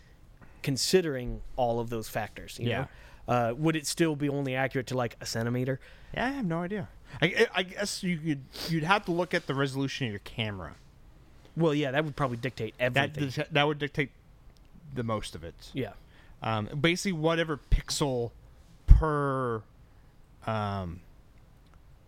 considering 0.62 1.40
all 1.56 1.80
of 1.80 1.90
those 1.90 2.08
factors. 2.08 2.58
You 2.60 2.68
Yeah. 2.70 2.78
know? 2.80 2.88
Uh, 3.28 3.54
would 3.58 3.76
it 3.76 3.86
still 3.86 4.16
be 4.16 4.28
only 4.28 4.54
accurate 4.54 4.86
to 4.88 4.96
like 4.96 5.16
a 5.20 5.26
centimeter? 5.26 5.80
Yeah, 6.14 6.26
I 6.26 6.30
have 6.30 6.46
no 6.46 6.62
idea. 6.62 6.88
I, 7.20 7.46
I 7.54 7.62
guess 7.62 8.02
you 8.02 8.16
could 8.18 8.40
you'd 8.68 8.84
have 8.84 9.04
to 9.06 9.12
look 9.12 9.34
at 9.34 9.46
the 9.46 9.54
resolution 9.54 10.06
of 10.06 10.12
your 10.12 10.20
camera. 10.20 10.76
Well, 11.56 11.74
yeah, 11.74 11.90
that 11.90 12.04
would 12.04 12.16
probably 12.16 12.36
dictate 12.38 12.74
That 12.78 12.96
everything. 13.16 13.44
that 13.50 13.66
would 13.66 13.78
dictate 13.78 14.10
the 14.94 15.02
most 15.02 15.34
of 15.34 15.44
it. 15.44 15.70
yeah. 15.74 15.92
Um, 16.42 16.66
basically, 16.80 17.12
whatever 17.12 17.58
pixel 17.70 18.30
per 18.86 19.62
um, 20.46 21.00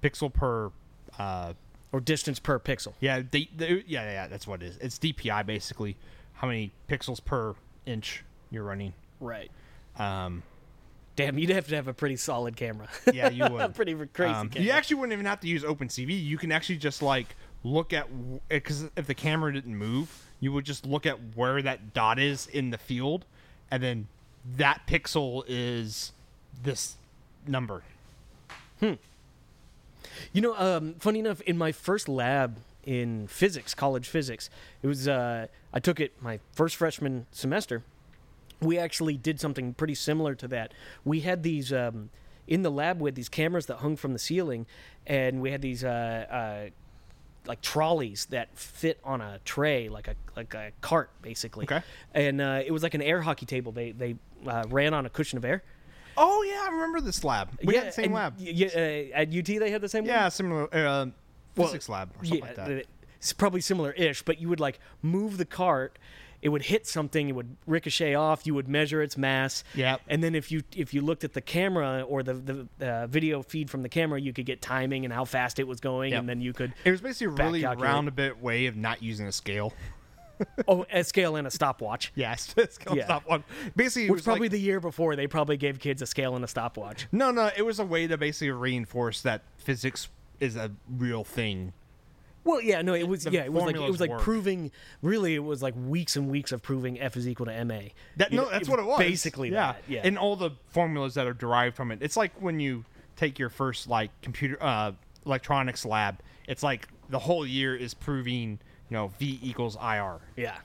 pixel 0.02 0.32
per 0.32 0.70
uh, 1.18 1.52
Or 1.92 2.00
distance 2.00 2.38
per 2.38 2.58
pixel. 2.58 2.94
yeah 3.00 3.22
they, 3.28 3.48
they, 3.56 3.82
yeah 3.86 4.04
yeah 4.04 4.26
that's 4.28 4.46
what 4.46 4.62
it 4.62 4.66
is. 4.66 4.76
It's 4.78 4.98
DPI 4.98 5.44
basically. 5.46 5.96
How 6.34 6.46
many 6.48 6.70
pixels 6.88 7.22
per 7.22 7.54
inch 7.84 8.24
you're 8.50 8.64
running? 8.64 8.92
Right. 9.20 9.50
Um, 9.96 10.42
Damn, 11.16 11.38
you'd 11.38 11.50
have 11.50 11.66
to 11.68 11.74
have 11.76 11.88
a 11.88 11.92
pretty 11.92 12.16
solid 12.16 12.56
camera. 12.56 12.88
yeah, 13.12 13.28
you 13.28 13.44
a 13.46 13.50
would. 13.50 13.74
pretty 13.74 13.94
crazy 14.12 14.32
Um, 14.32 14.48
camera. 14.48 14.64
you 14.64 14.70
actually 14.72 14.96
wouldn't 14.96 15.12
even 15.12 15.26
have 15.26 15.40
to 15.40 15.48
use 15.48 15.62
OpenCV. 15.62 16.24
You 16.24 16.38
can 16.38 16.50
actually 16.52 16.76
just 16.78 17.02
like 17.02 17.36
look 17.62 17.92
at 17.92 18.06
because 18.48 18.88
if 18.96 19.06
the 19.06 19.14
camera 19.14 19.52
didn't 19.52 19.76
move, 19.76 20.24
you 20.38 20.52
would 20.52 20.64
just 20.64 20.86
look 20.86 21.04
at 21.04 21.18
where 21.36 21.60
that 21.60 21.92
dot 21.92 22.18
is 22.18 22.46
in 22.46 22.70
the 22.70 22.78
field, 22.78 23.26
and 23.70 23.82
then 23.82 24.06
that 24.56 24.86
pixel 24.86 25.44
is 25.46 26.12
this 26.62 26.96
number. 27.46 27.82
Hmm. 28.78 28.94
You 30.32 30.40
know, 30.40 30.54
um, 30.56 30.94
funny 30.98 31.18
enough, 31.18 31.40
in 31.42 31.58
my 31.58 31.72
first 31.72 32.08
lab 32.08 32.56
in 32.84 33.26
physics, 33.26 33.74
college 33.74 34.08
physics, 34.08 34.48
it 34.82 34.86
was 34.86 35.06
uh, 35.06 35.48
I 35.74 35.80
took 35.80 36.00
it 36.00 36.12
my 36.22 36.38
first 36.52 36.76
freshman 36.76 37.26
semester. 37.30 37.82
We 38.60 38.78
actually 38.78 39.16
did 39.16 39.40
something 39.40 39.74
pretty 39.74 39.94
similar 39.94 40.34
to 40.36 40.48
that. 40.48 40.72
We 41.04 41.20
had 41.20 41.42
these 41.42 41.72
um, 41.72 42.10
in 42.46 42.62
the 42.62 42.70
lab. 42.70 43.00
We 43.00 43.08
had 43.08 43.14
these 43.14 43.28
cameras 43.28 43.66
that 43.66 43.76
hung 43.78 43.96
from 43.96 44.12
the 44.12 44.18
ceiling, 44.18 44.66
and 45.06 45.40
we 45.40 45.50
had 45.50 45.62
these 45.62 45.82
uh, 45.82 45.88
uh, 46.68 46.70
like 47.46 47.62
trolleys 47.62 48.26
that 48.26 48.56
fit 48.58 49.00
on 49.02 49.20
a 49.20 49.40
tray, 49.44 49.88
like 49.88 50.08
a 50.08 50.14
like 50.36 50.52
a 50.54 50.72
cart, 50.82 51.10
basically. 51.22 51.64
Okay. 51.64 51.80
And 52.14 52.40
uh, 52.40 52.62
it 52.64 52.70
was 52.70 52.82
like 52.82 52.94
an 52.94 53.02
air 53.02 53.22
hockey 53.22 53.46
table. 53.46 53.72
They 53.72 53.92
they 53.92 54.16
uh, 54.46 54.64
ran 54.68 54.92
on 54.94 55.06
a 55.06 55.10
cushion 55.10 55.38
of 55.38 55.44
air. 55.44 55.62
Oh 56.16 56.42
yeah, 56.42 56.66
I 56.68 56.72
remember 56.72 57.00
this 57.00 57.24
lab. 57.24 57.48
We 57.64 57.76
had 57.76 57.86
the 57.88 57.92
same 57.92 58.12
lab. 58.12 58.34
y- 58.38 58.52
y- 58.54 59.10
uh, 59.14 59.20
at 59.20 59.28
UT 59.34 59.46
they 59.46 59.70
had 59.70 59.80
the 59.80 59.88
same. 59.88 60.04
Yeah, 60.04 60.28
similar 60.28 60.64
uh, 60.74 61.06
Well, 61.56 61.68
physics 61.68 61.88
lab 61.88 62.10
or 62.20 62.24
something 62.26 62.40
like 62.42 62.56
that. 62.56 62.70
uh, 62.70 62.80
It's 63.16 63.32
probably 63.32 63.60
similar-ish, 63.62 64.22
but 64.22 64.38
you 64.40 64.48
would 64.50 64.60
like 64.60 64.80
move 65.00 65.38
the 65.38 65.44
cart. 65.46 65.98
It 66.42 66.48
would 66.48 66.62
hit 66.62 66.86
something. 66.86 67.28
It 67.28 67.32
would 67.34 67.56
ricochet 67.66 68.14
off. 68.14 68.46
You 68.46 68.54
would 68.54 68.68
measure 68.68 69.02
its 69.02 69.16
mass. 69.18 69.62
Yep. 69.74 70.00
And 70.08 70.22
then 70.24 70.34
if 70.34 70.50
you 70.50 70.62
if 70.74 70.94
you 70.94 71.02
looked 71.02 71.22
at 71.24 71.34
the 71.34 71.40
camera 71.40 72.02
or 72.02 72.22
the 72.22 72.66
the 72.78 72.86
uh, 72.88 73.06
video 73.06 73.42
feed 73.42 73.68
from 73.70 73.82
the 73.82 73.88
camera, 73.88 74.20
you 74.20 74.32
could 74.32 74.46
get 74.46 74.62
timing 74.62 75.04
and 75.04 75.12
how 75.12 75.24
fast 75.24 75.58
it 75.58 75.66
was 75.68 75.80
going, 75.80 76.12
Yep. 76.12 76.20
and 76.20 76.28
then 76.28 76.40
you 76.40 76.52
could 76.52 76.72
It 76.84 76.90
was 76.92 77.00
basically 77.00 77.26
a 77.26 77.46
really 77.46 77.64
roundabout 77.64 78.40
way 78.40 78.66
of 78.66 78.76
not 78.76 79.02
using 79.02 79.26
a 79.26 79.32
scale. 79.32 79.74
oh 80.68 80.86
a 80.90 81.04
scale 81.04 81.36
and 81.36 81.46
a 81.46 81.50
stopwatch. 81.50 82.12
Yes, 82.16 82.54
scale 82.70 82.96
Yeah. 82.96 83.04
stop 83.04 83.28
one. 83.28 83.44
Basically, 83.76 84.06
it 84.06 84.10
Which 84.10 84.18
was 84.20 84.24
probably 84.24 84.44
like, 84.46 84.52
the 84.52 84.60
year 84.60 84.80
before 84.80 85.16
they 85.16 85.26
probably 85.26 85.58
gave 85.58 85.78
kids 85.78 86.00
a 86.00 86.06
scale 86.06 86.34
and 86.36 86.42
a 86.44 86.48
stopwatch. 86.48 87.06
no, 87.12 87.30
no. 87.30 87.50
It 87.54 87.62
was 87.62 87.78
a 87.78 87.84
way 87.84 88.06
to 88.06 88.16
basically 88.16 88.50
reinforce 88.50 89.20
that 89.22 89.42
physics 89.58 90.08
is 90.40 90.56
a 90.56 90.70
real 90.88 91.24
thing. 91.24 91.74
Well, 92.42 92.62
yeah, 92.62 92.80
no, 92.82 92.94
it 92.94 93.06
was 93.06 93.24
The 93.24 93.32
yeah, 93.32 93.42
it 93.44 93.52
was 93.52 93.64
like 93.64 93.74
it 93.74 93.78
formulas 93.78 93.92
was 93.92 94.00
like 94.00 94.10
work. 94.10 94.20
proving. 94.22 94.70
Really, 95.02 95.34
it 95.34 95.44
was 95.44 95.62
like 95.62 95.74
weeks 95.76 96.16
and 96.16 96.30
weeks 96.30 96.52
of 96.52 96.62
proving 96.62 96.98
f 97.00 97.16
is 97.16 97.28
equal 97.28 97.46
to 97.46 97.64
ma. 97.64 97.80
That 98.16 98.30
You 98.32 98.38
no, 98.38 98.44
know, 98.44 98.50
that's 98.50 98.68
what 98.68 98.78
it 98.78 98.86
was. 98.86 98.98
Basically, 98.98 99.50
yeah, 99.50 99.72
that, 99.72 99.82
yeah. 99.88 100.00
And 100.04 100.16
all 100.18 100.36
the 100.36 100.52
formulas 100.68 101.14
that 101.14 101.26
are 101.26 101.34
derived 101.34 101.76
from 101.76 101.90
it. 101.92 101.98
It's 102.00 102.16
like 102.16 102.32
when 102.40 102.58
you 102.60 102.84
take 103.16 103.38
your 103.38 103.50
first 103.50 103.88
like 103.88 104.10
computer 104.22 104.56
uh, 104.60 104.92
electronics 105.26 105.84
lab. 105.84 106.20
It's 106.48 106.62
like 106.62 106.88
the 107.10 107.18
whole 107.18 107.46
year 107.46 107.76
is 107.76 107.92
proving 107.94 108.58
you 108.88 108.96
know 108.96 109.08
V 109.18 109.38
equals 109.42 109.76
IR. 109.76 110.20
Yeah. 110.36 110.56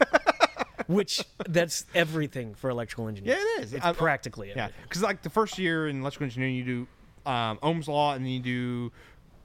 Which 0.86 1.24
that's 1.48 1.84
everything 1.94 2.54
for 2.54 2.70
electrical 2.70 3.06
engineering. 3.06 3.38
Yeah, 3.40 3.60
it 3.60 3.64
is. 3.64 3.72
It's 3.74 3.84
I- 3.84 3.92
practically 3.92 4.48
Yeah, 4.48 4.64
everything. 4.64 4.82
because 4.84 5.02
like 5.02 5.22
the 5.22 5.30
first 5.30 5.58
year 5.58 5.86
in 5.86 6.00
electrical 6.00 6.24
engineering, 6.24 6.54
you 6.56 6.64
do 6.64 7.30
um, 7.30 7.58
Ohm's 7.62 7.86
law, 7.86 8.14
and 8.14 8.24
then 8.24 8.32
you 8.32 8.40
do 8.40 8.92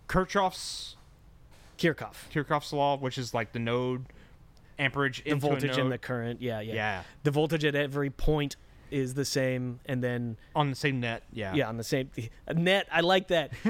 Kirchhoff's 0.08 0.96
Kirchhoff. 1.78 2.16
Kirchhoff's 2.34 2.74
law, 2.74 2.98
which 2.98 3.18
is 3.18 3.34
like 3.34 3.52
the 3.54 3.60
node 3.60 4.06
amperage 4.80 5.24
The 5.24 5.36
voltage 5.36 5.78
and 5.78 5.92
the 5.92 5.98
current. 5.98 6.42
Yeah, 6.42 6.60
yeah. 6.60 6.74
Yeah. 6.74 7.04
The 7.24 7.32
voltage 7.32 7.64
at 7.66 7.76
every 7.76 8.10
point 8.10 8.56
is 8.92 9.16
the 9.16 9.26
same, 9.26 9.80
and 9.88 10.04
then 10.04 10.38
on 10.56 10.70
the 10.70 10.76
same 10.76 11.00
net. 11.00 11.24
Yeah, 11.34 11.54
yeah, 11.56 11.68
on 11.68 11.78
the 11.78 11.84
same 11.84 12.12
net. 12.54 12.88
I 12.92 13.02
like 13.02 13.30
that. 13.30 13.52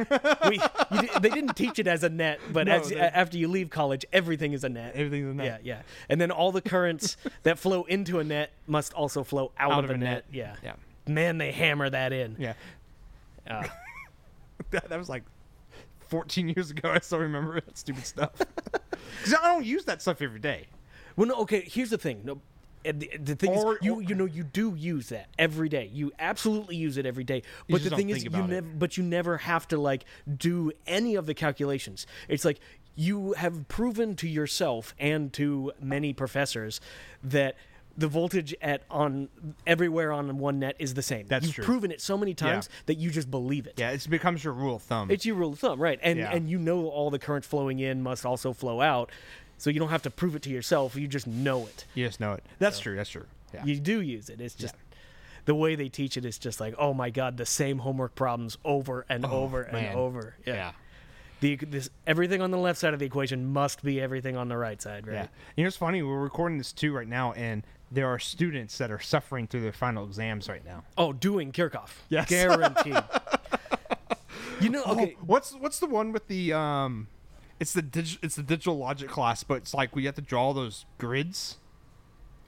we 0.49 0.59
you, 0.91 1.19
they 1.21 1.29
didn't 1.29 1.55
teach 1.55 1.79
it 1.79 1.87
as 1.87 2.03
a 2.03 2.09
net, 2.09 2.39
but 2.51 2.67
No, 2.67 2.73
as, 2.79 2.89
they- 2.89 2.99
after 2.99 3.37
you 3.37 3.47
leave 3.47 3.69
college, 3.69 4.05
everything 4.11 4.51
is 4.53 4.63
a 4.65 4.69
net. 4.69 4.93
everything's 4.93 5.31
a 5.31 5.33
net. 5.33 5.61
Yeah, 5.63 5.75
yeah. 5.77 5.81
And 6.09 6.19
then 6.19 6.31
all 6.31 6.51
the 6.51 6.61
currents 6.61 7.15
that 7.43 7.57
flow 7.57 7.83
into 7.85 8.19
a 8.19 8.23
net 8.25 8.51
must 8.67 8.93
also 8.93 9.23
flow 9.23 9.51
out, 9.57 9.71
Out 9.71 9.83
of, 9.85 9.89
of 9.89 9.91
a 9.91 9.93
a 9.93 9.97
net. 9.97 10.13
net. 10.13 10.25
Yeah. 10.33 10.55
yeah, 10.61 10.73
Man, 11.07 11.37
they 11.37 11.51
hammer 11.53 11.89
that 11.89 12.11
in. 12.11 12.35
yeah. 12.37 12.53
Uh, 13.49 13.63
that, 14.71 14.89
that 14.89 14.99
was 14.99 15.07
like 15.09 15.23
14 16.09 16.49
years 16.49 16.71
ago. 16.71 16.89
I 16.91 16.99
still 16.99 17.19
remember 17.19 17.59
that 17.61 17.77
stupid 17.77 18.05
stuff. 18.05 18.31
Because 19.17 19.33
I 19.41 19.47
don't 19.47 19.65
use 19.65 19.85
that 19.85 20.01
stuff 20.01 20.21
every 20.21 20.39
day. 20.39 20.67
Well, 21.15 21.27
no. 21.27 21.35
Okay, 21.41 21.61
here's 21.65 21.89
the 21.89 21.97
thing. 21.97 22.21
No, 22.23 22.41
the, 22.83 23.09
the 23.21 23.35
thing 23.35 23.51
Or- 23.51 23.73
is, 23.75 23.79
you 23.81 23.95
or- 23.95 24.01
you 24.01 24.13
know 24.15 24.25
you 24.25 24.43
do 24.43 24.75
use 24.75 25.09
that 25.09 25.27
every 25.39 25.69
day. 25.69 25.89
You 25.91 26.11
absolutely 26.19 26.75
use 26.75 26.97
it 26.97 27.05
every 27.05 27.23
day. 27.23 27.41
But 27.69 27.83
the 27.83 27.89
thing 27.91 28.09
is, 28.09 28.23
you 28.23 28.29
never. 28.29 28.61
But 28.61 28.97
you 28.97 29.03
never 29.03 29.37
have 29.37 29.67
to 29.69 29.77
like 29.77 30.05
do 30.37 30.71
any 30.85 31.15
of 31.15 31.25
the 31.25 31.33
calculations. 31.33 32.05
It's 32.27 32.45
like 32.45 32.59
you 32.95 33.33
have 33.33 33.67
proven 33.67 34.15
to 34.17 34.27
yourself 34.27 34.93
and 34.99 35.31
to 35.33 35.71
many 35.79 36.13
professors 36.13 36.79
that 37.23 37.55
the 37.97 38.07
voltage 38.07 38.53
at 38.61 38.83
on 38.91 39.29
everywhere 39.65 40.11
on 40.11 40.37
one 40.37 40.59
net 40.59 40.75
is 40.79 40.93
the 40.95 41.01
same. 41.01 41.27
That's 41.27 41.45
You've 41.45 41.55
true. 41.55 41.63
proven 41.65 41.91
it 41.91 42.01
so 42.01 42.17
many 42.17 42.33
times 42.33 42.69
that 42.87 42.95
you 42.95 43.09
just 43.09 43.31
believe 43.31 43.67
it. 43.67 43.75
Yeah, 43.77 43.91
it 43.91 44.07
becomes 44.09 44.43
your 44.43 44.53
rule 44.53 44.75
of 44.75 44.81
thumb. 44.83 45.09
It's 45.11 45.25
your 45.25 45.35
rule 45.35 45.53
of 45.53 45.59
thumb, 45.59 45.79
right? 45.81 45.99
And 46.03 46.19
Yeah. 46.19 46.31
and 46.33 46.49
you 46.49 46.59
know 46.59 46.87
all 46.89 47.09
the 47.09 47.19
current 47.19 47.45
flowing 47.45 47.79
in 47.79 48.01
must 48.01 48.25
also 48.25 48.51
flow 48.53 48.81
out, 48.81 49.11
so 49.57 49.69
you 49.69 49.79
don't 49.79 49.89
have 49.89 50.01
to 50.03 50.09
prove 50.09 50.35
it 50.35 50.41
to 50.43 50.49
yourself. 50.49 50.95
You 50.95 51.07
just 51.07 51.27
know 51.27 51.65
it. 51.67 51.85
you 51.93 52.05
just 52.05 52.19
know 52.19 52.33
it. 52.33 52.43
That's 52.59 52.79
true. 52.79 52.95
That's 52.95 53.09
true. 53.09 53.25
Yeah. 53.53 53.63
You 53.63 53.79
do 53.79 54.01
use 54.01 54.29
it. 54.29 54.41
It's 54.41 54.55
just 54.55 54.75
the 55.45 55.55
way 55.55 55.75
they 55.75 55.87
teach 55.87 56.17
it 56.17 56.25
is 56.25 56.37
just 56.37 56.59
like, 56.59 56.75
oh 56.77 56.93
my 56.93 57.09
god, 57.11 57.37
the 57.37 57.45
same 57.45 57.77
homework 57.79 58.15
problems 58.15 58.57
over 58.65 59.05
and 59.07 59.25
oh, 59.25 59.31
over 59.31 59.61
and 59.61 59.95
Oh, 59.95 60.01
over. 60.05 60.35
Yeah. 60.45 60.53
yeah. 60.55 60.71
The 61.41 61.55
this 61.57 61.89
everything 62.07 62.41
on 62.41 62.51
the 62.51 62.57
left 62.57 62.79
side 62.79 62.93
of 62.93 62.99
the 62.99 63.05
equation 63.05 63.45
must 63.45 63.83
be 63.83 64.01
everything 64.01 64.35
on 64.37 64.47
the 64.47 64.57
right 64.57 64.81
side, 64.81 65.05
right? 65.05 65.13
Yeah. 65.13 65.27
You 65.55 65.63
know, 65.63 65.67
it's 65.67 65.77
funny. 65.77 66.01
We're 66.01 66.19
recording 66.19 66.57
this 66.57 66.71
too 66.73 66.93
right 66.93 67.07
now, 67.07 67.33
and 67.33 67.63
there 67.91 68.07
are 68.07 68.19
students 68.19 68.77
that 68.77 68.91
are 68.91 68.99
suffering 68.99 69.47
through 69.47 69.61
their 69.61 69.71
final 69.73 70.05
exams 70.05 70.49
right 70.49 70.65
now. 70.65 70.83
Oh, 70.97 71.13
doing 71.13 71.51
Kirchhoff. 71.51 71.89
Yes. 72.09 72.29
Guaranteed. 72.29 73.03
you 74.59 74.69
know, 74.69 74.83
okay. 74.83 75.15
Oh, 75.17 75.23
what's 75.25 75.53
what's 75.53 75.79
the 75.79 75.85
one 75.87 76.11
with 76.11 76.27
the 76.27 76.53
um? 76.53 77.07
It's 77.59 77.73
the 77.73 77.81
dig- 77.81 78.19
it's 78.21 78.35
the 78.35 78.43
digital 78.43 78.77
logic 78.77 79.09
class, 79.09 79.43
but 79.43 79.55
it's 79.55 79.73
like 79.73 79.95
we 79.95 80.05
have 80.05 80.15
to 80.15 80.21
draw 80.21 80.53
those 80.53 80.85
grids. 80.97 81.57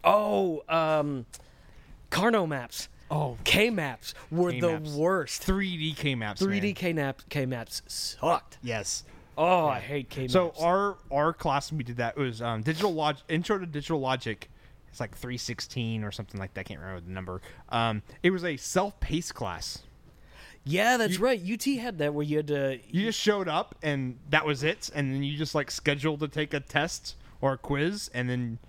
Oh, 0.04 0.64
um 0.68 1.26
Karnaugh 2.12 2.48
maps. 2.48 2.90
Oh, 3.10 3.38
K 3.46 3.70
maps 3.70 4.14
were 4.32 4.52
K-maps. 4.52 4.92
the 4.92 5.00
worst. 5.00 5.44
3D 5.44 5.96
K 5.96 6.16
maps. 6.16 6.42
3D 6.42 6.76
K 6.76 6.94
maps 6.94 7.24
K 7.30 7.46
maps 7.46 7.82
sucked. 7.88 8.58
Yes. 8.62 9.04
Oh, 9.38 9.68
I 9.68 9.80
hate 9.80 10.10
K 10.10 10.22
maps. 10.22 10.34
So 10.34 10.54
our 10.60 10.98
our 11.12 11.32
class 11.32 11.72
we 11.72 11.84
did 11.84 11.98
that 11.98 12.18
it 12.18 12.20
was 12.20 12.42
um, 12.42 12.64
digital 12.64 12.94
log 12.94 13.18
intro 13.30 13.58
to 13.60 13.66
digital 13.66 14.00
logic. 14.00 14.50
It's 14.90 15.00
like 15.00 15.16
316 15.16 16.04
or 16.04 16.12
something 16.12 16.40
like 16.40 16.54
that. 16.54 16.62
I 16.62 16.64
can't 16.64 16.80
remember 16.80 17.02
the 17.02 17.12
number. 17.12 17.42
Um, 17.70 18.02
it 18.24 18.32
was 18.32 18.44
a 18.44 18.58
self-paced 18.58 19.36
class. 19.36 19.84
Yeah, 20.68 20.98
that's 20.98 21.18
right. 21.20 21.42
UT 21.42 21.64
had 21.80 21.98
that 22.00 22.14
where 22.14 22.26
you 22.26 22.38
had 22.38 22.48
to. 22.48 22.80
You 22.90 23.06
just 23.06 23.20
showed 23.20 23.48
up 23.48 23.76
and 23.82 24.18
that 24.30 24.46
was 24.46 24.64
it, 24.64 24.90
and 24.94 25.14
then 25.14 25.24
you 25.24 25.38
just 25.38 25.56
like 25.56 25.72
scheduled 25.72 26.20
to 26.20 26.28
take 26.28 26.54
a 26.54 26.60
test 26.60 27.16
or 27.40 27.54
a 27.54 27.58
quiz, 27.58 28.10
and 28.14 28.30
then 28.30 28.60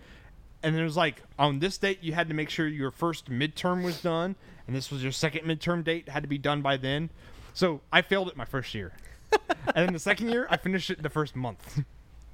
and 0.62 0.74
then 0.74 0.82
it 0.82 0.84
was 0.84 0.96
like 0.96 1.22
on 1.38 1.58
this 1.58 1.76
date 1.76 1.98
you 2.02 2.12
had 2.12 2.28
to 2.28 2.34
make 2.34 2.50
sure 2.50 2.68
your 2.68 2.92
first 2.92 3.28
midterm 3.28 3.82
was 3.82 4.00
done, 4.00 4.36
and 4.66 4.76
this 4.76 4.92
was 4.92 5.02
your 5.02 5.12
second 5.12 5.44
midterm 5.44 5.82
date 5.82 6.08
had 6.08 6.22
to 6.22 6.28
be 6.28 6.38
done 6.38 6.62
by 6.62 6.76
then. 6.76 7.10
So 7.52 7.80
I 7.92 8.02
failed 8.02 8.28
it 8.28 8.36
my 8.36 8.44
first 8.44 8.74
year, 8.74 8.92
and 9.32 9.86
then 9.86 9.92
the 9.92 9.98
second 9.98 10.28
year 10.28 10.46
I 10.48 10.56
finished 10.56 10.90
it 10.90 11.02
the 11.02 11.10
first 11.10 11.34
month. 11.34 11.82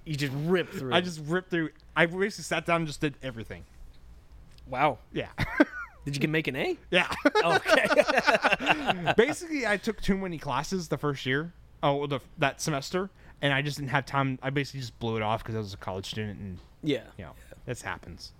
You 0.05 0.17
just 0.17 0.35
rip 0.35 0.71
through. 0.71 0.93
I 0.93 1.01
just 1.01 1.21
ripped 1.25 1.51
through. 1.51 1.71
I 1.97 2.05
basically 2.05 2.45
sat 2.45 2.67
down 2.67 2.83
and 2.83 2.87
just 2.87 3.01
did 3.01 3.15
everything. 3.23 3.65
Wow. 4.67 4.99
Yeah, 5.13 5.29
Did 6.05 6.17
you 6.17 6.21
get 6.21 6.31
make 6.31 6.49
an 6.49 6.57
A? 6.57 6.79
yeah. 6.91 7.11
Okay. 7.45 7.87
basically, 9.17 9.67
I 9.67 9.77
took 9.77 10.01
too 10.01 10.17
many 10.17 10.39
classes 10.39 10.89
the 10.89 10.99
first 10.99 11.27
year. 11.27 11.53
Oh, 11.83 12.07
the, 12.07 12.21
that 12.39 12.61
semester, 12.61 13.11
and 13.43 13.53
I 13.53 13.61
just 13.63 13.77
didn't 13.79 13.91
have 13.91 14.07
time. 14.07 14.39
I 14.43 14.51
basically 14.51 14.81
just 14.81 14.99
blew 14.99 15.17
it 15.17 15.23
off 15.23 15.43
because 15.43 15.55
I 15.55 15.59
was 15.59 15.75
a 15.75 15.77
college 15.77 16.07
student, 16.07 16.41
and 16.41 16.59
yeah. 16.83 17.03
you 17.19 17.25
know 17.25 17.33
this 17.67 17.83
happens. 17.83 18.33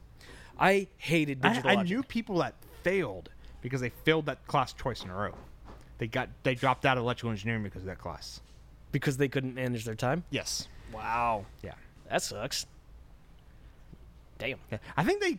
I 0.59 0.87
hated 0.99 1.41
I, 1.45 1.49
digital 1.51 1.71
I 1.71 1.75
logic. 1.75 1.91
knew 1.91 2.03
people 2.03 2.39
that 2.39 2.55
failed 2.83 3.31
because 3.61 3.81
they 3.81 3.91
failed 3.91 4.27
that 4.27 4.47
class 4.47 4.73
twice 4.73 5.03
in 5.03 5.11
a 5.11 5.15
row. 5.15 5.35
They 5.99 6.07
got 6.07 6.29
they 6.43 6.55
dropped 6.55 6.87
out 6.87 6.97
of 6.97 7.05
electrical 7.05 7.31
engineering 7.31 7.63
because 7.63 7.83
of 7.83 7.87
that 7.87 7.99
class. 7.99 8.41
because 8.93 9.17
they 9.17 9.29
couldn't 9.29 9.55
manage 9.55 9.85
their 9.85 9.95
time. 9.97 10.25
Yes. 10.31 10.69
Wow. 10.93 11.47
Yeah. 11.63 11.75
That 12.11 12.23
sucks. 12.23 12.67
Damn. 14.39 14.59
Yeah. 14.71 14.79
I 14.97 15.05
think 15.05 15.21
they 15.21 15.39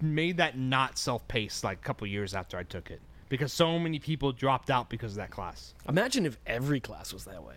made 0.00 0.36
that 0.38 0.58
not 0.58 0.98
self-paced 0.98 1.64
like 1.64 1.78
a 1.78 1.82
couple 1.82 2.06
years 2.06 2.34
after 2.34 2.56
I 2.56 2.62
took 2.62 2.90
it 2.90 3.00
because 3.28 3.52
so 3.52 3.78
many 3.78 3.98
people 3.98 4.32
dropped 4.32 4.70
out 4.70 4.88
because 4.88 5.12
of 5.12 5.16
that 5.18 5.30
class. 5.30 5.74
Imagine 5.88 6.26
if 6.26 6.38
every 6.46 6.80
class 6.80 7.12
was 7.12 7.24
that 7.24 7.42
way. 7.42 7.56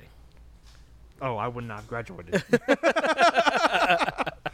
Oh, 1.21 1.35
I 1.35 1.47
would 1.47 1.65
not 1.65 1.79
have 1.79 1.87
graduated. 1.87 2.43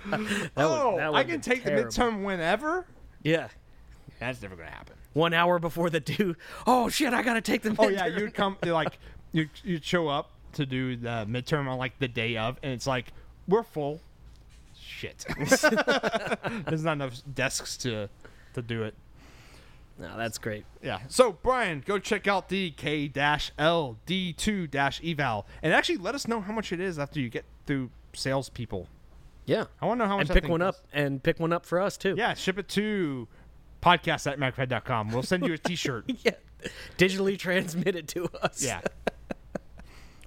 That 0.06 0.52
oh, 0.58 0.92
would, 0.92 1.00
that 1.00 1.12
would 1.12 1.18
oh, 1.18 1.20
I 1.20 1.24
can 1.24 1.42
take 1.42 1.64
terrible. 1.64 1.84
the 1.84 1.90
midterm 1.90 2.24
whenever. 2.24 2.86
Yeah. 3.24 3.48
That's 4.20 4.42
never 4.42 4.56
gonna 4.56 4.70
happen. 4.70 4.96
One 5.14 5.34
hour 5.34 5.60
before 5.60 5.90
the 5.90 6.00
due. 6.00 6.36
Oh 6.68 6.90
shit! 6.90 7.14
I 7.14 7.24
gotta 7.24 7.42
take 7.42 7.62
the. 7.62 7.72
Midterm. 7.72 7.86
Oh 7.86 7.90
yeah, 7.90 8.06
you'd 8.08 8.34
come 8.34 8.58
like 8.66 9.00
you 9.32 9.50
you'd 9.64 9.84
show 9.84 10.08
up 10.08 10.32
to 10.54 10.66
do 10.66 10.96
the 10.96 11.26
midterm 11.28 11.68
on 11.68 11.78
like 11.78 11.98
the 12.00 12.08
day 12.08 12.38
of, 12.38 12.58
and 12.64 12.72
it's 12.72 12.88
like 12.88 13.08
we're 13.48 13.64
full. 13.64 14.00
Shit, 14.96 15.26
there's 16.68 16.84
not 16.84 16.94
enough 16.94 17.22
desks 17.34 17.76
to 17.78 18.10
to 18.54 18.62
do 18.62 18.84
it. 18.84 18.96
No, 19.98 20.18
that's 20.18 20.38
great. 20.38 20.66
Yeah. 20.82 21.00
So 21.08 21.34
Bryan, 21.34 21.84
go 21.86 22.00
check 22.00 22.28
out 22.28 22.50
the 22.50 22.72
K-L 22.72 23.98
D2 24.06 25.12
eval, 25.12 25.46
and 25.62 25.74
actually 25.74 25.98
let 25.98 26.16
us 26.16 26.28
know 26.28 26.42
how 26.42 26.54
much 26.54 26.72
it 26.72 26.80
is 26.80 27.00
after 27.00 27.20
you 27.20 27.30
get 27.30 27.46
through 27.66 27.90
salespeople. 28.14 28.88
Yeah. 29.46 29.66
I 29.82 29.86
want 29.86 30.00
to 30.00 30.06
know 30.06 30.10
how 30.10 30.18
much. 30.18 30.30
And 30.30 30.36
that 30.36 30.42
pick 30.42 30.50
one 30.50 30.62
costs. 30.62 30.82
up 30.82 30.88
and 30.94 31.22
pick 31.24 31.40
one 31.40 31.54
up 31.54 31.66
for 31.66 31.80
us 31.80 31.98
too. 31.98 32.16
Yeah, 32.18 32.34
ship 32.34 32.58
it 32.58 32.68
to 32.70 33.28
podcast 33.82 34.30
at 34.32 34.40
macrofab.com. 34.40 35.12
We'll 35.12 35.24
send 35.24 35.46
you 35.46 35.54
a 35.54 35.58
T-shirt. 35.58 36.12
Yeah. 36.24 36.32
Digitally 36.98 37.38
transmit 37.38 37.96
it 37.96 38.08
to 38.10 38.28
us. 38.42 38.64
Yeah. 38.66 38.82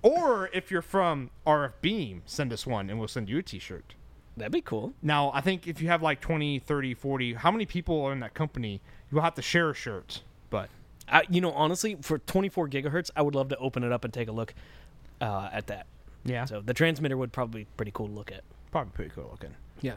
or 0.03 0.49
if 0.53 0.71
you're 0.71 0.83
from 0.83 1.31
RF 1.45 1.73
Beam, 1.81 2.23
send 2.27 2.53
us 2.53 2.65
one 2.65 2.89
and 2.89 2.99
we'll 3.01 3.09
send 3.09 3.29
you 3.29 3.39
a 3.39 3.43
t-shirt. 3.43 3.95
That'd 4.39 4.53
be 4.53 4.61
cool. 4.61 4.93
Now, 5.03 5.31
I 5.35 5.41
think 5.41 5.67
if 5.67 5.81
you 5.81 5.89
have 5.89 6.03
like 6.03 6.21
20, 6.21 6.59
30, 6.61 6.95
40, 6.95 7.35
how 7.35 7.51
many 7.51 7.67
people 7.67 8.01
are 8.03 8.13
in 8.13 8.21
that 8.21 8.35
company, 8.35 8.81
you'll 9.11 9.23
have 9.23 9.35
to 9.35 9.43
share 9.43 9.71
a 9.71 9.75
shirt. 9.75 10.23
But 10.51 10.69
I, 11.09 11.23
you 11.29 11.41
know, 11.41 11.53
honestly, 11.53 11.97
for 12.01 12.19
24 12.19 12.69
gigahertz, 12.69 13.11
I 13.17 13.23
would 13.23 13.35
love 13.35 13.49
to 13.51 13.57
open 13.59 13.85
it 13.85 13.93
up 13.93 14.05
and 14.05 14.13
take 14.13 14.29
a 14.29 14.33
look 14.33 14.55
uh, 15.21 15.49
at 15.53 15.67
that. 15.69 15.87
yeah, 16.25 16.45
So 16.45 16.61
the 16.61 16.75
transmitter 16.75 17.17
would 17.17 17.33
probably 17.33 17.63
be 17.63 17.67
pretty 17.77 17.93
cool 17.93 18.09
to 18.09 18.13
look 18.15 18.31
at. 18.33 18.43
probably 18.71 18.93
pretty 18.93 19.11
cool 19.15 19.29
looking. 19.31 19.55
Yeah. 19.81 19.97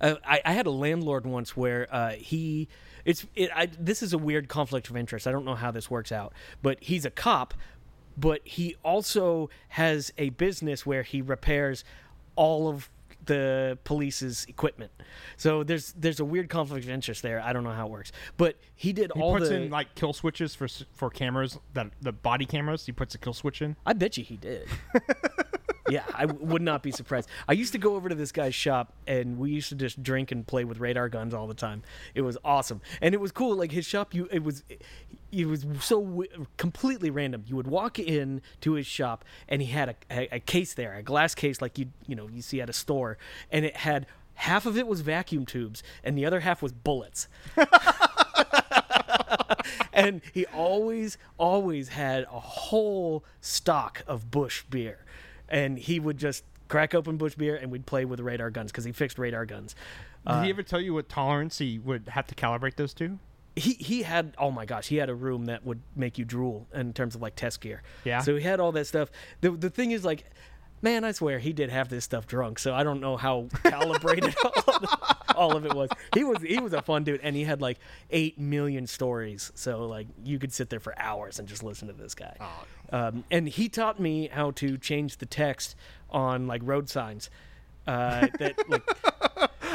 Uh, 0.00 0.14
I, 0.24 0.40
I 0.44 0.52
had 0.52 0.66
a 0.66 0.70
landlord 0.70 1.26
once 1.26 1.56
where 1.56 1.88
uh, 1.92 2.10
he 2.12 2.68
it's 3.04 3.26
it, 3.34 3.50
I, 3.54 3.66
this 3.66 4.02
is 4.02 4.12
a 4.12 4.18
weird 4.18 4.48
conflict 4.48 4.90
of 4.90 4.96
interest. 4.96 5.26
I 5.26 5.32
don't 5.32 5.44
know 5.44 5.54
how 5.54 5.70
this 5.70 5.90
works 5.90 6.12
out, 6.12 6.32
but 6.62 6.78
he's 6.80 7.04
a 7.04 7.10
cop, 7.10 7.54
but 8.16 8.40
he 8.44 8.76
also 8.84 9.50
has 9.70 10.12
a 10.18 10.30
business 10.30 10.84
where 10.84 11.02
he 11.02 11.20
repairs 11.22 11.84
all 12.36 12.68
of 12.68 12.90
the 13.24 13.78
police's 13.84 14.44
equipment. 14.48 14.90
So 15.36 15.62
there's 15.64 15.92
there's 15.92 16.20
a 16.20 16.24
weird 16.24 16.48
conflict 16.48 16.84
of 16.84 16.90
interest 16.90 17.22
there. 17.22 17.40
I 17.40 17.52
don't 17.52 17.64
know 17.64 17.70
how 17.72 17.86
it 17.86 17.90
works, 17.90 18.12
but 18.36 18.56
he 18.74 18.92
did 18.92 19.12
He 19.14 19.20
all 19.20 19.34
puts 19.36 19.48
the. 19.48 19.56
in 19.56 19.70
like 19.70 19.94
kill 19.94 20.12
switches 20.12 20.54
for 20.54 20.68
for 20.94 21.10
cameras 21.10 21.58
that 21.74 21.90
the 22.00 22.12
body 22.12 22.46
cameras. 22.46 22.86
He 22.86 22.92
puts 22.92 23.14
a 23.14 23.18
kill 23.18 23.34
switch 23.34 23.60
in. 23.62 23.76
I 23.84 23.92
bet 23.92 24.16
you 24.16 24.24
he 24.24 24.36
did. 24.36 24.68
yeah, 25.88 26.04
I 26.14 26.26
would 26.26 26.62
not 26.62 26.82
be 26.82 26.90
surprised. 26.90 27.28
I 27.48 27.52
used 27.52 27.72
to 27.72 27.78
go 27.78 27.94
over 27.94 28.08
to 28.08 28.14
this 28.14 28.32
guy's 28.32 28.54
shop 28.54 28.92
and 29.06 29.38
we 29.38 29.50
used 29.50 29.68
to 29.70 29.74
just 29.74 30.02
drink 30.02 30.30
and 30.32 30.46
play 30.46 30.64
with 30.64 30.78
radar 30.78 31.08
guns 31.08 31.34
all 31.34 31.46
the 31.46 31.54
time. 31.54 31.82
It 32.14 32.22
was 32.22 32.36
awesome. 32.44 32.80
And 33.00 33.14
it 33.14 33.20
was 33.20 33.32
cool 33.32 33.56
like 33.56 33.72
his 33.72 33.86
shop 33.86 34.14
you 34.14 34.28
it 34.30 34.42
was 34.42 34.64
it 35.30 35.46
was 35.46 35.66
so 35.80 36.02
w- 36.02 36.46
completely 36.56 37.10
random. 37.10 37.44
You 37.46 37.56
would 37.56 37.66
walk 37.66 37.98
in 37.98 38.42
to 38.62 38.72
his 38.74 38.86
shop 38.86 39.24
and 39.48 39.62
he 39.62 39.68
had 39.68 39.88
a, 39.88 39.96
a, 40.10 40.36
a 40.36 40.40
case 40.40 40.74
there, 40.74 40.94
a 40.94 41.02
glass 41.02 41.34
case 41.34 41.60
like 41.60 41.78
you 41.78 41.86
you 42.06 42.14
know, 42.16 42.28
you 42.28 42.42
see 42.42 42.60
at 42.60 42.70
a 42.70 42.74
store 42.74 43.18
and 43.50 43.64
it 43.64 43.76
had 43.78 44.06
half 44.34 44.66
of 44.66 44.76
it 44.76 44.86
was 44.86 45.00
vacuum 45.00 45.44
tubes 45.46 45.82
and 46.04 46.16
the 46.16 46.24
other 46.24 46.40
half 46.40 46.62
was 46.62 46.72
bullets. 46.72 47.28
and 49.92 50.20
he 50.32 50.46
always 50.46 51.18
always 51.38 51.88
had 51.88 52.24
a 52.24 52.40
whole 52.40 53.24
stock 53.40 54.02
of 54.06 54.30
Busch 54.30 54.62
beer 54.62 55.04
and 55.48 55.78
he 55.78 55.98
would 56.00 56.18
just 56.18 56.44
crack 56.68 56.94
open 56.94 57.16
Busch 57.16 57.34
beer 57.34 57.56
and 57.56 57.70
we'd 57.70 57.86
play 57.86 58.04
with 58.04 58.20
radar 58.20 58.50
guns 58.50 58.70
because 58.70 58.84
he 58.84 58.92
fixed 58.92 59.18
radar 59.18 59.46
guns 59.46 59.74
Did 60.26 60.42
he 60.42 60.48
uh, 60.48 60.50
ever 60.50 60.62
tell 60.62 60.80
you 60.80 60.94
what 60.94 61.08
tolerance 61.08 61.58
he 61.58 61.78
would 61.78 62.08
have 62.08 62.26
to 62.26 62.34
calibrate 62.34 62.76
those 62.76 62.92
to? 62.94 63.18
he 63.56 63.72
he 63.74 64.02
had 64.02 64.34
oh 64.38 64.50
my 64.52 64.64
gosh 64.64 64.86
he 64.86 64.96
had 64.96 65.08
a 65.10 65.14
room 65.14 65.46
that 65.46 65.64
would 65.64 65.80
make 65.96 66.16
you 66.18 66.24
drool 66.24 66.66
in 66.72 66.92
terms 66.92 67.14
of 67.16 67.22
like 67.22 67.34
test 67.34 67.60
gear 67.60 67.82
Yeah. 68.04 68.20
so 68.20 68.36
he 68.36 68.42
had 68.42 68.60
all 68.60 68.70
that 68.72 68.86
stuff 68.86 69.10
the 69.40 69.50
the 69.50 69.68
thing 69.70 69.90
is 69.90 70.04
like 70.04 70.24
man 70.80 71.02
i 71.02 71.10
swear 71.10 71.40
he 71.40 71.52
did 71.52 71.68
have 71.70 71.88
this 71.88 72.04
stuff 72.04 72.24
drunk 72.28 72.60
so 72.60 72.72
i 72.72 72.84
don't 72.84 73.00
know 73.00 73.16
how 73.16 73.48
calibrated 73.64 74.32
all, 74.44 74.74
of 74.76 74.82
it, 74.84 74.90
all 75.36 75.56
of 75.56 75.64
it 75.66 75.74
was 75.74 75.90
he 76.14 76.24
was 76.24 76.42
he 76.42 76.58
was 76.58 76.72
a 76.72 76.82
fun 76.82 77.04
dude 77.04 77.20
and 77.22 77.34
he 77.36 77.44
had 77.44 77.60
like 77.60 77.78
8 78.10 78.38
million 78.38 78.86
stories 78.86 79.50
so 79.54 79.86
like 79.86 80.06
you 80.24 80.38
could 80.38 80.52
sit 80.52 80.70
there 80.70 80.80
for 80.80 80.98
hours 80.98 81.38
and 81.38 81.46
just 81.48 81.62
listen 81.62 81.88
to 81.88 81.94
this 81.94 82.14
guy 82.14 82.36
um, 82.92 83.24
and 83.30 83.48
he 83.48 83.68
taught 83.68 84.00
me 84.00 84.28
how 84.28 84.50
to 84.52 84.78
change 84.78 85.18
the 85.18 85.26
text 85.26 85.76
on 86.10 86.46
like 86.46 86.62
road 86.64 86.88
signs 86.88 87.30
uh, 87.86 88.26
that 88.38 88.54
like 88.68 88.82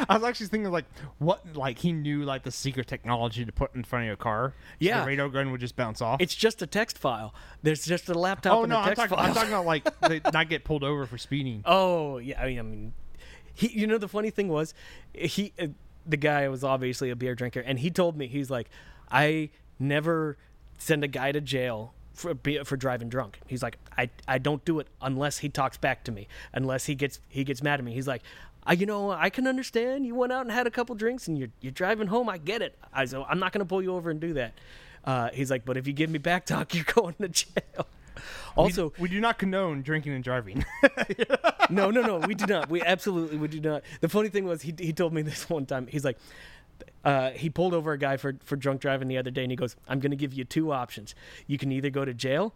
I 0.08 0.14
was 0.16 0.24
actually 0.24 0.46
thinking 0.46 0.70
like 0.70 0.84
what 1.18 1.56
like 1.56 1.78
he 1.78 1.92
knew 1.92 2.22
like 2.24 2.42
the 2.44 2.50
secret 2.50 2.86
technology 2.86 3.44
to 3.44 3.52
put 3.52 3.74
in 3.74 3.82
front 3.84 4.04
of 4.04 4.06
your 4.06 4.16
car. 4.16 4.54
so 4.56 4.64
Yeah. 4.78 5.00
the 5.00 5.06
radar 5.06 5.28
gun 5.28 5.50
would 5.50 5.60
just 5.60 5.74
bounce 5.76 6.00
off. 6.00 6.20
it's 6.20 6.34
just 6.34 6.62
a 6.62 6.66
text 6.66 6.96
file 6.98 7.34
there's 7.62 7.84
just 7.84 8.08
a 8.08 8.14
laptop 8.14 8.52
oh 8.58 8.62
and 8.64 8.70
no, 8.70 8.76
a 8.76 8.82
I'm 8.82 8.94
talking, 8.94 9.16
file 9.16 9.26
I'm 9.26 9.34
talking 9.34 9.50
about 9.50 9.66
like 9.66 10.00
they 10.00 10.20
not 10.32 10.48
get 10.48 10.64
pulled 10.64 10.84
over 10.84 11.06
for 11.06 11.18
speeding. 11.18 11.62
Oh 11.64 12.18
yeah, 12.18 12.40
I 12.40 12.46
mean, 12.46 12.58
I 12.58 12.62
mean, 12.62 12.92
he. 13.54 13.68
You 13.68 13.86
know, 13.86 13.98
the 13.98 14.08
funny 14.08 14.30
thing 14.30 14.48
was, 14.48 14.74
he, 15.12 15.52
uh, 15.60 15.68
the 16.06 16.16
guy 16.16 16.48
was 16.48 16.64
obviously 16.64 17.10
a 17.10 17.16
beer 17.16 17.34
drinker, 17.34 17.60
and 17.60 17.78
he 17.78 17.90
told 17.90 18.16
me 18.16 18.26
he's 18.26 18.50
like, 18.50 18.68
I 19.10 19.50
never 19.78 20.36
send 20.78 21.04
a 21.04 21.08
guy 21.08 21.32
to 21.32 21.40
jail 21.40 21.94
for 22.12 22.34
for 22.64 22.76
driving 22.76 23.08
drunk. 23.08 23.40
He's 23.46 23.62
like, 23.62 23.78
I 23.96 24.10
I 24.28 24.38
don't 24.38 24.64
do 24.64 24.78
it 24.80 24.88
unless 25.00 25.38
he 25.38 25.48
talks 25.48 25.76
back 25.76 26.04
to 26.04 26.12
me, 26.12 26.28
unless 26.52 26.86
he 26.86 26.94
gets 26.94 27.20
he 27.28 27.44
gets 27.44 27.62
mad 27.62 27.80
at 27.80 27.84
me. 27.84 27.94
He's 27.94 28.08
like. 28.08 28.22
I, 28.66 28.72
you 28.72 28.86
know, 28.86 29.10
I 29.10 29.28
can 29.28 29.46
understand. 29.46 30.06
You 30.06 30.14
went 30.14 30.32
out 30.32 30.40
and 30.40 30.50
had 30.50 30.66
a 30.66 30.70
couple 30.70 30.94
drinks, 30.94 31.28
and 31.28 31.38
you're 31.38 31.50
you're 31.60 31.70
driving 31.70 32.06
home. 32.06 32.30
I 32.30 32.38
get 32.38 32.62
it. 32.62 32.74
I 32.94 33.04
so 33.04 33.26
I'm 33.28 33.38
not 33.38 33.52
gonna 33.52 33.66
pull 33.66 33.82
you 33.82 33.94
over 33.94 34.08
and 34.08 34.18
do 34.18 34.32
that. 34.32 34.54
Uh, 35.04 35.28
he's 35.32 35.50
like, 35.50 35.64
but 35.64 35.76
if 35.76 35.86
you 35.86 35.92
give 35.92 36.10
me 36.10 36.18
back 36.18 36.46
talk, 36.46 36.74
you're 36.74 36.84
going 36.84 37.14
to 37.20 37.28
jail. 37.28 37.86
Also, 38.56 38.92
we 38.98 39.08
do 39.08 39.20
not 39.20 39.38
condone 39.38 39.82
drinking 39.82 40.12
and 40.12 40.22
driving. 40.24 40.64
no, 41.70 41.90
no, 41.90 42.02
no. 42.02 42.18
We 42.18 42.34
do 42.34 42.46
not. 42.46 42.68
We 42.68 42.82
absolutely 42.82 43.36
we 43.36 43.48
do 43.48 43.60
not. 43.60 43.82
The 44.00 44.08
funny 44.08 44.28
thing 44.28 44.44
was 44.44 44.62
he 44.62 44.74
he 44.78 44.92
told 44.92 45.12
me 45.12 45.22
this 45.22 45.48
one 45.50 45.66
time. 45.66 45.86
He's 45.86 46.04
like, 46.04 46.18
uh, 47.04 47.30
he 47.30 47.50
pulled 47.50 47.74
over 47.74 47.92
a 47.92 47.98
guy 47.98 48.16
for 48.16 48.34
for 48.44 48.56
drunk 48.56 48.80
driving 48.80 49.08
the 49.08 49.18
other 49.18 49.30
day, 49.30 49.42
and 49.42 49.50
he 49.52 49.56
goes, 49.56 49.76
"I'm 49.88 50.00
going 50.00 50.10
to 50.10 50.16
give 50.16 50.32
you 50.32 50.44
two 50.44 50.72
options. 50.72 51.14
You 51.46 51.58
can 51.58 51.72
either 51.72 51.90
go 51.90 52.04
to 52.04 52.14
jail." 52.14 52.54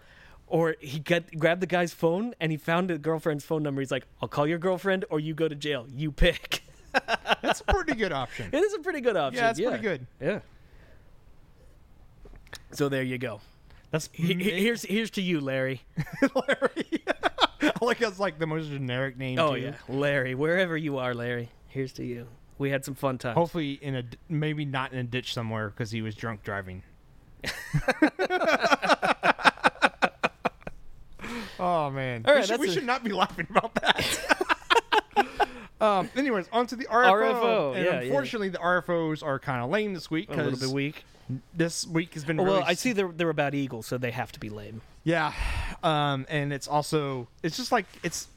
Or 0.50 0.76
he 0.80 0.98
get, 0.98 1.38
grabbed 1.38 1.60
the 1.60 1.66
guy's 1.66 1.92
phone 1.92 2.32
and 2.40 2.50
he 2.50 2.56
found 2.56 2.88
the 2.88 2.96
girlfriend's 2.96 3.44
phone 3.44 3.62
number. 3.62 3.82
He's 3.82 3.90
like, 3.90 4.06
"I'll 4.22 4.28
call 4.28 4.46
your 4.46 4.56
girlfriend, 4.56 5.04
or 5.10 5.20
you 5.20 5.34
go 5.34 5.46
to 5.46 5.54
jail. 5.54 5.86
You 5.94 6.10
pick." 6.10 6.62
That's 7.42 7.60
a 7.60 7.64
pretty 7.64 7.94
good 7.94 8.12
option. 8.12 8.48
it 8.50 8.56
is 8.56 8.72
a 8.72 8.78
pretty 8.78 9.02
good 9.02 9.16
option. 9.16 9.42
Yeah, 9.42 9.50
it's 9.50 9.60
pretty 9.60 9.82
good. 9.82 10.06
Yeah. 10.20 10.40
So 12.72 12.88
there 12.88 13.02
you 13.02 13.18
go. 13.18 13.40
That's 13.90 14.08
He- 14.12 14.34
he- 14.34 14.60
here's 14.62 14.82
here's 14.82 15.10
to 15.12 15.22
you, 15.22 15.40
Larry. 15.40 15.82
Larry. 16.22 17.02
I 17.62 17.72
like 17.84 17.98
that's 17.98 18.18
like 18.18 18.38
the 18.38 18.46
most 18.46 18.68
generic 18.68 19.16
name. 19.16 19.38
Oh 19.38 19.54
too. 19.54 19.60
yeah, 19.62 19.74
Larry. 19.88 20.34
Wherever 20.34 20.76
you 20.76 20.98
are, 20.98 21.14
Larry. 21.14 21.48
Here's 21.68 21.92
to 21.94 22.04
you. 22.04 22.26
We 22.58 22.70
had 22.70 22.84
some 22.84 22.94
fun 22.94 23.18
times. 23.18 23.34
Hopefully 23.36 23.72
in 23.80 23.94
a 23.96 24.04
maybe 24.28 24.64
not 24.64 24.92
in 24.92 24.98
a 24.98 25.04
ditch 25.04 25.32
somewhere 25.32 25.70
because 25.70 25.90
he 25.90 26.02
was 26.02 26.14
drunk 26.14 26.42
driving. 26.42 26.82
Oh 31.60 31.90
man. 31.90 32.22
All 32.26 32.34
right, 32.34 32.42
we 32.42 32.46
should, 32.46 32.60
we 32.60 32.68
a- 32.68 32.72
should 32.72 32.86
not 32.86 33.02
be 33.02 33.10
laughing 33.12 33.46
about 33.50 33.74
that. 33.76 34.18
um. 35.80 36.08
Anyways, 36.16 36.48
on 36.52 36.66
to 36.68 36.76
the 36.76 36.84
RFO. 36.86 37.12
RFO, 37.12 37.74
And 37.76 37.84
yeah, 37.84 37.90
yeah. 37.94 38.00
unfortunately, 38.02 38.48
the 38.48 38.58
RFOs 38.58 39.24
are 39.24 39.38
kind 39.40 39.62
of 39.64 39.68
lame 39.70 39.92
this 39.92 40.08
week 40.10 40.28
A 40.30 40.36
little 40.36 40.58
bit 40.58 40.68
weak. 40.68 41.04
This 41.54 41.86
week 41.86 42.14
has 42.14 42.24
been. 42.24 42.36
Well, 42.36 42.46
really 42.46 42.62
I 42.62 42.74
see 42.74 42.92
they're 42.92 43.12
they're 43.12 43.30
about 43.30 43.54
Eagles, 43.54 43.86
so 43.86 43.98
they 43.98 44.10
have 44.10 44.32
to 44.32 44.40
be 44.40 44.48
lame. 44.48 44.80
Yeah, 45.04 45.32
um, 45.82 46.26
and 46.28 46.52
it's 46.52 46.68
also 46.68 47.28
it's 47.42 47.56
just 47.56 47.72
like 47.72 47.86
it's 48.02 48.28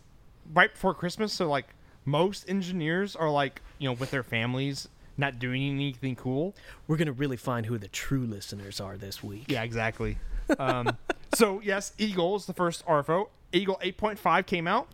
right 0.54 0.72
before 0.72 0.94
Christmas, 0.94 1.34
so 1.34 1.50
like 1.50 1.68
most 2.06 2.50
engineers 2.50 3.16
are 3.16 3.30
like 3.30 3.62
you 3.78 3.90
know 3.90 3.94
with 3.94 4.12
their 4.12 4.24
families, 4.24 4.88
not 5.18 5.40
doing 5.40 5.62
anything 5.64 6.16
cool. 6.16 6.56
We're 6.88 6.98
gonna 6.98 7.12
really 7.12 7.38
find 7.38 7.66
who 7.66 7.78
the 7.78 7.88
true 7.88 8.26
listeners 8.26 8.80
are 8.80 8.98
this 8.98 9.24
week. 9.24 9.46
Yeah, 9.48 9.64
exactly. 9.64 10.18
Um, 10.60 10.98
so 11.34 11.62
yes, 11.62 11.94
Eagle 11.98 12.36
is 12.36 12.46
the 12.46 12.54
first 12.54 12.86
RFO. 12.86 13.30
Eagle 13.54 13.80
8.5 13.84 14.46
came 14.46 14.66
out, 14.68 14.88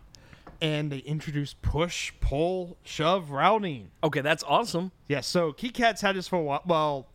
and 0.60 0.90
they 0.90 0.98
introduced 0.98 1.62
push, 1.62 2.12
pull, 2.20 2.76
shove 2.82 3.30
routing. 3.30 3.90
Okay, 4.02 4.20
that's 4.20 4.42
awesome. 4.44 4.90
Yeah, 5.06 5.20
so 5.20 5.52
KiCad's 5.52 6.00
had 6.00 6.16
this 6.16 6.28
for 6.28 6.36
a 6.36 6.42
while. 6.42 6.62
Well, 6.66 7.06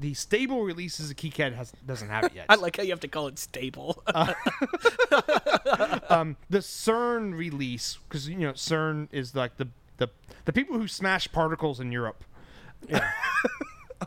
the 0.00 0.14
stable 0.14 0.62
releases 0.62 1.10
of 1.10 1.16
KiCad 1.16 1.54
has 1.54 1.72
doesn't 1.86 2.08
have 2.08 2.24
it 2.24 2.32
yet. 2.34 2.46
I 2.48 2.54
like 2.54 2.78
how 2.78 2.82
you 2.82 2.90
have 2.90 3.00
to 3.00 3.08
call 3.08 3.26
it 3.26 3.38
stable. 3.38 4.02
um, 6.08 6.36
the 6.48 6.58
CERN 6.58 7.36
release 7.36 7.98
because 8.08 8.28
you 8.28 8.36
know 8.38 8.52
CERN 8.52 9.08
is 9.12 9.34
like 9.34 9.58
the 9.58 9.68
the 9.98 10.08
the 10.46 10.52
people 10.52 10.78
who 10.78 10.88
smash 10.88 11.30
particles 11.30 11.78
in 11.80 11.92
Europe. 11.92 12.24
yeah. 12.88 13.10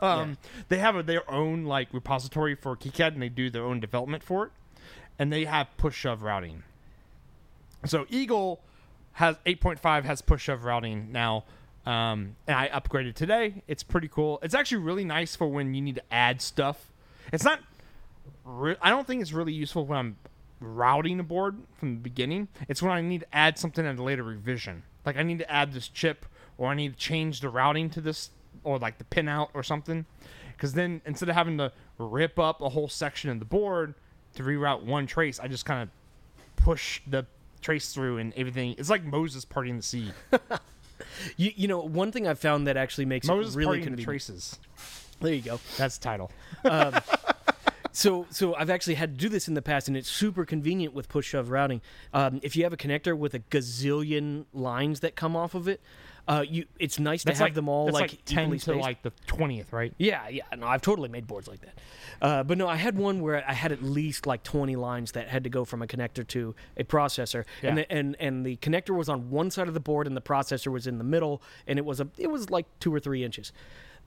Um, 0.02 0.38
they 0.68 0.78
have 0.78 0.96
a, 0.96 1.04
their 1.04 1.30
own 1.30 1.64
like 1.64 1.88
repository 1.92 2.56
for 2.56 2.76
KiCad 2.76 3.14
and 3.14 3.22
they 3.22 3.28
do 3.28 3.48
their 3.48 3.62
own 3.62 3.78
development 3.78 4.24
for 4.24 4.46
it, 4.46 4.52
and 5.20 5.32
they 5.32 5.44
have 5.44 5.68
push 5.76 5.94
shove 5.94 6.22
routing. 6.22 6.64
So 7.86 8.04
Eagle 8.10 8.60
has 9.12 9.36
8.5 9.46 10.02
has 10.02 10.20
push 10.20 10.42
shove 10.42 10.64
routing 10.64 11.12
now. 11.12 11.44
Um, 11.86 12.36
and 12.46 12.56
I 12.56 12.68
upgraded 12.68 13.14
today. 13.14 13.62
It's 13.68 13.82
pretty 13.82 14.08
cool. 14.08 14.38
It's 14.42 14.54
actually 14.54 14.78
really 14.78 15.04
nice 15.04 15.36
for 15.36 15.46
when 15.46 15.74
you 15.74 15.82
need 15.82 15.96
to 15.96 16.12
add 16.12 16.40
stuff. 16.40 16.90
It's 17.32 17.44
not. 17.44 17.60
Re- 18.44 18.76
I 18.80 18.90
don't 18.90 19.06
think 19.06 19.20
it's 19.20 19.32
really 19.32 19.52
useful 19.52 19.86
when 19.86 19.98
I'm 19.98 20.16
routing 20.60 21.20
a 21.20 21.22
board 21.22 21.58
from 21.74 21.94
the 21.96 22.00
beginning. 22.00 22.48
It's 22.68 22.82
when 22.82 22.92
I 22.92 23.00
need 23.00 23.20
to 23.20 23.34
add 23.34 23.58
something 23.58 23.84
at 23.84 23.98
a 23.98 24.02
later 24.02 24.22
revision. 24.22 24.82
Like 25.04 25.16
I 25.16 25.22
need 25.22 25.38
to 25.40 25.50
add 25.50 25.72
this 25.72 25.88
chip, 25.88 26.24
or 26.56 26.68
I 26.70 26.74
need 26.74 26.94
to 26.94 26.98
change 26.98 27.40
the 27.40 27.50
routing 27.50 27.90
to 27.90 28.00
this, 28.00 28.30
or 28.62 28.78
like 28.78 28.98
the 28.98 29.04
pinout 29.04 29.48
or 29.52 29.62
something. 29.62 30.06
Because 30.56 30.72
then 30.72 31.02
instead 31.04 31.28
of 31.28 31.34
having 31.34 31.58
to 31.58 31.72
rip 31.98 32.38
up 32.38 32.62
a 32.62 32.70
whole 32.70 32.88
section 32.88 33.28
of 33.30 33.38
the 33.38 33.44
board 33.44 33.94
to 34.36 34.42
reroute 34.42 34.84
one 34.84 35.06
trace, 35.06 35.38
I 35.38 35.48
just 35.48 35.66
kind 35.66 35.82
of 35.82 35.88
push 36.56 37.00
the 37.06 37.26
trace 37.60 37.92
through 37.92 38.18
and 38.18 38.32
everything. 38.34 38.74
It's 38.78 38.90
like 38.90 39.04
Moses 39.04 39.44
parting 39.44 39.76
the 39.76 39.82
sea. 39.82 40.12
You, 41.36 41.52
you 41.54 41.68
know, 41.68 41.80
one 41.80 42.12
thing 42.12 42.26
I've 42.26 42.38
found 42.38 42.66
that 42.66 42.76
actually 42.76 43.06
makes 43.06 43.26
Moses 43.26 43.54
it 43.54 43.58
really 43.58 43.66
parting 43.66 43.82
the 43.82 43.86
convenient. 43.88 44.06
traces. 44.06 44.58
There 45.20 45.34
you 45.34 45.42
go. 45.42 45.60
That's 45.76 45.98
the 45.98 46.04
title. 46.04 46.30
So, 47.96 48.26
so 48.28 48.56
I've 48.56 48.70
actually 48.70 48.94
had 48.96 49.12
to 49.12 49.18
do 49.18 49.28
this 49.28 49.46
in 49.46 49.54
the 49.54 49.62
past, 49.62 49.86
and 49.86 49.96
it's 49.96 50.10
super 50.10 50.44
convenient 50.44 50.94
with 50.94 51.08
push 51.08 51.28
shove 51.28 51.48
routing. 51.48 51.80
Um, 52.12 52.40
if 52.42 52.56
you 52.56 52.64
have 52.64 52.72
a 52.72 52.76
connector 52.76 53.16
with 53.16 53.34
a 53.34 53.38
gazillion 53.38 54.46
lines 54.52 54.98
that 54.98 55.14
come 55.14 55.36
off 55.36 55.54
of 55.54 55.68
it, 55.68 55.80
uh, 56.26 56.44
you 56.48 56.64
it's 56.78 56.98
nice 56.98 57.24
to 57.24 57.32
have 57.32 57.40
like 57.40 57.54
them 57.54 57.68
all 57.68 57.86
like, 57.86 58.12
like, 58.12 58.24
ten 58.24 58.50
to 58.50 58.58
spaced. 58.58 58.80
like 58.80 59.02
the 59.02 59.12
twentieth, 59.26 59.72
right? 59.72 59.92
Yeah, 59.98 60.28
yeah. 60.28 60.42
No, 60.56 60.66
I've 60.66 60.82
totally 60.82 61.08
made 61.08 61.26
boards 61.26 61.48
like 61.48 61.60
that. 61.60 61.78
Uh, 62.22 62.42
but 62.42 62.56
no, 62.56 62.68
I 62.68 62.76
had 62.76 62.96
one 62.96 63.20
where 63.20 63.44
I 63.46 63.52
had 63.52 63.72
at 63.72 63.82
least 63.82 64.26
like 64.26 64.42
20 64.42 64.76
lines 64.76 65.12
that 65.12 65.28
had 65.28 65.44
to 65.44 65.50
go 65.50 65.64
from 65.64 65.82
a 65.82 65.86
connector 65.86 66.26
to 66.28 66.54
a 66.76 66.84
processor, 66.84 67.44
and 67.62 67.78
the, 67.78 67.92
and 67.92 68.16
and 68.18 68.46
the 68.46 68.56
connector 68.56 68.96
was 68.96 69.08
on 69.08 69.30
one 69.30 69.50
side 69.50 69.68
of 69.68 69.74
the 69.74 69.80
board, 69.80 70.06
and 70.06 70.16
the 70.16 70.22
processor 70.22 70.72
was 70.72 70.86
in 70.86 70.98
the 70.98 71.04
middle, 71.04 71.42
and 71.66 71.78
it 71.78 71.84
was 71.84 72.00
a 72.00 72.08
it 72.16 72.30
was 72.30 72.50
like 72.50 72.66
two 72.80 72.94
or 72.94 73.00
three 73.00 73.24
inches. 73.24 73.52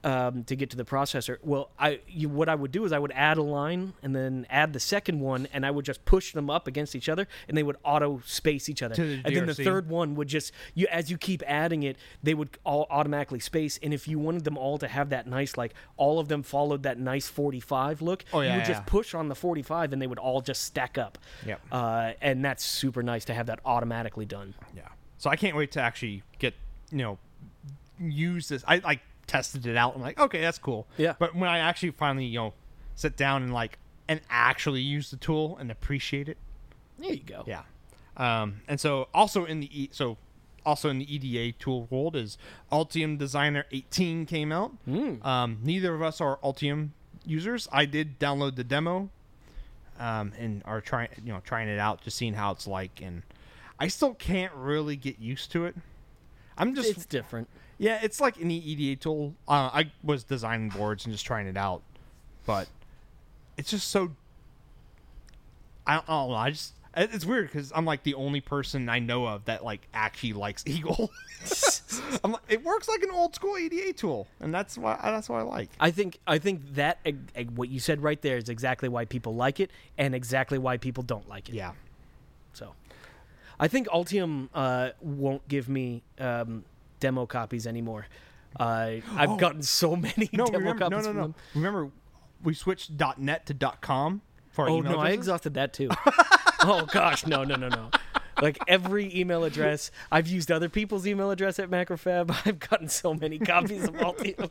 Um, 0.04 0.44
to 0.46 0.56
get 0.56 0.70
to 0.70 0.78
the 0.78 0.86
processor, 0.86 1.38
well, 1.42 1.72
I 1.78 2.00
you, 2.08 2.30
what 2.30 2.48
I 2.48 2.56
would 2.56 2.72
do 2.72 2.86
is 2.86 2.92
I 2.94 3.00
would 3.00 3.12
add 3.14 3.38
a 3.38 3.42
line 3.42 3.94
and 4.04 4.16
then 4.16 4.46
add 4.50 4.72
the 4.72 4.80
second 4.80 5.20
one, 5.20 5.48
and 5.52 5.66
I 5.66 5.72
would 5.72 5.86
just 5.86 6.06
push 6.06 6.34
them 6.34 6.50
up 6.52 6.68
against 6.68 6.96
each 6.96 7.10
other, 7.10 7.28
and 7.48 7.58
they 7.58 7.64
would 7.64 7.78
auto 7.84 8.22
space 8.26 8.70
each 8.70 8.84
other. 8.84 8.94
To 8.96 9.02
the 9.02 9.22
and 9.26 9.36
then 9.36 9.46
the 9.48 9.56
third 9.56 9.90
one 9.90 10.14
would 10.16 10.28
just 10.28 10.54
you 10.76 10.86
as 10.92 11.10
you 11.10 11.18
keep 11.18 11.42
adding 11.48 11.82
it 11.84 11.98
they 12.22 12.34
would 12.36 12.58
all 12.64 12.86
automatically 12.92 13.40
space 13.40 13.80
and 13.82 13.94
if 13.94 14.08
you 14.08 14.20
wanted 14.20 14.44
them 14.44 14.56
all 14.58 14.78
to 14.78 14.88
have 14.88 15.10
that 15.10 15.26
nice 15.28 15.58
like 15.58 15.74
all 15.98 16.20
of 16.20 16.28
them 16.28 16.44
followed 16.44 16.84
that 16.84 17.00
nice 17.00 17.28
45 17.28 18.02
look 18.02 18.24
Oh, 18.34 18.42
yeah, 18.42 18.50
you 18.54 18.60
would 18.60 18.68
yeah. 18.68 18.74
just 18.76 18.86
push 18.86 19.14
on 19.16 19.28
the 19.30 19.36
45 19.36 19.94
and 19.94 20.02
they 20.02 20.08
would 20.08 20.20
all 20.20 20.42
just 20.42 20.62
stack 20.64 20.98
up 20.98 21.18
Yep. 21.46 21.60
uh, 21.72 22.12
and 22.22 22.46
that's 22.46 22.64
super 22.64 23.02
nice 23.04 23.26
to 23.26 23.34
have 23.34 23.48
that 23.48 23.60
automatically 23.66 24.26
done 24.26 24.54
Yeah. 24.76 24.84
So 25.18 25.30
I 25.30 25.36
can't 25.36 25.56
wait 25.58 25.72
to 25.72 25.82
actually 25.82 26.24
get 26.40 26.54
you 26.92 27.00
know 27.00 27.18
use 28.00 28.48
this. 28.50 28.64
I 28.68 28.78
like 28.78 29.00
tested 29.28 29.66
it 29.68 29.76
out. 29.78 29.96
I'm 29.96 30.02
like, 30.02 30.20
okay, 30.20 30.42
that's 30.42 30.58
cool. 30.58 30.88
Yeah. 30.98 31.14
But 31.20 31.36
when 31.36 31.50
I 31.50 31.60
actually 31.60 31.92
finally 31.92 32.26
you 32.26 32.40
know 32.40 32.54
sit 32.96 33.16
down 33.16 33.44
and 33.44 33.54
like 33.54 33.78
and 34.08 34.22
actually 34.30 34.82
use 34.82 35.12
the 35.12 35.18
tool 35.18 35.58
and 35.60 35.70
appreciate 35.70 36.30
it, 36.30 36.38
there 36.98 37.12
you 37.14 37.24
go 37.24 37.44
yeah. 37.46 37.62
Um, 38.16 38.62
and 38.68 38.80
so 38.80 39.08
also 39.14 39.46
in 39.46 39.60
the 39.60 39.84
e- 39.84 39.90
so 39.92 40.18
also 40.66 40.90
in 40.90 41.00
the 41.00 41.16
EDA 41.16 41.56
tool 41.60 41.88
world 41.90 42.16
is 42.16 42.38
Altium 42.72 43.18
Designer 43.18 43.66
18 43.72 44.26
came 44.26 44.52
out. 44.52 44.74
Um, 45.26 45.60
neither 45.64 45.94
of 45.94 46.02
us 46.02 46.20
are 46.20 46.38
Altium 46.44 46.90
users. 47.26 47.68
I 47.72 47.86
did 47.86 48.20
download 48.20 48.56
the 48.56 48.64
demo 48.64 49.10
um, 50.00 50.34
and 50.38 50.62
are 50.66 50.82
trying 50.82 51.10
you 51.24 51.32
know 51.32 51.42
trying 51.44 51.68
it 51.68 51.80
out, 51.80 52.02
just 52.02 52.18
seeing 52.18 52.34
how 52.34 52.52
it's 52.52 52.66
like, 52.68 53.02
and 53.02 53.24
I 53.80 53.88
still 53.88 54.14
can't 54.16 54.54
really 54.56 54.96
get 54.96 55.20
used 55.20 55.52
to 55.52 55.66
it. 55.66 55.76
I'm 56.58 56.74
just 56.74 56.90
it's 56.90 57.06
different 57.06 57.48
yeah, 57.78 58.00
it's 58.02 58.20
like 58.20 58.40
any 58.42 58.58
EDA 58.58 59.00
tool. 59.02 59.34
Uh, 59.48 59.70
I 59.74 59.92
was 60.04 60.24
designing 60.24 60.70
boards 60.70 61.06
and 61.06 61.14
just 61.14 61.26
trying 61.26 61.48
it 61.48 61.58
out, 61.58 61.82
but 62.46 62.68
it's 63.58 63.70
just 63.70 63.90
so. 63.90 64.12
I 65.86 65.96
don't, 65.96 66.10
I 66.10 66.14
don't 66.14 66.30
know. 66.30 66.36
I 66.36 66.50
just 66.52 66.74
it's 66.98 67.26
weird 67.26 67.48
because 67.48 67.72
I'm 67.76 67.86
like 67.86 68.04
the 68.04 68.16
only 68.16 68.42
person 68.42 68.90
I 68.90 69.00
know 69.00 69.28
of 69.28 69.46
that 69.46 69.64
like 69.64 69.88
actually 69.94 70.34
likes 70.34 70.64
Eagle. 70.68 71.12
I'm 72.24 72.32
like, 72.32 72.42
it 72.50 72.64
works 72.64 72.88
like 72.90 73.04
an 73.04 73.12
old 73.12 73.36
school 73.36 73.58
EDA 73.58 73.94
tool, 73.94 74.28
and 74.40 74.54
that's 74.54 74.78
why 74.78 75.00
that's 75.04 75.30
what 75.30 75.38
I 75.38 75.44
like. 75.44 75.70
I 75.80 75.92
think 75.92 76.20
I 76.26 76.40
think 76.40 76.74
that 76.74 77.00
what 77.56 77.70
you 77.70 77.80
said 77.80 78.02
right 78.02 78.22
there 78.22 78.38
is 78.38 78.50
exactly 78.50 78.90
why 78.90 79.06
people 79.06 79.36
like 79.36 79.60
it 79.60 79.70
and 79.98 80.16
exactly 80.16 80.58
why 80.58 80.78
people 80.78 81.04
don't 81.04 81.28
like 81.30 81.50
it. 81.50 81.56
Yeah, 81.56 81.74
So, 82.54 82.74
I 83.60 83.68
think 83.68 83.88
Altium 83.90 84.50
uh, 84.54 84.90
won't 85.00 85.48
give 85.48 85.70
me 85.70 86.02
um, 86.20 86.64
demo 87.00 87.26
copies 87.26 87.66
anymore. 87.68 88.08
Uh, 88.60 88.64
I've 89.16 89.30
Oh. 89.32 89.36
gotten 89.38 89.62
so 89.64 89.96
many 89.96 90.30
no, 90.34 90.46
demo 90.46 90.60
remember, 90.60 90.80
no, 90.80 90.90
copies 90.90 91.06
no, 91.08 91.12
no. 91.14 91.22
them. 91.24 91.36
Remember, 91.56 91.92
we 92.44 92.54
switched 92.54 92.92
.net 93.18 93.46
to 93.48 93.54
.com 93.82 94.22
for 94.52 94.64
our 94.66 94.70
Oh 94.72 94.78
email 94.78 94.92
no, 94.94 95.00
I 95.00 95.10
exhausted 95.10 95.54
that 95.56 95.74
too. 95.74 95.90
oh 96.64 96.86
gosh, 96.92 97.26
no, 97.28 97.44
no, 97.44 97.56
no, 97.56 97.68
no. 97.70 97.90
Like 98.42 98.60
every 98.68 99.16
email 99.20 99.44
address, 99.44 99.90
I've 100.12 100.28
used 100.28 100.52
other 100.52 100.70
people's 100.70 101.08
email 101.08 101.32
address 101.32 101.58
at 101.58 101.70
MacroFab. 101.72 102.36
I've 102.46 102.60
gotten 102.60 102.88
so 102.88 103.14
many 103.16 103.40
copies 103.40 103.84
of 103.86 103.96
Altium, 103.96 104.50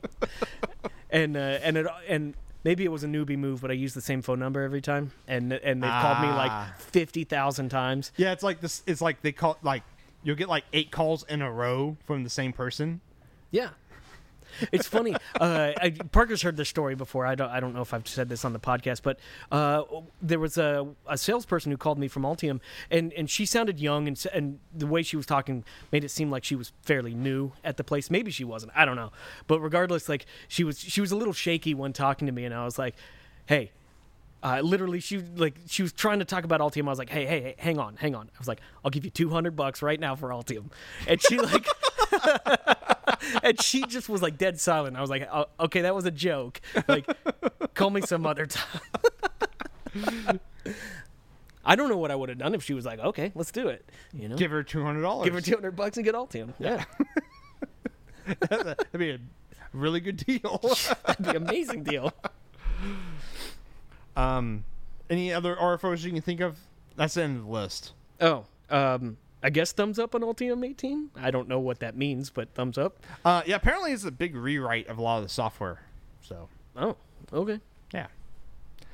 and 1.11 1.37
uh, 1.37 1.41
and 1.63 1.77
it, 1.77 1.87
and 2.09 2.35
maybe 2.65 2.85
it 2.85 2.91
was 2.91 3.05
a 3.05 3.07
newbie 3.07 3.39
move, 3.39 3.61
but 3.61 3.71
I 3.71 3.75
used 3.75 3.95
the 3.95 4.01
same 4.01 4.23
phone 4.23 4.41
number 4.41 4.63
every 4.63 4.81
time, 4.81 5.13
and 5.29 5.53
and 5.53 5.83
they've 5.83 5.91
called 5.91 6.21
me 6.21 6.29
Ah. 6.29 6.37
like 6.73 6.81
fifty 6.81 7.23
thousand 7.25 7.69
times. 7.69 8.11
Yeah, 8.17 8.33
it's 8.33 8.43
like 8.43 8.61
this. 8.61 8.83
It's 8.87 9.01
like 9.01 9.23
they 9.23 9.31
call 9.33 9.57
like 9.63 9.85
you'll 10.27 10.35
get 10.37 10.49
like 10.49 10.65
eight 10.73 10.91
calls 10.91 11.25
in 11.29 11.41
a 11.41 11.51
row 11.51 11.97
from 12.05 12.25
the 12.25 12.31
same 12.31 12.53
person. 12.53 13.01
Yeah. 13.53 13.71
It's 14.73 14.87
funny. 14.87 15.15
Uh, 15.39 15.73
I, 15.77 15.91
Parker's 15.91 16.41
heard 16.41 16.57
this 16.57 16.71
story 16.71 16.95
before. 16.95 17.27
I 17.27 17.35
don't. 17.35 17.51
I 17.51 17.61
don't 17.61 17.75
know 17.75 17.83
if 17.83 17.93
I've 17.93 18.09
said 18.09 18.31
this 18.31 18.43
on 18.43 18.55
the 18.55 18.59
podcast, 18.59 19.03
but 19.03 19.19
uh, 19.53 19.83
there 20.23 20.39
was 20.39 20.57
a, 20.57 20.87
a 21.07 21.19
salesperson 21.19 21.71
who 21.71 21.77
called 21.77 21.99
me 21.99 22.09
from 22.09 22.23
Altium, 22.23 22.61
and, 22.91 23.13
and 23.13 23.29
she 23.29 23.45
sounded 23.45 23.79
young, 23.79 24.09
and 24.09 24.25
and 24.33 24.59
the 24.75 24.87
way 24.87 25.03
she 25.03 25.15
was 25.15 25.27
talking 25.27 25.63
made 25.93 26.05
it 26.05 26.11
seem 26.11 26.31
like 26.31 26.43
she 26.43 26.57
was 26.57 26.73
fairly 26.81 27.13
new 27.13 27.53
at 27.65 27.77
the 27.77 27.85
place. 27.85 28.11
Maybe 28.11 28.31
she 28.31 28.45
wasn't. 28.45 28.73
I 28.75 28.87
don't 28.87 28.97
know. 28.97 29.13
But 29.47 29.61
regardless, 29.61 30.09
like 30.09 30.25
she 30.49 30.65
was, 30.65 30.81
she 30.81 31.03
was 31.03 31.13
a 31.13 31.17
little 31.17 31.35
shaky 31.35 31.75
when 31.75 31.93
talking 31.93 32.25
to 32.25 32.33
me, 32.33 32.47
and 32.47 32.55
I 32.55 32.65
was 32.65 32.79
like, 32.79 32.95
"Hey." 33.45 33.73
Uh, 34.47 34.61
literally, 34.61 35.01
she 35.01 35.19
like 35.19 35.57
she 35.67 35.83
was 35.83 35.93
trying 35.93 36.21
to 36.21 36.25
talk 36.25 36.45
about 36.45 36.61
Altium. 36.61 36.87
I 36.87 36.91
was 36.91 37.01
like, 37.01 37.11
"Hey, 37.11 37.27
hey, 37.27 37.41
hey, 37.41 37.55
hang 37.59 37.81
on, 37.81 37.97
hang 37.97 38.15
on." 38.15 38.27
I 38.33 38.39
was 38.39 38.47
like, 38.47 38.61
"I'll 38.85 38.93
give 38.93 39.05
you 39.05 39.11
two 39.11 39.29
hundred 39.29 39.57
bucks 39.57 39.83
right 39.83 39.99
now 39.99 40.15
for 40.15 40.29
Altium," 40.29 40.71
and 41.09 41.21
she 41.21 41.37
like 41.39 41.67
and 43.43 43.61
she 43.61 43.83
just 43.83 44.09
was 44.09 44.23
like 44.23 44.39
dead 44.39 44.61
silent. 44.61 44.97
I 44.97 45.01
was 45.01 45.11
like, 45.11 45.29
oh, 45.33 45.47
okay, 45.59 45.81
that 45.81 45.97
was 45.97 46.05
a 46.05 46.13
joke. 46.13 46.61
Like, 46.87 47.07
call 47.75 47.91
me 47.91 48.03
some 48.03 48.25
other 48.25 48.47
time. 48.47 48.81
I 51.65 51.75
don't 51.75 51.89
know 51.89 51.97
what 51.97 52.13
I 52.13 52.15
would 52.15 52.29
have 52.29 52.39
done 52.39 52.55
if 52.55 52.63
she 52.63 52.73
was 52.73 52.85
like, 52.85 53.01
okay, 53.01 53.33
let's 53.35 53.51
do 53.51 53.67
it. 53.67 53.91
You 54.13 54.29
know, 54.29 54.37
give, 54.37 54.53
her 54.53 54.63
two 54.63 54.85
hundred 54.85 55.03
dollars. 55.03 55.25
Give 55.25 55.35
her 55.35 55.41
two 55.41 55.57
hundred 55.57 55.75
bucks 55.75 55.97
and 55.97 56.05
get 56.05 56.15
Altium. 56.15 56.53
Yeah, 56.61 56.85
That'd 58.49 58.87
be 58.97 59.11
a 59.11 59.19
really 59.73 59.99
good 59.99 60.19
deal. 60.19 60.61
that'd 61.05 61.25
be 61.25 61.31
an 61.31 61.37
amazing 61.37 61.83
deal. 61.83 62.13
Um, 64.17 64.65
any 65.11 65.33
other 65.33 65.55
RFOs 65.57 66.03
you 66.03 66.11
can 66.13 66.21
think 66.23 66.41
of? 66.41 66.59
That's 66.97 67.15
the 67.15 67.23
end 67.23 67.37
of 67.39 67.45
the 67.45 67.51
list. 67.51 67.93
Oh, 68.21 68.47
um, 68.71 69.19
I 69.43 69.51
guess 69.51 69.73
thumbs 69.73 69.99
up 69.99 70.15
on 70.15 70.23
Altium 70.23 70.67
18. 70.67 71.11
I 71.17 71.31
don't 71.31 71.49
know 71.49 71.61
what 71.61 71.81
that 71.81 71.97
means, 71.97 72.31
but 72.31 72.53
thumbs 72.55 72.79
up. 72.79 72.97
Uh, 73.25 73.43
yeah, 73.47 73.57
apparently 73.57 73.93
it's 73.93 74.05
a 74.05 74.11
big 74.11 74.35
rewrite 74.35 74.87
of 74.89 74.99
a 74.99 75.03
lot 75.03 75.19
of 75.19 75.23
the 75.25 75.29
software. 75.29 75.83
So 76.23 76.49
Oh, 76.77 76.97
okay, 77.33 77.61
yeah. 77.93 78.07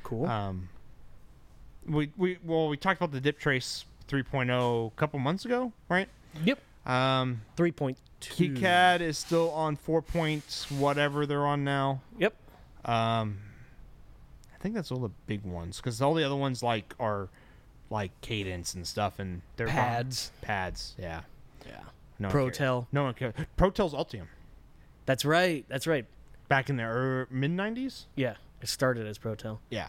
cool. 0.02 0.26
Um, 0.26 0.68
we 1.86 2.10
we 2.16 2.38
well 2.44 2.68
we 2.68 2.76
talked 2.76 3.00
about 3.02 3.12
the 3.12 3.32
DipTrace 3.32 3.84
3.0 4.08 4.86
a 4.88 4.90
couple 4.96 5.18
months 5.18 5.44
ago, 5.44 5.72
right? 5.88 6.08
yep, 6.44 6.58
Um, 6.84 7.42
3.2. 7.56 7.96
KiCad 8.20 9.00
is 9.00 9.18
still 9.18 9.50
on 9.50 9.74
four 9.76 10.00
points, 10.02 10.70
whatever 10.70 11.26
they're 11.26 11.46
on 11.46 11.64
now. 11.64 12.02
Yep. 12.18 12.34
Um, 12.84 13.38
I 13.48 13.51
think 14.62 14.74
that's 14.74 14.90
all 14.90 15.00
the 15.00 15.10
big 15.26 15.44
ones 15.44 15.78
because 15.78 16.00
all 16.00 16.14
the 16.14 16.24
other 16.24 16.36
ones 16.36 16.62
like 16.62 16.94
are 17.00 17.28
like 17.90 18.10
cadence 18.22 18.74
and 18.74 18.86
stuff, 18.86 19.18
and 19.18 19.42
they're 19.56 19.66
not- 19.66 19.74
Pads. 19.74 20.30
pads, 20.40 20.94
yeah. 20.98 21.20
Yeah. 21.66 21.80
No. 22.18 22.28
Protel. 22.28 22.86
No 22.92 23.04
one 23.04 23.14
cares. 23.14 23.34
Protel's 23.58 23.92
Altium 23.92 24.26
That's 25.06 25.24
right. 25.24 25.64
That's 25.68 25.86
right. 25.86 26.06
back 26.48 26.70
in 26.70 26.76
the 26.76 26.84
er, 26.84 27.28
mid 27.30 27.50
'90s. 27.50 28.04
Yeah, 28.14 28.34
it 28.60 28.68
started 28.68 29.06
as 29.06 29.18
Protel. 29.18 29.58
Yeah. 29.70 29.88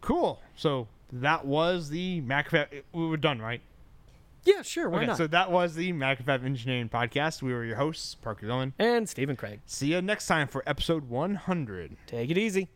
Cool. 0.00 0.40
So 0.56 0.86
that 1.12 1.44
was 1.44 1.90
the 1.90 2.22
MacroFab. 2.22 2.82
We 2.92 3.06
were 3.06 3.16
done, 3.16 3.40
right? 3.40 3.60
Yeah, 4.44 4.62
sure. 4.62 4.88
Why 4.88 4.98
okay. 4.98 5.06
not? 5.08 5.16
So 5.16 5.26
that 5.26 5.50
was 5.50 5.74
the 5.74 5.92
MacroFab 5.92 6.44
Engineering 6.44 6.88
Podcast. 6.88 7.42
We 7.42 7.52
were 7.52 7.64
your 7.64 7.76
hosts, 7.76 8.14
Parker 8.14 8.46
Dolman. 8.46 8.72
and 8.78 9.08
Stephen 9.08 9.36
Kraig. 9.36 9.60
See 9.66 9.88
you 9.88 10.00
next 10.00 10.26
time 10.26 10.48
for 10.48 10.62
episode 10.66 11.08
100. 11.10 11.96
Take 12.06 12.30
it 12.30 12.38
easy. 12.38 12.68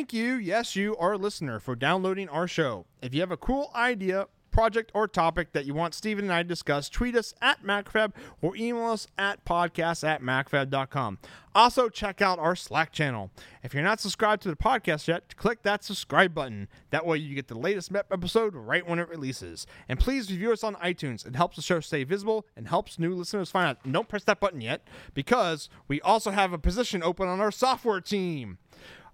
Thank 0.00 0.14
you, 0.14 0.36
yes, 0.36 0.76
you, 0.76 0.96
our 0.96 1.18
listener, 1.18 1.60
for 1.60 1.76
downloading 1.76 2.26
our 2.30 2.48
show. 2.48 2.86
If 3.02 3.12
you 3.12 3.20
have 3.20 3.30
a 3.30 3.36
cool 3.36 3.70
idea, 3.74 4.28
project, 4.50 4.90
or 4.94 5.06
topic 5.06 5.52
that 5.52 5.66
you 5.66 5.74
want 5.74 5.92
Stephen 5.92 6.24
and 6.24 6.32
I 6.32 6.42
to 6.42 6.48
discuss, 6.48 6.88
tweet 6.88 7.14
us 7.14 7.34
at 7.42 7.62
MacroFab 7.62 8.12
or 8.40 8.56
email 8.56 8.86
us 8.86 9.06
at 9.18 9.44
podcast 9.44 10.02
at 10.02 10.22
MacroFab.com. 10.22 11.18
Also, 11.54 11.90
check 11.90 12.22
out 12.22 12.38
our 12.38 12.56
Slack 12.56 12.92
channel. 12.92 13.30
If 13.62 13.74
you're 13.74 13.82
not 13.82 14.00
subscribed 14.00 14.42
to 14.44 14.48
the 14.48 14.56
podcast 14.56 15.06
yet, 15.06 15.36
click 15.36 15.64
that 15.64 15.84
subscribe 15.84 16.32
button. 16.32 16.68
That 16.90 17.04
way, 17.04 17.18
you 17.18 17.34
get 17.34 17.48
the 17.48 17.58
latest 17.58 17.92
MEP 17.92 18.04
episode 18.10 18.54
right 18.54 18.88
when 18.88 19.00
it 19.00 19.08
releases. 19.10 19.66
And 19.86 19.98
please 19.98 20.30
review 20.30 20.50
us 20.50 20.64
on 20.64 20.76
iTunes. 20.76 21.26
It 21.26 21.36
helps 21.36 21.56
the 21.56 21.62
show 21.62 21.80
stay 21.80 22.04
visible 22.04 22.46
and 22.56 22.68
helps 22.68 22.98
new 22.98 23.14
listeners 23.14 23.50
find 23.50 23.68
out. 23.68 23.92
Don't 23.92 24.08
press 24.08 24.24
that 24.24 24.40
button 24.40 24.62
yet 24.62 24.86
because 25.12 25.68
we 25.88 26.00
also 26.00 26.30
have 26.30 26.54
a 26.54 26.58
position 26.58 27.02
open 27.02 27.28
on 27.28 27.40
our 27.40 27.52
software 27.52 28.00
team. 28.00 28.58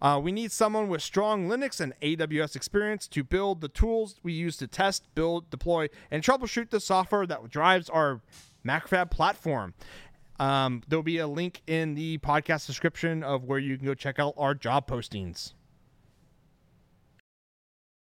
Uh, 0.00 0.20
we 0.22 0.32
need 0.32 0.52
someone 0.52 0.88
with 0.88 1.02
strong 1.02 1.48
Linux 1.48 1.80
and 1.80 1.98
AWS 2.00 2.56
experience 2.56 3.08
to 3.08 3.24
build 3.24 3.60
the 3.60 3.68
tools 3.68 4.20
we 4.22 4.32
use 4.32 4.56
to 4.58 4.66
test, 4.66 5.04
build, 5.14 5.50
deploy, 5.50 5.88
and 6.10 6.22
troubleshoot 6.22 6.70
the 6.70 6.80
software 6.80 7.26
that 7.26 7.48
drives 7.48 7.88
our 7.88 8.20
MacroFab 8.66 9.10
platform. 9.10 9.74
Um, 10.38 10.82
there'll 10.86 11.02
be 11.02 11.18
a 11.18 11.26
link 11.26 11.62
in 11.66 11.94
the 11.94 12.18
podcast 12.18 12.66
description 12.66 13.22
of 13.22 13.44
where 13.44 13.58
you 13.58 13.76
can 13.76 13.86
go 13.86 13.94
check 13.94 14.18
out 14.18 14.34
our 14.36 14.54
job 14.54 14.86
postings. 14.86 15.54